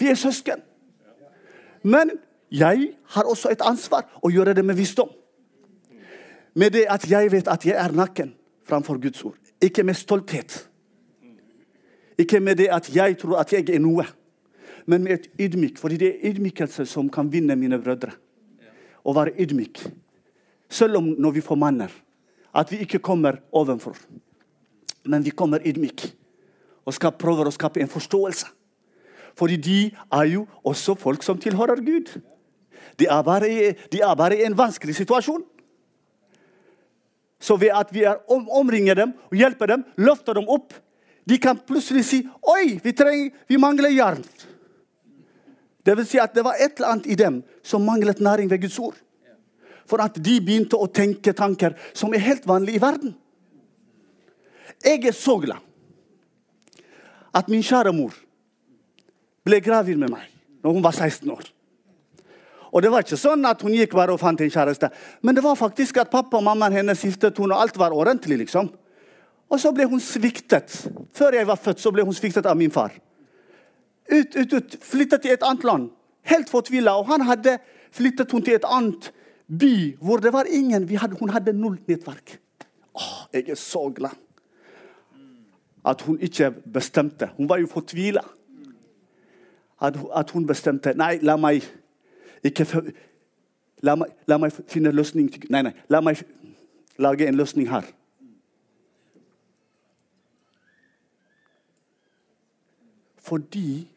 Vi 0.00 0.08
er 0.10 0.18
søsken. 0.18 0.62
Men 1.82 2.10
jeg 2.50 2.92
har 3.14 3.28
også 3.28 3.52
et 3.52 3.62
ansvar 3.62 4.08
å 4.22 4.30
gjøre 4.32 4.56
det 4.58 4.64
med 4.66 4.76
visdom. 4.76 5.12
Med 6.54 6.74
det 6.74 6.86
at 6.90 7.06
jeg 7.10 7.30
vet 7.32 7.48
at 7.48 7.64
jeg 7.64 7.78
er 7.78 7.94
nakken 7.94 8.34
framfor 8.66 8.98
Guds 8.98 9.22
ord. 9.24 9.38
Ikke 9.62 9.84
med 9.86 9.94
stolthet. 9.94 10.66
Ikke 12.18 12.40
med 12.40 12.58
det 12.58 12.68
at 12.72 12.90
jeg 12.94 13.18
tror 13.18 13.38
at 13.40 13.52
jeg 13.52 13.70
er 13.70 13.80
noe, 13.80 14.04
men 14.86 15.04
med 15.04 15.12
et 15.12 15.30
ydmyk. 15.40 15.78
Fordi 15.78 15.96
det 15.96 16.08
er 16.08 16.30
ydmykelse 16.30 16.86
som 16.86 17.08
kan 17.12 17.30
vinne 17.32 17.56
mine 17.56 17.78
brødre. 17.80 18.12
Å 19.04 19.14
være 19.16 19.36
ydmyk. 19.40 19.84
Selv 20.70 21.00
om 21.00 21.10
når 21.18 21.36
vi 21.36 21.44
formanner. 21.44 21.90
At 22.54 22.70
vi 22.72 22.80
ikke 22.84 23.02
kommer 23.02 23.40
ovenfor. 23.52 23.98
Men 25.04 25.24
vi 25.24 25.34
kommer 25.34 25.62
ydmyk 25.66 26.06
og 26.86 26.94
skal 26.96 27.14
prøve 27.18 27.46
å 27.46 27.54
skape 27.54 27.82
en 27.82 27.90
forståelse. 27.90 28.48
Fordi 29.38 29.56
de 29.56 29.78
er 30.12 30.26
jo 30.32 30.46
også 30.66 30.96
folk 30.98 31.22
som 31.22 31.38
tilhører 31.38 31.82
Gud. 31.84 32.10
De 32.98 33.06
er 33.06 33.22
bare 33.22 33.48
de 33.92 34.02
er 34.02 34.14
bare 34.18 34.38
i 34.38 34.44
en 34.44 34.56
vanskelig 34.58 34.96
situasjon. 34.98 35.44
Så 37.40 37.56
ved 37.56 37.72
at 37.72 37.92
vi 37.94 38.04
om, 38.04 38.48
omringer 38.50 38.94
dem 38.94 39.12
og 39.30 39.36
hjelper 39.38 39.66
dem, 39.72 39.84
løfter 39.96 40.36
dem 40.36 40.48
opp, 40.48 40.74
de 41.24 41.38
kan 41.38 41.56
plutselig 41.56 42.04
si 42.04 42.18
Oi, 42.42 42.80
vi, 42.82 42.92
trenger, 42.92 43.30
vi 43.48 43.56
mangler 43.60 43.92
jern. 43.94 44.24
Det 45.86 45.96
vil 45.96 46.08
si 46.08 46.20
at 46.20 46.34
det 46.36 46.44
var 46.44 46.58
et 46.60 46.76
eller 46.76 46.92
annet 46.92 47.08
i 47.08 47.16
dem 47.16 47.40
som 47.64 47.84
manglet 47.86 48.20
næring 48.20 48.50
ved 48.50 48.60
Guds 48.60 48.78
ord. 48.78 48.98
For 49.90 50.02
at 50.04 50.18
de 50.22 50.38
begynte 50.38 50.78
å 50.78 50.86
tenke 50.86 51.34
tanker 51.36 51.74
som 51.92 52.14
er 52.14 52.22
helt 52.22 52.46
vanlige 52.46 52.78
i 52.78 52.82
verden. 52.82 53.14
Jeg 54.80 55.02
er 55.04 55.16
så 55.16 55.36
glad 55.42 55.58
at 57.36 57.48
min 57.50 57.62
kjære 57.62 57.92
mor 57.94 58.14
ble 59.46 59.60
gravid 59.62 59.98
med 59.98 60.12
meg 60.12 60.28
når 60.64 60.76
hun 60.76 60.84
var 60.84 60.94
16 60.96 61.30
år. 61.30 61.48
Og 62.70 62.82
det 62.82 62.90
var 62.92 63.02
ikke 63.02 63.18
sånn 63.18 63.44
at 63.48 63.62
hun 63.66 63.74
gikk 63.74 63.96
bare 63.98 64.14
og 64.14 64.20
fant 64.22 64.40
en 64.40 64.52
kjæreste. 64.52 64.90
Men 65.26 65.34
det 65.34 65.42
var 65.42 65.58
faktisk 65.58 65.98
at 66.02 66.10
pappa 66.12 66.38
og 66.38 66.46
mammaen 66.46 66.76
hennes 66.78 67.02
giftet 67.02 67.38
henne, 67.38 67.56
og 67.56 67.64
alt 67.64 67.78
var 67.80 67.94
ordentlig. 67.96 68.38
liksom. 68.44 68.70
Og 69.50 69.58
så 69.58 69.72
ble 69.74 69.88
hun 69.90 70.00
sviktet. 70.00 70.70
Før 71.16 71.34
jeg 71.34 71.48
var 71.48 71.58
født, 71.58 71.80
så 71.82 71.90
ble 71.90 72.04
hun 72.06 72.14
sviktet 72.14 72.46
av 72.46 72.58
min 72.58 72.70
far. 72.70 72.94
Ut, 74.10 74.36
ut, 74.36 74.52
ut. 74.54 74.76
Flyttet 74.82 75.24
til 75.24 75.34
et 75.34 75.42
annet 75.46 75.66
land. 75.66 75.88
Helt 76.30 76.50
fortvila. 76.50 76.94
Og 77.00 77.10
han 77.10 77.26
hadde 77.26 77.58
flyttet 77.90 78.30
henne 78.30 78.46
til 78.46 78.60
et 78.60 78.68
annet 78.68 79.10
by 79.58 79.96
hvor 80.00 80.16
det 80.16 80.32
var 80.32 80.44
ingen 80.44 80.88
hadde, 80.98 81.16
Hun 81.18 81.30
hadde 81.30 81.52
null 81.52 81.78
nettverk. 81.86 82.40
Åh, 82.94 83.26
jeg 83.32 83.48
er 83.48 83.54
så 83.54 83.88
glad 83.88 84.16
at 85.86 86.02
hun 86.02 86.20
ikke 86.20 86.50
bestemte. 86.72 87.30
Hun 87.36 87.48
var 87.48 87.56
jo 87.56 87.66
fortvila. 87.66 88.20
At, 89.80 89.96
at 90.16 90.30
hun 90.30 90.46
bestemte 90.46 90.92
Nei, 90.94 91.18
la 91.22 91.36
meg 91.36 91.64
ikke 92.44 92.66
la 93.82 93.94
meg, 93.96 94.10
la 94.28 94.36
meg 94.36 94.52
finne 94.68 94.92
løsning 94.92 95.30
Nei, 95.48 95.62
nei. 95.62 95.72
La 95.88 96.02
meg 96.04 96.20
lage 97.00 97.24
en 97.28 97.34
løsning 97.34 97.70
her. 97.70 97.86
Fordi 103.20 103.88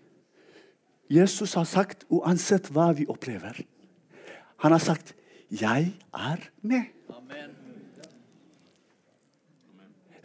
Jesus 1.10 1.54
har 1.54 1.68
sagt, 1.68 2.06
uansett 2.10 2.70
hva 2.72 2.92
vi 2.96 3.06
opplever 3.10 3.60
Han 4.64 4.72
har 4.72 4.80
sagt 4.80 5.16
'Jeg 5.62 5.94
er 6.14 6.36
med'. 6.62 6.90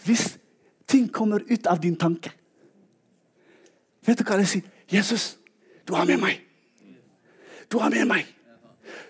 Hvis 0.04 0.38
ting 0.86 1.12
kommer 1.12 1.38
ut 1.50 1.66
av 1.66 1.82
din 1.82 1.96
tanke 1.96 2.32
Vet 4.06 4.18
du 4.18 4.24
hva 4.24 4.38
jeg 4.38 4.48
sier? 4.48 4.62
'Jesus, 4.92 5.38
du 5.88 5.94
er 5.94 6.04
med 6.04 6.18
meg'. 6.18 6.40
Du 7.72 7.78
er 7.78 7.88
med 7.88 8.04
meg. 8.04 8.24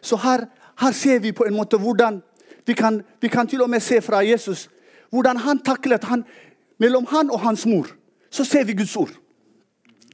Så 0.03 0.17
her, 0.17 0.47
her 0.81 0.93
ser 0.93 1.19
vi 1.19 1.33
på 1.33 1.45
en 1.45 1.55
måte 1.55 1.79
hvordan 1.79 2.23
vi 2.67 2.73
kan, 2.73 3.05
vi 3.21 3.29
kan, 3.29 3.47
til 3.47 3.63
og 3.63 3.71
med 3.71 3.81
se 3.81 4.01
fra 4.01 4.19
Jesus 4.19 4.69
hvordan 5.11 5.37
han 5.37 5.59
taklet 5.59 6.05
han, 6.05 6.25
Mellom 6.79 7.07
han 7.11 7.31
og 7.31 7.41
hans 7.41 7.67
mor 7.67 7.87
så 8.31 8.45
ser 8.45 8.65
vi 8.65 8.75
Guds 8.75 8.97
ord. 8.97 9.11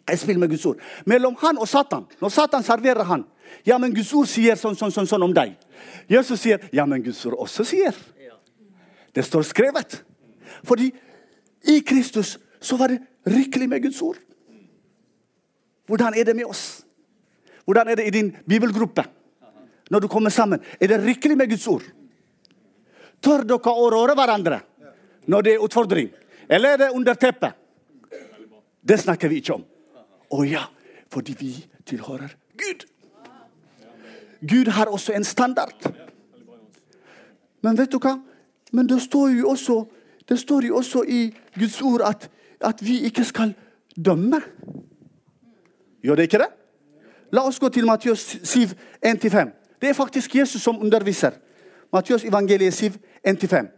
Jeg 0.09 0.19
spiller 0.19 0.41
med 0.41 0.49
Guds 0.49 0.67
ord. 0.67 0.77
Mellom 1.07 1.37
han 1.41 1.59
og 1.59 1.69
Satan, 1.69 2.07
når 2.21 2.29
Satan 2.29 2.63
serverer 2.63 3.05
han, 3.05 3.25
Ja, 3.65 3.79
men 3.79 3.95
Guds 3.95 4.13
ord 4.17 4.29
sier 4.29 4.59
sånn, 4.61 4.77
sånn, 4.77 4.93
sånn, 4.93 5.09
sånn 5.09 5.25
om 5.25 5.35
deg. 5.35 5.55
Jesus 6.11 6.43
sier 6.43 6.63
ja, 6.75 6.85
men 6.87 7.03
Guds 7.05 7.23
ord 7.29 7.39
også 7.47 7.65
sier. 7.69 7.97
Det 9.15 9.25
står 9.25 9.47
skrevet. 9.47 10.01
Fordi 10.67 10.91
i 11.71 11.81
Kristus 11.87 12.37
så 12.61 12.77
var 12.81 12.93
det 12.93 13.01
rikelig 13.31 13.69
med 13.71 13.83
Guds 13.87 14.01
ord. 14.03 14.19
Hvordan 15.87 16.17
er 16.17 16.25
det 16.25 16.37
med 16.37 16.49
oss? 16.49 16.85
Hvordan 17.65 17.89
er 17.89 18.01
det 18.01 18.07
i 18.09 18.15
din 18.15 18.33
bibelgruppe? 18.49 19.05
Når 19.91 20.01
du 20.01 20.09
kommer 20.09 20.31
sammen, 20.31 20.61
er 20.81 20.89
det 20.89 21.05
rikelig 21.05 21.37
med 21.37 21.51
Guds 21.53 21.67
ord? 21.69 21.85
Tør 23.21 23.45
dere 23.49 23.73
å 23.73 23.91
røre 23.93 24.17
hverandre 24.17 24.61
når 25.29 25.45
det 25.45 25.53
er 25.55 25.65
utfordring? 25.65 26.11
Eller 26.49 26.75
er 26.75 26.83
det 26.83 26.91
under 26.97 27.17
teppet? 27.17 27.57
Det 28.85 28.99
snakker 29.01 29.31
vi 29.33 29.41
ikke 29.41 29.57
om. 29.57 29.65
Å 30.35 30.45
ja, 30.45 30.65
fordi 31.13 31.37
vi 31.41 31.53
tilhører 31.89 32.35
Gud. 32.61 32.85
Gud 34.49 34.69
har 34.69 34.87
også 34.87 35.13
en 35.13 35.25
standard. 35.25 35.93
Men 37.63 37.79
vet 37.79 37.93
du 37.93 37.99
hva? 37.99 38.19
Men 38.73 38.89
det 38.89 39.01
står 39.03 39.29
jo 39.39 39.49
også, 39.55 39.85
står 40.37 40.67
jo 40.69 40.77
også 40.77 41.05
i 41.09 41.21
Guds 41.59 41.81
ord 41.83 42.03
at, 42.05 42.29
at 42.61 42.83
vi 42.85 43.01
ikke 43.09 43.25
skal 43.25 43.55
dømme. 43.97 44.41
Gjør 46.05 46.15
det 46.15 46.29
ikke 46.29 46.43
det? 46.43 46.51
La 47.33 47.47
oss 47.49 47.59
gå 47.59 47.69
til 47.73 47.87
Matteus 47.87 48.37
7, 48.43 48.75
1-5. 49.07 49.53
Det 49.81 49.89
er 49.89 49.97
faktisk 49.97 50.35
Jesus 50.37 50.63
som 50.63 50.79
underviser. 50.83 51.39
Matteus 51.93 52.25
evangeliet 52.25 52.75
7, 52.75 52.93
1-5. 53.27 53.71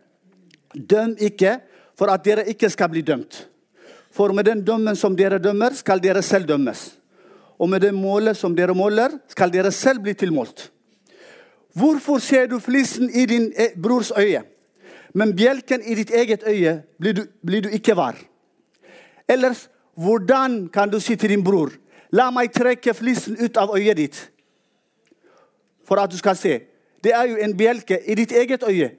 Døm 0.91 1.17
ikke 1.21 1.59
for 1.99 2.11
at 2.12 2.25
dere 2.25 2.49
ikke 2.49 2.71
skal 2.71 2.91
bli 2.93 3.01
dømt. 3.01 3.47
For 4.11 4.33
med 4.33 4.45
den 4.45 4.64
dømmen 4.64 4.97
som 4.97 5.17
dere 5.17 5.39
dømmer, 5.39 5.75
skal 5.77 6.03
dere 6.03 6.23
selv 6.23 6.49
dømmes. 6.49 6.99
Og 7.59 7.69
med 7.71 7.81
det 7.81 7.95
målet 7.95 8.37
som 8.37 8.55
dere 8.57 8.75
måler, 8.77 9.19
skal 9.29 9.53
dere 9.53 9.73
selv 9.73 10.03
bli 10.05 10.15
tilmålt. 10.15 10.71
Hvorfor 11.77 12.19
ser 12.19 12.47
du 12.47 12.59
flisen 12.61 13.11
i 13.11 13.27
din 13.27 13.51
eh, 13.57 13.75
brors 13.83 14.11
øye, 14.17 14.43
men 15.15 15.35
bjelken 15.37 15.83
i 15.85 15.95
ditt 15.95 16.11
eget 16.11 16.45
øye 16.47 16.83
blir 17.01 17.13
du, 17.13 17.27
blir 17.45 17.63
du 17.63 17.69
ikke 17.69 17.97
var? 17.97 18.17
Ellers, 19.29 19.69
hvordan 19.95 20.69
kan 20.69 20.91
du 20.91 21.01
si 21.01 21.17
til 21.17 21.31
din 21.31 21.45
bror, 21.45 21.73
la 22.13 22.31
meg 22.31 22.53
trekke 22.53 22.95
flisen 22.95 23.37
ut 23.41 23.57
av 23.57 23.75
øyet 23.77 23.97
ditt, 23.97 24.21
for 25.85 26.01
at 26.01 26.13
du 26.13 26.17
skal 26.17 26.37
se? 26.37 26.61
Det 27.05 27.13
er 27.13 27.29
jo 27.29 27.37
en 27.45 27.57
bjelke 27.57 28.01
i 28.09 28.15
ditt 28.15 28.33
eget 28.33 28.65
øye. 28.65 28.91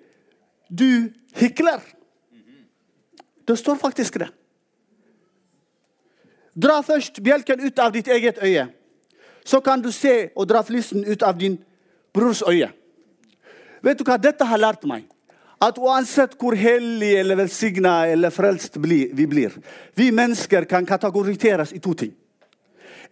Du 0.70 1.10
hykler. 1.36 1.82
Det 3.48 3.58
står 3.58 3.76
faktisk 3.76 4.20
det. 4.20 4.30
Dra 6.58 6.82
først 6.82 7.22
bjelken 7.24 7.62
ut 7.62 7.80
av 7.80 7.94
ditt 7.94 8.08
eget 8.08 8.40
øye. 8.42 8.68
Så 9.46 9.60
kan 9.62 9.82
du 9.82 9.92
se 9.92 10.30
og 10.36 10.48
dra 10.50 10.64
flisen 10.66 11.06
ut 11.06 11.24
av 11.24 11.38
din 11.38 11.60
brors 12.14 12.42
øye. 12.42 12.72
Vet 13.84 14.00
du 14.00 14.04
hva 14.08 14.18
dette 14.18 14.46
har 14.46 14.60
lært 14.60 14.88
meg? 14.90 15.06
At 15.62 15.78
uansett 15.82 16.36
hvor 16.38 16.58
hellig 16.58 17.16
eller 17.18 17.38
velsigna 17.40 18.06
eller 18.06 18.34
frelst 18.34 18.78
vi 18.78 19.26
blir, 19.26 19.54
vi 19.96 20.12
mennesker 20.12 20.66
kan 20.70 20.86
kategoriseres 20.86 21.74
i 21.74 21.82
to 21.82 21.94
ting. 21.98 22.14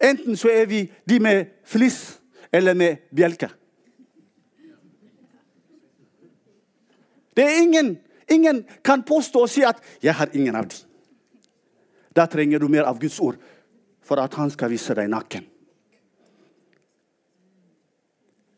Enten 0.02 0.36
så 0.36 0.50
er 0.52 0.66
vi 0.66 0.84
de 1.08 1.18
med 1.20 1.46
flis 1.64 2.18
eller 2.52 2.74
med 2.74 3.08
bjelke. 3.14 3.48
Det 7.36 7.44
er 7.44 7.62
ingen, 7.62 7.96
ingen 8.30 8.64
kan 8.84 9.02
påstå 9.02 9.40
og 9.40 9.50
si 9.50 9.62
at 9.62 9.76
'jeg 10.02 10.14
har 10.14 10.28
ingen 10.32 10.56
av 10.56 10.64
de'. 10.64 10.85
Da 12.16 12.26
trenger 12.26 12.58
du 12.58 12.68
mer 12.72 12.88
av 12.88 12.98
Guds 13.00 13.20
ord 13.20 13.36
for 14.06 14.22
at 14.22 14.34
han 14.38 14.50
skal 14.50 14.70
vise 14.72 14.94
deg 14.96 15.10
nakken. 15.12 15.44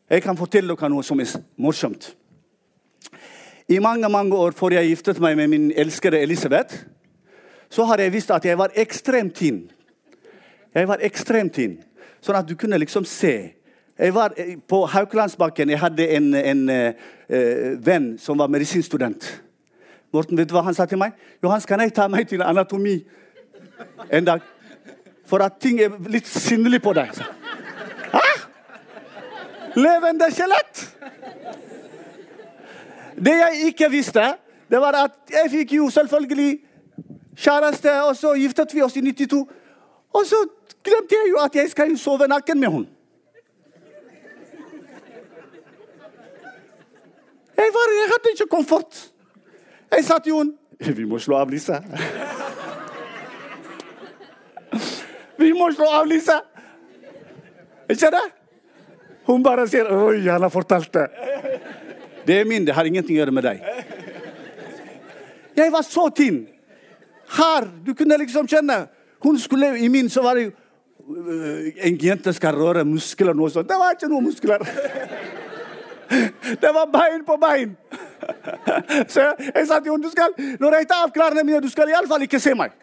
Jeg 0.09 0.23
kan 0.25 0.37
fortelle 0.37 0.73
dere 0.73 0.89
noe 0.89 1.05
som 1.05 1.19
er 1.21 1.33
morsomt. 1.61 2.13
I 3.69 3.77
mange 3.83 4.09
mange 4.09 4.37
år 4.37 4.55
før 4.57 4.73
jeg 4.79 4.89
giftet 4.89 5.19
meg 5.21 5.35
med 5.37 5.51
min 5.51 5.67
elskede 5.77 6.21
Elisabeth, 6.21 6.85
så 7.69 7.85
har 7.85 8.01
jeg 8.01 8.13
visst 8.13 8.31
at 8.33 8.45
jeg 8.45 8.57
var 8.57 8.73
ekstremt 8.73 9.35
tynn. 9.37 9.67
Jeg 10.73 10.87
var 10.89 11.03
ekstremt 11.05 11.53
tynn, 11.53 11.77
sånn 12.21 12.39
at 12.39 12.49
du 12.49 12.55
kunne 12.57 12.79
liksom 12.81 13.05
se. 13.05 13.53
Jeg 13.99 14.15
var 14.15 14.33
På 14.67 14.85
Haukelandsbakken 14.87 15.69
jeg 15.69 15.79
hadde 15.79 16.07
en, 16.15 16.33
en 16.33 16.65
uh, 16.69 17.77
venn 17.85 18.15
som 18.17 18.39
var 18.39 18.49
medisinstudent. 18.49 19.27
Morten, 20.13 20.37
vet 20.37 20.49
du 20.49 20.55
hva 20.55 20.63
han 20.65 20.73
sa 20.73 20.87
til 20.89 20.97
meg? 20.97 21.13
Johans, 21.43 21.67
kan 21.69 21.83
jeg 21.83 21.93
ta 21.93 22.07
meg 22.09 22.25
til 22.29 22.41
anatomi 22.41 23.03
en 24.11 24.25
dag? 24.25 24.41
For 25.29 25.43
at 25.45 25.59
ting 25.61 25.79
er 25.81 25.93
litt 26.09 26.27
sinnelig 26.27 26.81
på 26.81 26.93
deg. 26.97 27.13
Hæ? 28.13 28.25
Levende 29.75 30.31
skjelett! 30.33 30.85
Det 33.19 33.35
jeg 33.35 33.65
ikke 33.67 33.89
visste, 33.91 34.23
det 34.71 34.79
var 34.81 34.95
at 34.95 35.33
jeg 35.33 35.51
fikk 35.51 35.73
jo 35.73 35.89
selvfølgelig 35.89 36.59
kjæreste, 37.35 38.03
og 38.03 38.15
så 38.15 38.33
giftet 38.33 38.73
vi 38.75 38.81
oss 38.81 38.95
i 38.95 39.01
92. 39.01 39.47
Og 40.13 40.25
så 40.25 40.39
glemte 40.83 41.15
jeg 41.15 41.31
jo 41.31 41.43
at 41.43 41.55
jeg 41.55 41.69
skal 41.69 41.97
sove 41.97 42.27
naken 42.27 42.59
med 42.59 42.71
henne. 42.71 42.87
Jeg, 47.59 47.67
var, 47.75 47.91
jeg 48.01 48.11
hadde 48.11 48.31
ikke 48.33 48.49
komfort. 48.55 49.11
Jeg 49.91 50.05
sa 50.05 50.19
til 50.23 50.33
henne 50.33 50.95
Vi 50.95 51.03
må 51.03 51.19
slå 51.19 51.35
av 51.35 51.49
lyset. 51.51 51.83
Må 55.59 55.71
slå 55.75 55.87
av 55.91 56.07
lyset! 56.07 56.45
Ikke 57.89 58.11
det? 58.13 58.25
Hun 59.27 59.43
bare 59.43 59.67
sier 59.67 59.85
'Oi, 59.85 60.21
han 60.27 60.41
har 60.41 60.49
fortalt 60.49 60.93
det'. 60.93 61.09
Det 62.27 62.39
er 62.39 62.45
min, 62.45 62.65
det 62.65 62.73
har 62.75 62.85
ingenting 62.85 63.17
å 63.17 63.19
gjøre 63.19 63.31
med 63.31 63.43
deg. 63.43 63.61
Jeg 65.55 65.71
var 65.71 65.81
så 65.81 66.09
tynn. 66.09 66.47
Her, 67.29 67.67
Du 67.85 67.93
kunne 67.93 68.17
liksom 68.17 68.47
kjenne 68.47 68.87
Hun 69.21 69.39
skulle 69.39 69.77
I 69.77 69.87
min 69.87 70.09
så 70.09 70.21
var 70.21 70.33
det 70.35 70.43
jo 70.43 70.51
øh, 71.15 71.71
En 71.85 71.97
jente 72.01 72.33
skal 72.33 72.55
røre 72.55 72.85
muskler 72.85 73.33
noe 73.33 73.49
sånt. 73.49 73.69
Det 73.69 73.77
var 73.77 73.91
ikke 73.93 74.09
noe 74.09 74.21
muskler. 74.21 74.65
Det 76.61 76.71
var 76.73 76.87
bein 76.89 77.25
på 77.25 77.37
bein. 77.37 77.75
Så 79.07 79.21
jeg 79.55 79.67
sa 79.67 79.79
til 79.79 79.91
henne 79.91 80.03
du 80.03 80.09
skal, 80.09 80.33
når 80.59 80.75
jeg 80.75 80.87
tar 80.89 81.03
av 81.05 81.11
klærne 81.13 81.43
mine, 81.43 81.61
du 81.61 81.69
skal 81.69 81.89
iallfall 81.89 82.25
ikke 82.25 82.39
se 82.39 82.55
meg. 82.57 82.73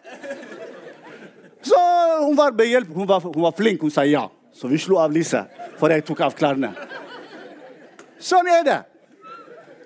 Så 1.67 1.81
hun 2.23 2.37
var 2.39 2.55
behjelp. 2.57 2.89
Hun 2.95 3.09
var, 3.09 3.21
hun 3.21 3.43
var 3.43 3.55
flink. 3.57 3.83
Hun 3.83 3.91
sa 3.91 4.05
ja. 4.07 4.29
Så 4.57 4.69
vi 4.71 4.79
slo 4.81 4.97
av 5.03 5.13
lyset, 5.13 5.53
for 5.77 5.93
jeg 5.93 6.05
tok 6.07 6.23
av 6.25 6.37
klærne. 6.37 6.71
Sånn 8.23 8.49
er 8.49 8.63
det. 8.65 8.79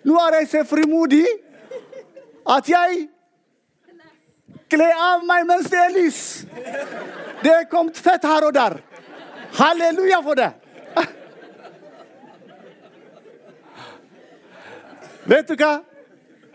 Nå 0.07 0.15
er 0.23 0.39
jeg 0.39 0.51
så 0.53 0.63
frimodig 0.69 1.25
at 2.49 2.69
jeg 2.71 3.09
kler 4.71 4.95
av 4.95 5.25
meg 5.27 5.49
mens 5.49 5.67
det 5.73 5.81
er 5.81 5.93
lys. 5.97 6.21
Det 7.43 7.51
er 7.51 7.67
kommet 7.71 7.99
fett 7.99 8.25
her 8.25 8.47
og 8.47 8.55
der. 8.55 8.79
Halleluja 9.59 10.21
for 10.23 10.39
det. 10.39 10.53
Vet 15.31 15.51
du 15.51 15.57
hva? 15.59 15.75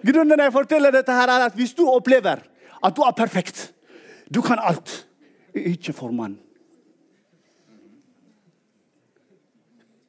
Grunnen 0.05 0.41
jeg 0.41 0.53
forteller 0.53 0.93
dette, 0.93 1.13
her 1.13 1.31
er 1.31 1.47
at 1.47 1.55
hvis 1.57 1.73
du 1.75 1.83
opplever 1.89 2.41
at 2.83 2.95
du 2.95 3.01
er 3.05 3.13
perfekt, 3.17 3.69
du 4.29 4.41
kan 4.45 4.59
alt, 4.61 5.05
ikke 5.55 5.93
formann. 5.93 6.39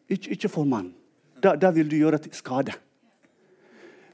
Ikke, 0.08 0.30
ikke 0.30 0.48
formann. 0.48 0.94
Da, 1.42 1.54
da, 1.56 1.70
vil 1.70 1.90
du 1.90 1.96
gjøre 1.98 2.18
skade. 2.32 2.74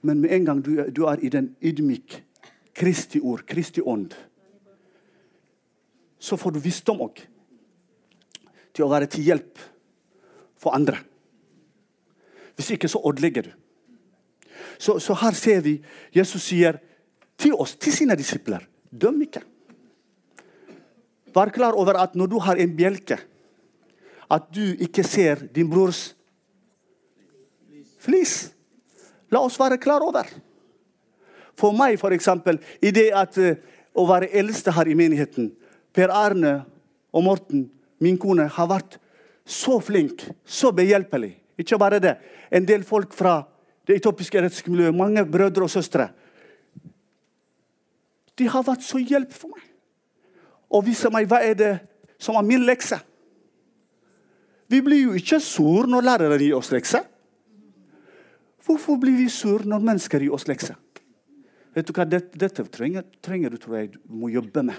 Men 0.02 0.20
med 0.20 0.32
en 0.34 0.44
gang 0.44 0.62
du, 0.64 0.74
du 0.90 1.04
er 1.06 1.22
i 1.22 1.28
den 1.28 1.54
ydmyk 1.62 2.22
Kristi 2.74 3.20
ord, 3.20 3.44
Kristi 3.46 3.80
ånd, 3.84 4.14
så 6.18 6.36
får 6.36 6.54
du 6.54 6.62
visdom 6.62 7.02
òg 7.04 7.20
til 8.72 8.86
å 8.86 8.90
være 8.90 9.10
til 9.12 9.26
hjelp 9.26 9.60
for 10.62 10.74
andre. 10.76 11.02
Hvis 12.56 12.72
ikke, 12.76 12.88
så 12.88 13.02
ødelegger 13.04 13.48
du. 13.48 13.52
Så, 14.78 14.98
så, 14.98 15.14
her 15.14 15.36
ser 15.36 15.60
vi 15.64 15.76
Jesus 16.14 16.46
sier 16.48 16.78
til 17.38 17.54
oss, 17.54 17.76
til 17.76 17.94
sine 17.94 18.16
disipler, 18.18 18.64
døm 18.90 19.20
ikke. 19.26 19.42
Vær 21.32 21.52
klar 21.54 21.76
over 21.78 21.96
at 22.00 22.16
når 22.18 22.28
du 22.28 22.38
har 22.44 22.60
en 22.60 22.74
bjelke, 22.76 23.18
at 24.32 24.48
du 24.54 24.62
ikke 24.80 25.04
ser 25.04 25.46
din 25.52 25.68
brors 25.70 26.12
flis. 28.02 28.52
La 29.32 29.40
oss 29.44 29.58
være 29.60 29.80
klar 29.80 30.04
over. 30.04 30.28
For 31.58 31.76
meg, 31.76 31.98
f.eks., 32.00 32.28
i 32.82 32.92
det 32.94 33.10
at 33.16 33.38
uh, 33.40 33.54
å 33.92 34.06
være 34.08 34.32
eldste 34.40 34.72
her 34.72 34.88
i 34.88 34.96
menigheten 34.96 35.50
Per 35.92 36.08
Arne 36.08 36.62
og 37.12 37.24
Morten, 37.26 37.66
min 38.00 38.16
kone, 38.16 38.46
har 38.48 38.68
vært 38.70 38.96
så 39.44 39.76
flink, 39.84 40.24
så 40.44 40.72
behjelpelig. 40.72 41.34
Ikke 41.60 41.76
bare 41.78 42.00
det. 42.00 42.14
En 42.48 42.64
del 42.64 42.86
folk 42.88 43.12
fra 43.12 43.42
det 43.88 43.98
etiopiske 43.98 44.40
rettsmiljøet, 44.40 44.96
mange 44.96 45.24
brødre 45.28 45.66
og 45.66 45.72
søstre. 45.72 46.08
De 48.38 48.48
har 48.48 48.64
vært 48.64 48.86
så 48.86 49.02
hjelp 49.02 49.34
for 49.36 49.52
meg. 49.52 49.71
Og 50.72 50.86
viser 50.86 51.12
meg 51.12 51.28
hva 51.30 51.42
er 51.44 51.56
det 51.58 51.72
som 52.22 52.38
er 52.38 52.46
min 52.46 52.64
lekse. 52.66 52.98
Vi 54.72 54.80
blir 54.80 55.02
jo 55.08 55.16
ikke 55.18 55.40
sur 55.42 55.88
når 55.90 56.06
læreren 56.06 56.40
gir 56.40 56.56
oss 56.56 56.70
lekser. 56.72 57.04
Hvorfor 58.62 58.96
blir 59.00 59.18
vi 59.18 59.28
sur 59.28 59.66
når 59.68 59.82
mennesker 59.84 60.22
gir 60.22 60.32
oss 60.32 60.46
lekser? 60.48 60.78
Vet 61.74 61.88
du 61.88 61.92
hva, 61.96 62.06
Dette, 62.08 62.38
dette 62.38 62.64
trenger, 62.72 63.04
trenger, 63.24 63.52
du 63.52 63.60
tror 63.60 63.80
jeg 63.80 63.92
må 64.08 64.30
jobbe 64.32 64.62
med. 64.68 64.78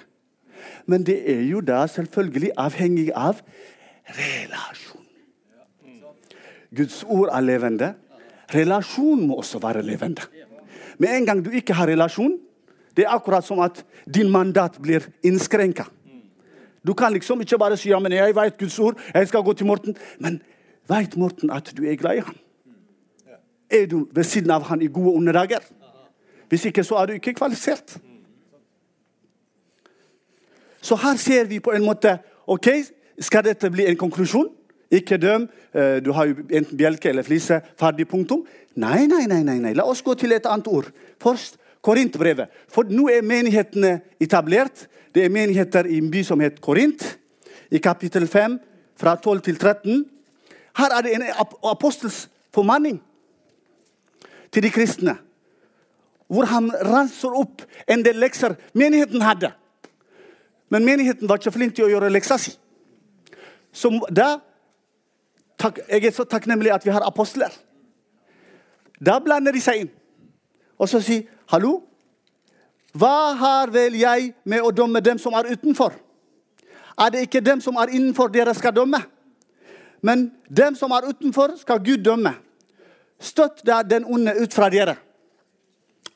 Men 0.85 1.03
det 1.05 1.17
er 1.29 1.41
jo 1.45 1.61
da 1.65 1.83
selvfølgelig 1.89 2.53
avhengig 2.57 3.09
av 3.17 3.41
relasjon. 4.17 5.01
Guds 6.73 7.03
ord 7.05 7.29
er 7.33 7.45
levende. 7.45 7.91
Relasjon 8.53 9.27
må 9.27 9.37
også 9.41 9.61
være 9.61 9.83
levende. 9.85 10.25
Med 11.01 11.17
en 11.17 11.27
gang 11.27 11.41
du 11.45 11.51
ikke 11.53 11.75
har 11.77 11.89
relasjon, 11.89 12.37
det 12.97 13.05
er 13.05 13.15
akkurat 13.15 13.45
som 13.45 13.59
at 13.59 13.83
din 14.05 14.29
mandat 14.31 14.77
blir 14.81 15.07
innskrenka. 15.23 15.83
Du 16.87 16.93
kan 16.93 17.13
liksom 17.13 17.41
ikke 17.41 17.57
bare 17.57 17.77
si 17.77 17.89
ja, 17.89 17.99
men 17.99 18.11
jeg 18.11 18.35
vet 18.35 18.57
Guds 18.59 18.79
ord, 18.79 18.99
jeg 19.13 19.27
skal 19.27 19.43
gå 19.43 19.53
til 19.53 19.65
Morten. 19.65 19.95
Men 20.19 20.41
vet 20.89 21.17
Morten 21.17 21.51
at 21.51 21.71
du 21.77 21.85
er 21.87 21.95
glad 21.95 22.15
i 22.15 22.25
ham? 22.25 22.35
Er 23.71 23.85
du 23.85 24.07
ved 24.11 24.23
siden 24.23 24.51
av 24.51 24.67
han 24.67 24.81
i 24.81 24.91
gode 24.91 25.15
onde 25.15 25.33
dager? 25.33 25.63
Hvis 26.49 26.65
ikke, 26.65 26.83
så 26.83 26.95
er 26.95 27.05
du 27.05 27.13
ikke 27.13 27.33
kvalifisert. 27.33 27.97
Så 30.81 30.95
her 30.95 31.15
ser 31.15 31.45
vi 31.45 31.59
på 31.59 31.71
en 31.71 31.85
måte 31.85 32.17
ok, 32.47 32.67
Skal 33.19 33.43
dette 33.45 33.69
bli 33.69 33.85
en 33.85 33.97
konklusjon? 33.97 34.47
Ikke 34.91 35.17
døm. 35.17 35.43
Eh, 35.73 35.99
du 36.05 36.11
har 36.11 36.25
jo 36.25 36.35
enten 36.49 36.77
bjelke 36.77 37.09
eller 37.09 37.23
flise. 37.23 37.59
Ferdig, 37.79 38.07
punktum. 38.09 38.41
Nei, 38.75 39.05
nei, 39.05 39.27
nei, 39.29 39.43
nei, 39.43 39.59
nei. 39.61 39.73
La 39.77 39.85
oss 39.85 40.01
gå 40.01 40.15
til 40.17 40.33
et 40.33 40.45
annet 40.49 40.67
ord. 40.67 40.89
Først 41.21 41.59
Korintbrevet. 41.84 42.51
For 42.71 42.88
nå 42.88 43.09
er 43.11 43.25
menighetene 43.27 43.97
etablert. 44.23 44.86
Det 45.13 45.25
er 45.25 45.34
menigheter 45.34 45.88
i 45.91 45.99
en 45.99 46.11
by 46.11 46.23
som 46.25 46.41
heter 46.41 46.63
Korint. 46.63 47.03
I 47.73 47.81
kapittel 47.84 48.27
5, 48.29 48.59
fra 48.99 49.15
12 49.17 49.41
til 49.47 49.57
13. 49.57 50.05
Her 50.77 50.95
er 50.97 51.05
det 51.05 51.15
en 51.17 51.25
apostels 51.69 52.27
formanning 52.53 53.01
til 54.53 54.63
de 54.63 54.71
kristne. 54.71 55.17
Hvor 56.27 56.47
han 56.49 56.69
ranser 56.86 57.34
opp 57.36 57.65
en 57.89 58.05
del 58.05 58.17
lekser 58.21 58.55
menigheten 58.73 59.21
hadde. 59.21 59.51
Men 60.69 60.86
menigheten 60.86 61.29
var 61.29 61.41
ikke 61.41 61.53
flink 61.53 61.75
til 61.75 61.86
å 61.86 61.91
gjøre 61.91 62.09
leksa 62.13 62.39
si. 62.41 62.55
Så 63.73 63.91
da, 64.09 64.38
Jeg 65.88 66.05
er 66.05 66.11
så 66.11 66.25
takknemlig 66.27 66.73
at 66.73 66.86
vi 66.86 66.91
har 66.91 67.05
apostler. 67.07 67.53
Da 68.99 69.19
blander 69.23 69.53
de 69.53 69.61
seg 69.61 69.84
inn. 69.84 69.91
Og 70.84 70.89
så 70.91 70.99
sier 71.03 71.29
Hallo? 71.53 71.77
Hva 72.93 73.34
har 73.39 73.71
vel 73.73 73.95
jeg 73.97 74.34
med 74.45 74.61
å 74.61 74.71
dømme 74.75 75.01
dem 75.01 75.17
som 75.21 75.34
er 75.38 75.47
utenfor? 75.55 75.95
Er 76.99 77.13
det 77.13 77.23
ikke 77.25 77.41
dem 77.41 77.61
som 77.63 77.79
er 77.81 77.89
innenfor, 77.95 78.29
dere 78.29 78.53
skal 78.53 78.75
dømme? 78.75 78.99
Men 80.05 80.27
dem 80.45 80.75
som 80.77 80.91
er 80.93 81.07
utenfor, 81.09 81.55
skal 81.57 81.81
Gud 81.81 82.03
dømme. 82.05 82.36
Støtt 83.17 83.63
da 83.65 83.79
den 83.88 84.05
onde 84.05 84.36
ut 84.43 84.53
fra 84.53 84.69
dere. 84.69 84.97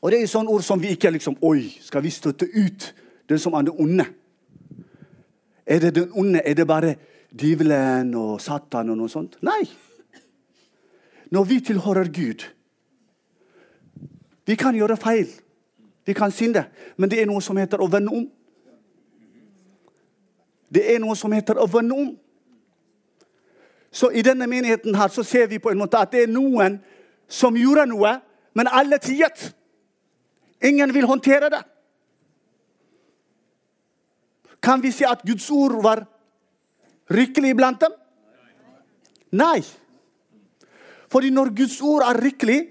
Og 0.01 0.11
Det 0.11 0.21
er 0.21 0.29
sånne 0.29 0.53
ord 0.53 0.61
som 0.61 0.81
vi 0.81 0.91
ikke 0.93 1.09
liksom 1.15 1.39
Oi, 1.41 1.71
skal 1.81 2.03
vi 2.05 2.11
støtte 2.13 2.45
ut 2.45 2.91
den 3.29 3.39
som 3.39 3.55
er 3.57 3.65
den 3.65 3.79
onde? 3.79 4.05
Er 5.65 5.79
det 5.79 5.95
den 5.95 6.11
onde? 6.13 6.43
Er 6.45 6.53
det 6.53 6.67
bare 6.67 6.93
djevelen 7.31 8.13
og 8.15 8.41
Satan 8.41 8.93
og 8.93 8.99
noe 8.99 9.09
sånt? 9.09 9.39
Nei. 9.41 9.63
Når 11.31 11.43
vi 11.49 11.59
tilhører 11.59 12.11
Gud 12.13 12.45
Vi 14.47 14.55
kan 14.55 14.75
gjøre 14.75 14.97
feil. 14.97 15.27
Vi 16.05 16.13
kan 16.13 16.31
synde. 16.31 16.65
Men 16.97 17.11
det 17.11 17.21
er 17.21 17.27
noe 17.27 17.43
som 17.43 17.57
heter 17.59 17.81
å 17.83 17.89
vende 17.91 18.13
om. 18.15 18.27
Det 20.71 20.83
er 20.93 20.99
noe 21.03 21.15
som 21.15 21.31
heter 21.35 21.59
å 21.59 21.67
vende 21.71 21.95
om. 21.95 22.13
Så 23.91 24.11
i 24.11 24.23
denne 24.23 24.47
menigheten 24.47 24.95
her 24.95 25.11
så 25.11 25.23
ser 25.23 25.47
vi 25.51 25.59
på 25.59 25.71
en 25.71 25.79
måte 25.79 25.99
at 25.99 26.11
det 26.11 26.25
er 26.25 26.31
noen 26.31 26.77
som 27.27 27.55
gjorde 27.59 27.87
noe, 27.91 28.13
men 28.55 28.69
alle 28.71 28.99
tiet. 29.03 29.49
Ingen 30.63 30.93
vil 30.95 31.07
håndtere 31.07 31.49
det. 31.51 31.63
Kan 34.63 34.81
vi 34.83 34.91
si 34.91 35.05
at 35.07 35.23
Guds 35.27 35.49
ord 35.51 35.75
var 35.83 36.05
rikelig 37.11 37.55
blant 37.55 37.81
dem? 37.81 37.93
Nei. 39.31 39.59
Fordi 41.11 41.29
når 41.31 41.53
Guds 41.55 41.77
ord 41.81 42.03
er 42.07 42.19
rikelig, 42.23 42.61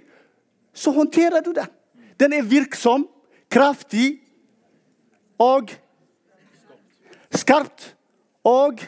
så 0.76 0.92
håndterer 0.92 1.40
du 1.40 1.52
det. 1.56 1.66
Den 2.20 2.32
er 2.32 2.44
virksom, 2.44 3.08
kraftig 3.50 4.18
og 5.38 5.70
skarpt 7.32 7.94
og 8.44 8.80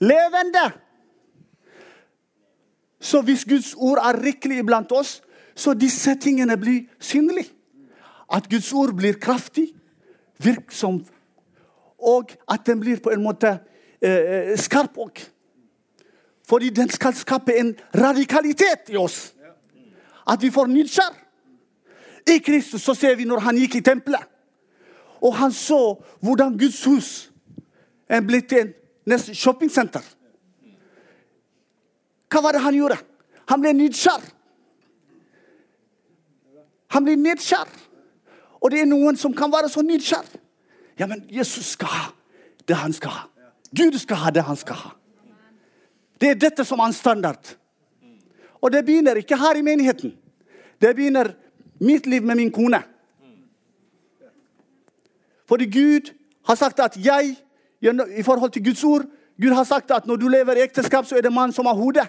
levende. 0.00 0.66
Så 3.00 3.22
hvis 3.22 3.44
Guds 3.44 3.74
ord 3.74 3.98
er 3.98 4.20
rikelig 4.22 4.58
iblant 4.58 4.92
oss, 4.92 5.22
så 5.54 5.74
disse 5.74 6.14
tingene 6.20 6.56
blir 6.56 6.86
synlige. 7.00 7.50
At 8.32 8.48
Guds 8.50 8.72
ord 8.72 8.94
blir 8.96 9.18
kraftig, 9.20 9.72
virksom, 10.38 11.02
og 11.98 12.32
at 12.50 12.66
den 12.66 12.80
blir 12.80 13.00
på 13.00 13.10
en 13.10 13.22
måte 13.22 13.58
eh, 14.02 14.56
skarp 14.58 14.96
òg. 14.98 15.20
Fordi 16.48 16.70
den 16.70 16.90
skal 16.90 17.14
skape 17.14 17.54
en 17.58 17.74
radikalitet 17.94 18.90
i 18.90 18.96
oss. 18.96 19.34
At 20.28 20.42
vi 20.42 20.50
får 20.50 20.70
nysgjerr. 20.70 21.18
I 22.30 22.38
Kristus 22.38 22.82
så 22.82 22.94
ser 22.94 23.16
vi 23.18 23.26
når 23.26 23.42
han 23.42 23.58
gikk 23.58 23.80
i 23.80 23.82
tempelet, 23.82 24.22
og 25.22 25.34
han 25.36 25.52
så 25.52 25.96
hvordan 26.22 26.54
Guds 26.58 26.84
hus 26.86 27.08
er 28.06 28.22
blitt 28.22 28.48
til 28.50 28.70
et 29.10 29.30
shoppingsenter. 29.34 30.04
Hva 32.30 32.42
var 32.44 32.54
det 32.54 32.62
han 32.62 32.78
gjorde? 32.78 32.98
Han 33.50 33.60
ble 33.62 33.72
nysgjerr. 33.76 34.22
Han 36.94 37.04
blir 37.04 37.18
nysgjerr. 37.18 37.68
Og 38.62 38.70
det 38.70 38.82
er 38.82 38.88
noen 38.88 39.18
som 39.18 39.34
kan 39.34 39.50
være 39.52 39.70
så 39.72 39.82
nysgjerr. 39.82 40.28
Ja, 41.00 41.08
men 41.10 41.24
Jesus 41.30 41.74
skal 41.74 41.90
ha 41.90 42.08
det 42.68 42.78
han 42.78 42.94
skal 42.94 43.10
ha. 43.10 43.24
Gud 43.74 43.98
skal 43.98 44.20
ha 44.22 44.30
det 44.30 44.44
han 44.46 44.56
skal 44.56 44.78
ha. 44.78 44.92
Det 46.20 46.30
er 46.30 46.38
dette 46.38 46.64
som 46.64 46.80
er 46.80 46.90
en 46.92 46.96
standard. 46.96 47.56
Og 48.62 48.72
det 48.72 48.84
begynner 48.86 49.18
ikke 49.18 49.36
her 49.36 49.58
i 49.58 49.64
menigheten. 49.66 50.14
Det 50.80 50.94
begynner 50.96 51.34
mitt 51.80 52.06
liv 52.06 52.22
med 52.22 52.38
min 52.38 52.52
kone. 52.52 52.82
Fordi 55.48 55.66
Gud 55.66 56.12
har 56.46 56.54
sagt 56.54 56.80
at 56.80 56.96
jeg, 56.96 57.36
i 58.16 58.22
forhold 58.22 58.50
til 58.54 58.64
Guds 58.64 58.84
ord 58.84 59.06
Gud 59.40 59.54
har 59.56 59.64
sagt 59.64 59.90
at 59.90 60.06
når 60.06 60.16
du 60.16 60.28
lever 60.28 60.58
i 60.58 60.62
ekteskap, 60.62 61.06
så 61.06 61.16
er 61.16 61.24
det 61.24 61.32
mann 61.32 61.52
som 61.52 61.66
har 61.66 61.74
hodet. 61.74 62.06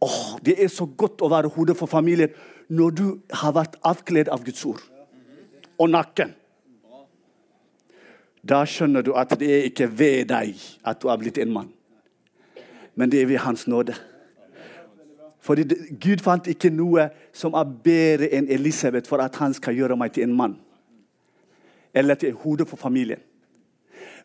Åh, 0.00 0.38
Det 0.42 0.56
er 0.64 0.68
så 0.68 0.86
godt 0.86 1.22
å 1.22 1.28
være 1.30 1.50
hodet 1.52 1.76
for 1.76 1.86
familien 1.86 2.32
når 2.68 2.90
du 2.90 3.06
har 3.30 3.52
vært 3.52 3.76
avkledd 3.84 4.30
av 4.32 4.44
Guds 4.44 4.64
ord. 4.64 4.80
Og 5.78 5.90
nakken. 5.90 6.34
Da 8.42 8.64
skjønner 8.66 9.02
du 9.02 9.12
at 9.14 9.34
det 9.38 9.50
er 9.50 9.68
ikke 9.68 9.86
ved 9.86 10.30
deg 10.32 10.56
at 10.84 11.02
du 11.02 11.08
har 11.08 11.20
blitt 11.20 11.38
en 11.38 11.52
mann. 11.52 11.68
Men 12.94 13.10
det 13.10 13.22
er 13.22 13.28
ved 13.30 13.42
Hans 13.44 13.66
nåde. 13.70 13.94
Fordi 15.42 15.64
Gud 15.98 16.22
fant 16.22 16.46
ikke 16.46 16.70
noe 16.70 17.08
som 17.34 17.56
er 17.58 17.70
bedre 17.84 18.28
enn 18.36 18.46
Elisabeth 18.52 19.10
for 19.10 19.22
at 19.24 19.36
han 19.42 19.54
skal 19.56 19.74
gjøre 19.74 19.98
meg 19.98 20.14
til 20.14 20.28
en 20.28 20.36
mann. 20.38 20.54
Eller 21.94 22.14
til 22.14 22.30
et 22.30 22.42
hode 22.44 22.66
for 22.68 22.78
familien. 22.78 23.20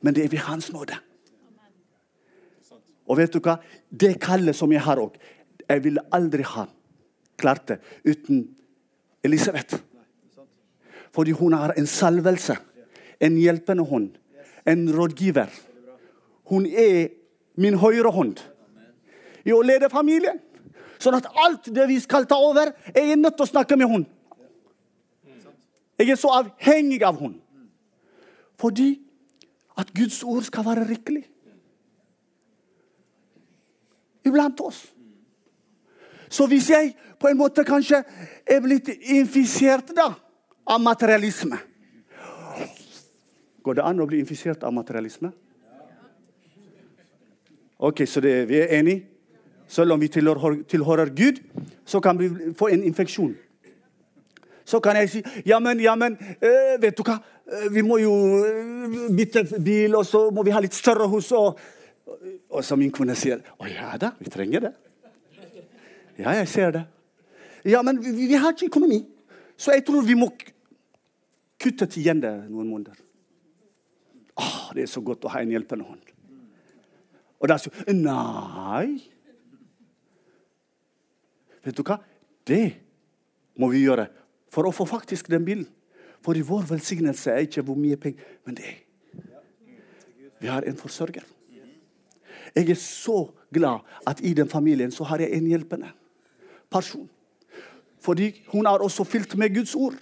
Men 0.02 0.14
det 0.14 0.26
er 0.26 0.30
ved 0.30 0.46
Hans 0.46 0.70
nåde. 0.72 1.00
Og 3.08 3.18
vet 3.18 3.34
du 3.34 3.40
hva? 3.42 3.58
Det 3.90 4.20
kallet 4.22 4.56
som 4.56 4.72
jeg 4.72 4.84
har 4.84 5.00
òg 5.00 5.16
Jeg 5.68 5.84
ville 5.84 6.04
aldri 6.16 6.44
ha 6.48 6.68
klart 7.38 7.68
det 7.68 7.80
uten 8.06 8.46
Elisabeth. 9.24 9.82
Fordi 11.12 11.32
hun 11.32 11.54
har 11.54 11.74
en 11.78 11.88
salvelse, 11.88 12.56
en 13.20 13.38
hjelpende 13.38 13.84
hånd, 13.84 14.12
en 14.66 14.88
rådgiver. 14.96 15.50
Hun 16.48 16.66
er 16.66 17.10
min 17.56 17.76
høyre 17.82 18.12
hånd 18.12 18.40
i 19.44 19.52
å 19.52 19.64
lede 19.66 19.90
familien. 19.90 20.40
Sånn 21.02 21.18
at 21.18 21.28
alt 21.38 21.70
det 21.74 21.88
vi 21.90 22.00
skal 22.02 22.26
ta 22.30 22.38
over, 22.42 22.72
er 22.94 23.12
jeg 23.12 23.20
nødt 23.22 23.38
til 23.38 23.46
å 23.46 23.52
snakke 23.52 23.78
med 23.78 23.92
henne. 23.92 24.10
Jeg 25.98 26.14
er 26.14 26.20
så 26.20 26.32
avhengig 26.38 27.02
av 27.06 27.18
henne. 27.22 27.42
Fordi 28.58 28.92
at 29.78 29.94
Guds 29.94 30.24
ord 30.26 30.46
skal 30.46 30.66
være 30.66 30.86
rikelig. 30.90 31.24
Iblant 34.26 34.62
oss. 34.62 34.88
Så 36.30 36.48
hvis 36.50 36.70
jeg 36.70 36.96
på 37.20 37.30
en 37.30 37.38
måte 37.40 37.64
kanskje 37.66 38.02
er 38.46 38.62
blitt 38.62 38.90
infisert 38.90 39.94
da, 39.96 40.12
av 40.68 40.82
materialisme 40.84 41.56
Går 43.64 43.78
det 43.80 43.84
an 43.84 44.00
å 44.00 44.06
bli 44.08 44.20
infisert 44.20 44.62
av 44.64 44.72
materialisme? 44.76 45.30
Ok, 47.84 48.06
Så 48.08 48.22
det, 48.24 48.46
vi 48.48 48.62
er 48.62 48.80
enige? 48.80 49.17
Selv 49.68 49.94
om 49.94 50.02
vi 50.02 50.08
tilhører, 50.08 50.62
tilhører 50.70 51.12
Gud, 51.16 51.42
så 51.86 52.00
kan 52.00 52.20
vi 52.20 52.30
få 52.58 52.70
en 52.72 52.84
infeksjon. 52.88 53.36
Så 54.68 54.80
kan 54.84 54.98
jeg 55.00 55.10
si 55.10 55.24
ja, 55.46 55.60
men, 55.60 55.80
ja, 55.80 55.96
men 55.96 56.18
øh, 56.42 56.76
vet 56.82 56.98
du 56.98 57.04
hva? 57.08 57.18
Vi 57.72 57.82
må 57.88 57.98
jo 58.02 58.12
bytte 59.16 59.46
bil, 59.64 59.96
og 59.96 60.06
så 60.06 60.26
må 60.36 60.44
vi 60.44 60.52
ha 60.52 60.60
litt 60.64 60.76
større 60.76 61.08
hus. 61.08 61.32
og 61.32 61.60
Og 62.50 62.64
så 62.64 62.76
min 62.76 62.92
kone 62.92 63.16
sier 63.16 63.40
å 63.60 63.68
ja 63.68 63.96
da, 64.00 64.12
vi 64.20 64.32
trenger 64.32 64.68
det. 64.68 64.74
Ja, 66.18 66.34
jeg 66.36 66.48
ser 66.52 66.72
det. 66.76 66.84
Ja, 67.68 67.82
men 67.82 68.02
vi, 68.04 68.28
vi 68.28 68.40
har 68.40 68.56
ikke 68.56 68.72
økonomi, 68.72 69.02
så 69.58 69.76
jeg 69.76 69.86
tror 69.88 70.04
vi 70.04 70.16
må 70.18 70.32
kutte 71.62 71.88
til 71.88 72.04
igjen 72.04 72.22
det 72.24 72.34
noen 72.50 72.68
måneder. 72.68 72.96
Åh, 74.38 74.74
det 74.76 74.86
er 74.86 74.92
så 74.92 75.02
godt 75.02 75.26
å 75.26 75.32
ha 75.34 75.42
en 75.42 75.52
hjelpende 75.52 75.88
hånd. 75.88 76.14
Og 77.38 77.50
da 77.50 77.58
sier 77.62 77.94
Nei. 77.94 79.17
Vet 81.68 81.76
du 81.76 81.84
hva? 81.84 81.98
Det 82.48 82.78
må 83.60 83.68
vi 83.74 83.84
gjøre 83.84 84.08
for 84.54 84.70
å 84.70 84.72
få 84.72 84.86
faktisk 84.88 85.28
den 85.34 85.44
bilen. 85.44 85.68
For 86.24 86.38
i 86.38 86.46
vår 86.46 86.64
velsignelse 86.70 87.34
er 87.34 87.44
ikke 87.44 87.66
hvor 87.68 87.78
mye 87.80 87.98
penger, 88.00 88.24
men 88.48 88.56
det 88.56 88.68
er 88.72 88.84
Vi 90.40 90.48
har 90.48 90.62
en 90.70 90.78
forsørger. 90.78 91.24
Jeg 92.56 92.70
er 92.70 92.78
så 92.78 93.32
glad 93.54 93.80
at 94.06 94.22
i 94.22 94.34
den 94.34 94.50
familien 94.50 94.92
så 94.92 95.04
har 95.04 95.20
jeg 95.20 95.34
en 95.34 95.48
hjelpende 95.48 95.90
person. 96.70 97.10
Fordi 98.00 98.44
hun 98.54 98.66
er 98.66 98.84
også 98.86 99.04
fylt 99.04 99.36
med 99.38 99.56
Guds 99.56 99.76
ord. 99.76 99.98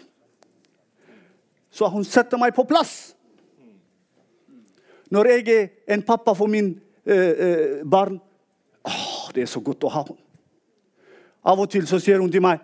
Så 1.72 1.88
hun 1.88 2.03
setter 2.03 2.38
meg 2.38 2.53
på 2.55 2.63
plass. 2.63 3.16
Når 5.09 5.32
jeg 5.32 5.47
er 5.55 5.93
en 5.93 6.03
pappa 6.03 6.34
for 6.36 6.51
min 6.51 6.76
eh, 7.05 7.16
eh, 7.16 7.82
barn 7.91 8.20
åh, 8.84 9.32
Det 9.34 9.41
er 9.41 9.47
så 9.47 9.59
godt 9.59 9.84
å 9.84 9.89
ha 9.89 10.03
henne. 10.03 10.24
Av 11.46 11.60
og 11.62 11.70
til 11.70 11.86
så 11.88 12.00
sier 12.02 12.20
hun 12.22 12.32
til 12.34 12.43
meg 12.43 12.64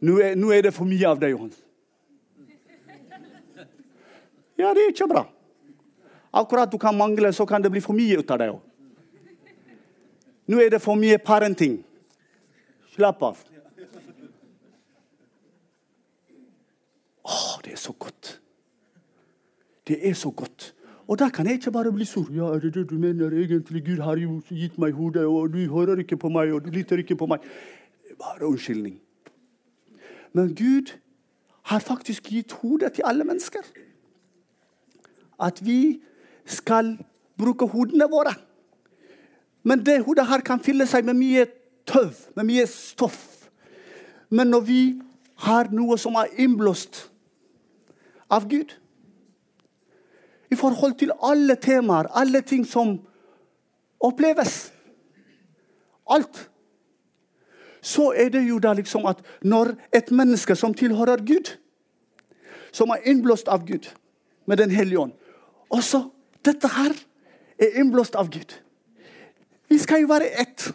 nå 0.00 0.16
er, 0.22 0.36
nå 0.38 0.48
er 0.54 0.64
det 0.64 0.72
for 0.72 0.88
mye 0.88 1.04
av 1.04 1.18
deg, 1.20 1.34
Johan. 1.34 1.50
Ja, 4.60 4.72
det 4.76 4.86
er 4.86 4.94
ikke 4.94 5.08
bra. 5.10 5.26
Akkurat 6.32 6.72
du 6.72 6.78
kan 6.80 6.96
mangle, 6.96 7.32
så 7.32 7.44
kan 7.46 7.62
det 7.62 7.72
bli 7.72 7.82
for 7.84 7.96
mye 7.96 8.20
ut 8.20 8.32
av 8.32 8.40
deg 8.40 8.54
òg. 8.54 8.60
Nå 10.50 10.58
er 10.62 10.72
det 10.72 10.80
for 10.82 10.98
mye 10.98 11.18
parenting. 11.22 11.78
Slapp 12.94 13.22
av. 13.22 13.38
Å, 17.20 17.38
det 17.64 17.74
er 17.76 17.80
så 17.80 17.94
godt. 17.94 18.36
Det 19.86 19.98
er 20.06 20.16
så 20.18 20.32
godt. 20.34 20.72
Og 21.10 21.18
da 21.18 21.28
kan 21.34 21.46
jeg 21.46 21.58
ikke 21.58 21.74
bare 21.74 21.92
bli 21.92 22.06
sur. 22.06 22.28
Ja, 22.34 22.52
er 22.54 22.62
det 22.62 22.72
det 22.74 22.86
du 22.90 22.96
mener 22.98 23.34
egentlig? 23.34 23.84
Gud 23.86 24.02
har 24.06 24.18
jo 24.18 24.40
gitt 24.48 24.78
meg 24.78 24.94
hodet, 24.94 25.26
og 25.26 25.52
du 25.52 25.60
hører 25.70 26.02
ikke 26.02 26.18
på 26.20 26.30
meg, 26.30 26.52
og 26.54 26.64
du 26.64 26.70
lytter 26.74 27.02
ikke 27.02 27.18
på 27.18 27.26
meg. 27.30 27.46
Bare 28.20 28.46
unnskyldning. 28.46 29.00
Men 30.32 30.54
Gud 30.54 30.92
har 31.62 31.78
faktisk 31.78 32.28
gitt 32.30 32.52
hodet 32.52 32.92
til 32.92 33.04
alle 33.06 33.24
mennesker. 33.24 33.64
At 35.40 35.64
vi 35.64 36.02
skal 36.44 36.98
bruke 37.38 37.66
hodene 37.66 38.04
våre. 38.10 38.34
Men 39.62 39.86
det 39.86 40.04
hodet 40.04 40.26
her 40.26 40.40
kan 40.44 40.60
fylle 40.60 40.86
seg 40.86 41.04
med 41.04 41.16
mye 41.16 41.46
tøv, 41.88 42.12
med 42.36 42.48
mye 42.48 42.66
stoff. 42.66 43.48
Men 44.30 44.52
når 44.52 44.60
vi 44.60 44.82
har 45.40 45.70
noe 45.72 45.96
som 45.98 46.16
er 46.20 46.32
innblåst 46.38 47.06
av 48.30 48.46
Gud 48.48 48.76
I 50.50 50.56
forhold 50.58 50.96
til 50.98 51.12
alle 51.22 51.54
temaer, 51.56 52.10
alle 52.14 52.40
ting 52.42 52.66
som 52.66 52.98
oppleves 54.00 54.72
Alt. 56.10 56.49
Så 57.82 58.10
er 58.12 58.30
det 58.32 58.42
jo 58.48 58.58
da 58.60 58.72
liksom 58.76 59.06
at 59.08 59.22
når 59.42 59.74
et 59.96 60.10
menneske 60.12 60.56
som 60.56 60.74
tilhører 60.76 61.22
Gud, 61.24 61.54
som 62.72 62.92
er 62.94 63.06
innblåst 63.08 63.48
av 63.48 63.64
Gud 63.66 63.88
med 64.46 64.58
Den 64.58 64.70
hellige 64.70 64.98
ånd 64.98 65.12
Også 65.70 66.04
dette 66.44 66.68
her 66.68 66.94
er 67.58 67.78
innblåst 67.80 68.14
av 68.16 68.30
Gud. 68.30 68.54
Vi 69.68 69.78
skal 69.78 70.00
jo 70.02 70.08
være 70.10 70.30
ett. 70.40 70.70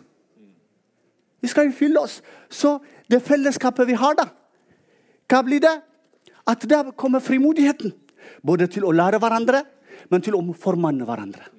Vi 1.41 1.47
skal 1.47 1.68
jo 1.68 1.76
fylle 1.76 1.99
oss. 1.99 2.22
Så 2.49 2.78
det 3.12 3.24
fellesskapet 3.26 3.88
vi 3.88 3.97
har, 3.99 4.16
da, 4.16 4.28
hva 5.30 5.41
blir 5.43 5.64
det? 5.64 5.74
At 6.47 6.64
da 6.70 6.84
kommer 6.95 7.20
frimodigheten. 7.20 7.93
Både 8.45 8.68
til 8.72 8.86
å 8.86 8.93
lære 8.93 9.20
hverandre, 9.22 9.64
men 10.10 10.22
til 10.22 10.38
å 10.38 10.43
formanne 10.58 11.06
hverandre. 11.08 11.49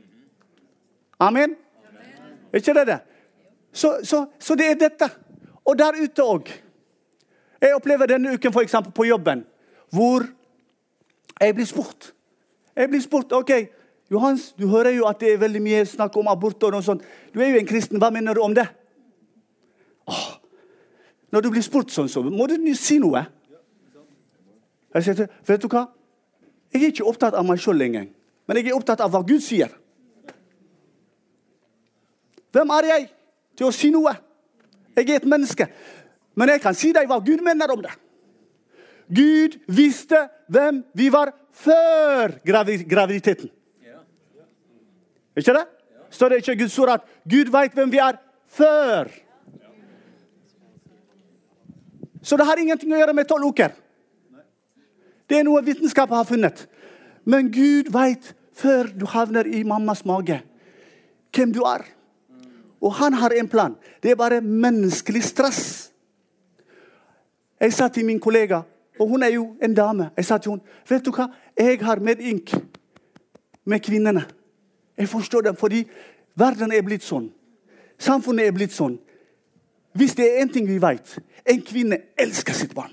Amen? 1.23 1.57
Er 2.53 2.63
ikke 2.63 2.75
det 2.77 2.87
det? 2.89 2.99
Så, 3.73 3.99
så, 4.07 4.23
så, 4.39 4.57
det 4.57 4.71
er 4.71 4.79
dette. 4.81 5.09
Og 5.67 5.79
der 5.79 5.99
ute 6.03 6.23
òg. 6.23 6.51
Jeg 7.61 7.75
opplever 7.75 8.07
denne 8.07 8.35
uken 8.35 8.55
eksempel, 8.63 8.93
på 8.93 9.05
jobben 9.05 9.45
hvor 9.91 10.27
jeg 11.41 11.55
blir 11.55 11.67
spurt. 11.67 12.13
Jeg 12.77 12.89
blir 12.89 13.01
spurt 13.01 13.33
OK, 13.33 13.51
Johans, 14.11 14.53
du 14.59 14.69
hører 14.69 14.91
jo 14.91 15.07
at 15.09 15.21
det 15.21 15.33
er 15.33 15.39
veldig 15.39 15.63
mye 15.63 15.85
snakk 15.87 16.17
om 16.17 16.29
abort. 16.29 16.63
og 16.63 16.73
noe 16.73 16.83
sånt. 16.83 17.03
Du 17.35 17.41
er 17.41 17.49
jo 17.51 17.59
en 17.59 17.67
kristen. 17.67 17.99
Hva 17.99 18.11
mener 18.11 18.35
du 18.35 18.41
om 18.41 18.55
det? 18.55 18.67
Åh, 20.07 20.27
når 21.31 21.41
du 21.41 21.51
blir 21.51 21.63
spurt 21.63 21.91
sånn, 21.91 22.09
så 22.09 22.23
må 22.23 22.47
du 22.47 22.75
si 22.75 22.99
noe. 23.03 23.25
Jeg 24.95 25.03
sier, 25.03 25.27
vet 25.47 25.63
du 25.63 25.69
hva? 25.69 25.89
Jeg 26.73 26.83
er 26.83 26.93
ikke 26.93 27.09
opptatt 27.09 27.35
av 27.35 27.45
meg 27.47 27.59
sjøl 27.59 27.83
engang, 27.83 28.09
Men 28.47 28.57
jeg 28.57 28.69
er 28.69 28.77
opptatt 28.77 29.01
av 29.01 29.11
hva 29.11 29.25
Gud 29.27 29.43
sier. 29.43 29.73
Hvem 32.53 32.71
er 32.71 32.87
jeg 32.87 33.09
til 33.57 33.67
å 33.67 33.73
si 33.75 33.91
noe? 33.91 34.13
Jeg 34.97 35.11
er 35.11 35.21
et 35.21 35.29
menneske. 35.29 35.69
Men 36.37 36.53
jeg 36.53 36.63
kan 36.65 36.77
si 36.77 36.93
deg 36.93 37.09
hva 37.09 37.19
Gud 37.25 37.43
mener 37.45 37.73
om 37.73 37.83
det. 37.85 37.93
Gud 39.07 39.59
visste 39.71 40.27
hvem 40.53 40.83
vi 40.97 41.09
var 41.13 41.33
før 41.55 42.39
graviditeten. 42.45 43.51
Ikke 45.37 45.53
det? 45.53 45.67
Står 46.11 46.33
det 46.33 46.41
ikke 46.41 46.57
i 46.57 46.61
Guds 46.63 46.79
ord 46.81 46.95
at 46.97 47.09
Gud 47.29 47.51
veit 47.53 47.75
hvem 47.77 47.93
vi 47.93 48.01
er 48.01 48.19
før? 48.49 49.11
Så 52.23 52.39
det 52.39 52.47
har 52.49 52.59
ingenting 52.59 52.95
å 52.95 52.99
gjøre 52.99 53.15
med 53.15 53.29
tolv 53.29 53.53
uker. 53.53 53.75
Det 55.27 55.41
er 55.41 55.47
noe 55.47 55.63
vitenskapen 55.67 56.17
har 56.17 56.27
funnet. 56.27 56.65
Men 57.27 57.51
Gud 57.55 57.91
veit 57.95 58.33
før 58.57 58.89
du 58.95 59.05
havner 59.11 59.47
i 59.47 59.63
mammas 59.67 60.05
mage, 60.09 60.41
hvem 61.35 61.53
du 61.53 61.61
er. 61.69 61.85
Og 62.81 62.95
han 62.95 63.13
har 63.13 63.31
en 63.31 63.49
plan. 63.49 63.77
Det 64.03 64.11
er 64.11 64.15
bare 64.15 64.41
menneskelig 64.41 65.23
stress. 65.25 65.93
Jeg 67.61 67.73
sa 67.73 67.89
til 67.89 68.05
min 68.05 68.21
kollega, 68.21 68.61
og 68.99 69.09
hun 69.09 69.23
er 69.23 69.29
jo 69.29 69.57
en 69.63 69.75
dame 69.75 70.11
Jeg 70.17 70.25
sa 70.25 70.39
til 70.39 70.51
hun, 70.51 70.61
vet 70.89 71.05
du 71.05 71.11
hva? 71.11 71.29
Jeg 71.57 71.79
har 71.81 72.01
medynk 72.01 72.53
med 73.65 73.81
kvinnene. 73.81 74.25
Jeg 74.97 75.09
forstår 75.09 75.41
det, 75.41 75.59
fordi 75.59 75.87
verden 76.35 76.73
er 76.73 76.83
blitt 76.83 77.05
sånn. 77.05 77.31
Samfunnet 77.99 78.47
er 78.47 78.53
blitt 78.53 78.73
sånn. 78.73 78.99
Hvis 79.97 80.15
det 80.15 80.27
er 80.29 80.45
én 80.45 80.53
ting 80.53 80.69
vi 80.69 80.77
vet 80.79 81.19
En 81.47 81.63
kvinne 81.63 81.99
elsker 82.19 82.53
sitt 82.53 82.75
barn. 82.75 82.93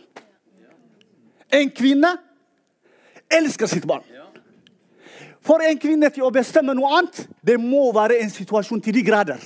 En 1.52 1.72
kvinne 1.72 2.12
elsker 3.32 3.66
sitt 3.68 3.88
barn. 3.88 4.04
For 5.42 5.60
en 5.60 5.80
kvinne 5.80 6.10
til 6.14 6.24
å 6.24 6.32
bestemme 6.32 6.76
noe 6.78 6.92
annet, 7.00 7.26
det 7.42 7.58
må 7.60 7.92
være 7.96 8.22
en 8.22 8.30
situasjon 8.30 8.82
til 8.82 8.94
de 8.94 9.04
grader. 9.04 9.42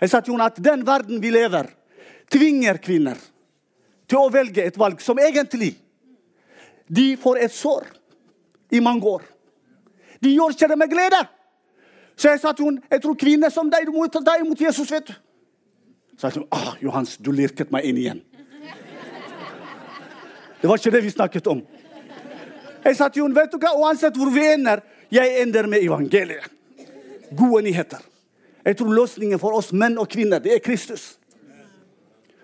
Jeg 0.00 0.10
sa 0.10 0.20
til 0.20 0.36
henne 0.36 0.46
at 0.46 0.60
den 0.62 0.84
verden 0.86 1.22
vi 1.22 1.30
lever, 1.34 1.70
tvinger 2.30 2.78
kvinner 2.82 3.18
til 4.08 4.20
å 4.20 4.30
velge 4.32 4.64
et 4.64 4.78
valg 4.78 5.00
som 5.02 5.18
egentlig 5.20 5.74
de 6.88 7.16
får 7.20 7.42
et 7.44 7.52
sår 7.52 7.88
i 8.72 8.80
mange 8.80 9.04
år. 9.04 9.24
De 10.22 10.32
gjør 10.32 10.54
ikke 10.54 10.68
det 10.70 10.78
med 10.78 10.90
glede. 10.92 11.20
Så 12.18 12.32
jeg 12.32 12.40
sa 12.42 12.52
til 12.52 12.70
henne 12.70 12.90
jeg 12.90 13.02
tror 13.04 13.18
kvinner 13.18 13.52
som 13.54 13.70
deg 13.70 13.90
må 13.94 14.06
ta 14.10 14.22
deg 14.24 14.44
imot 14.44 14.60
Jesus. 14.60 14.90
vet 14.90 15.10
du. 15.10 15.14
Så 16.18 16.26
jeg 16.26 16.34
sa 16.34 16.46
ah, 16.50 16.74
Johans, 16.82 17.16
du 17.22 17.30
lirket 17.30 17.70
meg 17.70 17.86
inn 17.86 17.98
igjen. 18.00 18.22
Det 20.58 20.66
var 20.66 20.80
ikke 20.80 20.90
det 20.90 21.04
vi 21.04 21.14
snakket 21.14 21.46
om. 21.46 21.60
Jeg 22.84 22.96
sa 22.96 23.08
til 23.08 23.26
henne 23.26 23.36
vet 23.36 23.52
du 23.52 23.58
hva, 23.60 23.74
uansett 23.78 24.16
hvor 24.18 24.30
vi 24.34 24.42
ender, 24.54 24.82
jeg 25.14 25.42
ender 25.42 25.68
med 25.70 25.84
evangeliet. 25.84 26.50
Gode 27.36 27.62
nyheter. 27.68 28.02
Jeg 28.68 28.76
tror 28.76 28.92
løsningen 28.92 29.40
for 29.40 29.56
oss 29.56 29.72
menn 29.72 29.96
og 29.98 30.10
kvinner, 30.12 30.42
det 30.44 30.52
er 30.58 30.62
Kristus. 30.64 31.16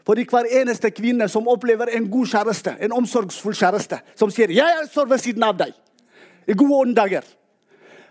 Fordi 0.04 0.24
hver 0.28 0.48
eneste 0.60 0.90
kvinne 0.92 1.28
som 1.32 1.48
opplever 1.48 1.92
en 1.92 2.08
god 2.10 2.32
kjæreste, 2.32 2.76
en 2.80 2.92
omsorgsfull 2.96 3.56
kjæreste, 3.56 4.00
som 4.16 4.30
sier 4.30 4.48
'Jeg 4.48 4.88
står 4.90 5.08
ved 5.08 5.18
siden 5.18 5.42
av 5.42 5.56
deg' 5.56 5.74
i 6.48 6.52
gode 6.52 6.94
dager 6.94 7.24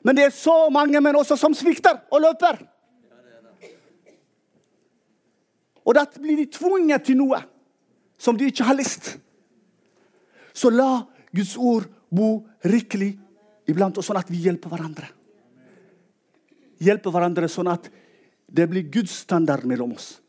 men 0.03 0.17
det 0.17 0.27
er 0.27 0.35
så 0.35 0.67
mange 0.71 0.99
menn 1.01 1.15
også 1.15 1.37
som 1.39 1.55
svikter 1.55 2.03
og 2.11 2.23
løper. 2.25 2.59
Og 5.83 5.95
da 5.95 6.05
blir 6.19 6.39
de 6.39 6.47
tvunget 6.51 7.07
til 7.07 7.19
noe 7.19 7.39
som 8.19 8.37
de 8.39 8.47
ikke 8.51 8.67
har 8.67 8.77
lyst. 8.77 9.15
Så 10.53 10.71
la 10.71 11.05
Guds 11.33 11.55
ord 11.57 11.87
bo 12.13 12.43
rikelig 12.67 13.15
iblant 13.67 13.97
oss, 13.97 14.07
sånn 14.11 14.19
at 14.19 14.29
vi 14.31 14.43
hjelper 14.43 14.71
hverandre. 14.71 15.07
Hjelper 16.83 17.15
hverandre 17.15 17.49
sånn 17.51 17.71
at 17.71 17.87
det 18.53 18.67
blir 18.69 18.85
Guds 18.85 19.15
standard 19.25 19.65
mellom 19.65 19.95
oss. 19.97 20.19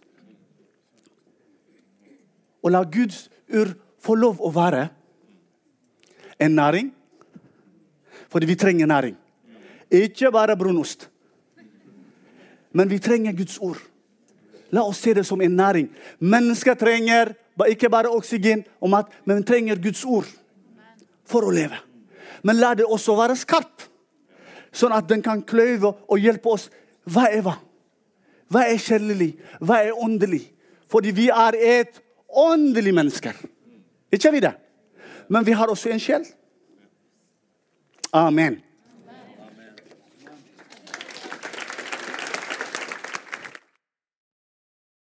Og 2.65 2.73
la 2.73 2.81
Guds 2.89 3.27
ord 3.53 3.75
få 4.01 4.17
lov 4.17 4.41
å 4.41 4.49
være 4.53 4.87
en 6.41 6.55
næring, 6.57 6.89
fordi 8.33 8.49
vi 8.49 8.57
trenger 8.57 8.89
næring. 8.89 9.19
Ikke 9.93 10.33
bare 10.33 10.57
brunost. 10.57 11.11
Men 12.73 12.89
vi 12.89 12.99
trenger 12.99 13.37
Guds 13.37 13.59
ord. 13.61 13.79
La 14.73 14.83
oss 14.89 15.03
se 15.05 15.13
det 15.15 15.27
som 15.29 15.43
en 15.45 15.57
næring. 15.57 15.91
Mennesker 16.19 16.75
trenger 16.81 17.35
ikke 17.69 17.93
bare 17.93 18.11
oksygen 18.11 18.65
og 18.81 18.91
mat, 18.91 19.13
men 19.25 19.43
vi 19.43 19.51
trenger 19.53 19.83
Guds 19.85 20.03
ord 20.05 20.33
for 21.29 21.45
å 21.45 21.53
leve. 21.53 21.77
Men 22.43 22.57
la 22.57 22.73
det 22.75 22.89
også 22.89 23.15
være 23.21 23.37
skarp, 23.37 23.85
sånn 24.73 24.97
at 24.97 25.07
den 25.13 25.23
kan 25.23 25.45
kløyve 25.45 25.93
og 26.09 26.19
hjelpe 26.19 26.57
oss. 26.57 26.71
Hva 27.05 27.29
er 27.29 27.45
hva? 27.45 27.59
Hva 28.53 28.67
er 28.69 28.81
kjærlig? 28.81 29.35
Hva 29.61 29.81
er 29.85 29.97
åndelig? 29.97 30.43
Fordi 30.91 31.11
vi 31.17 31.29
er 31.29 31.57
et 31.59 32.01
åndelig 32.29 32.95
mennesker. 32.95 33.39
Ikke 34.13 34.33
vi 34.33 34.43
det? 34.45 34.55
Men 35.29 35.47
vi 35.47 35.53
har 35.57 35.71
også 35.71 35.91
en 35.91 36.03
sjel. 36.03 36.27
Amen. 38.13 38.61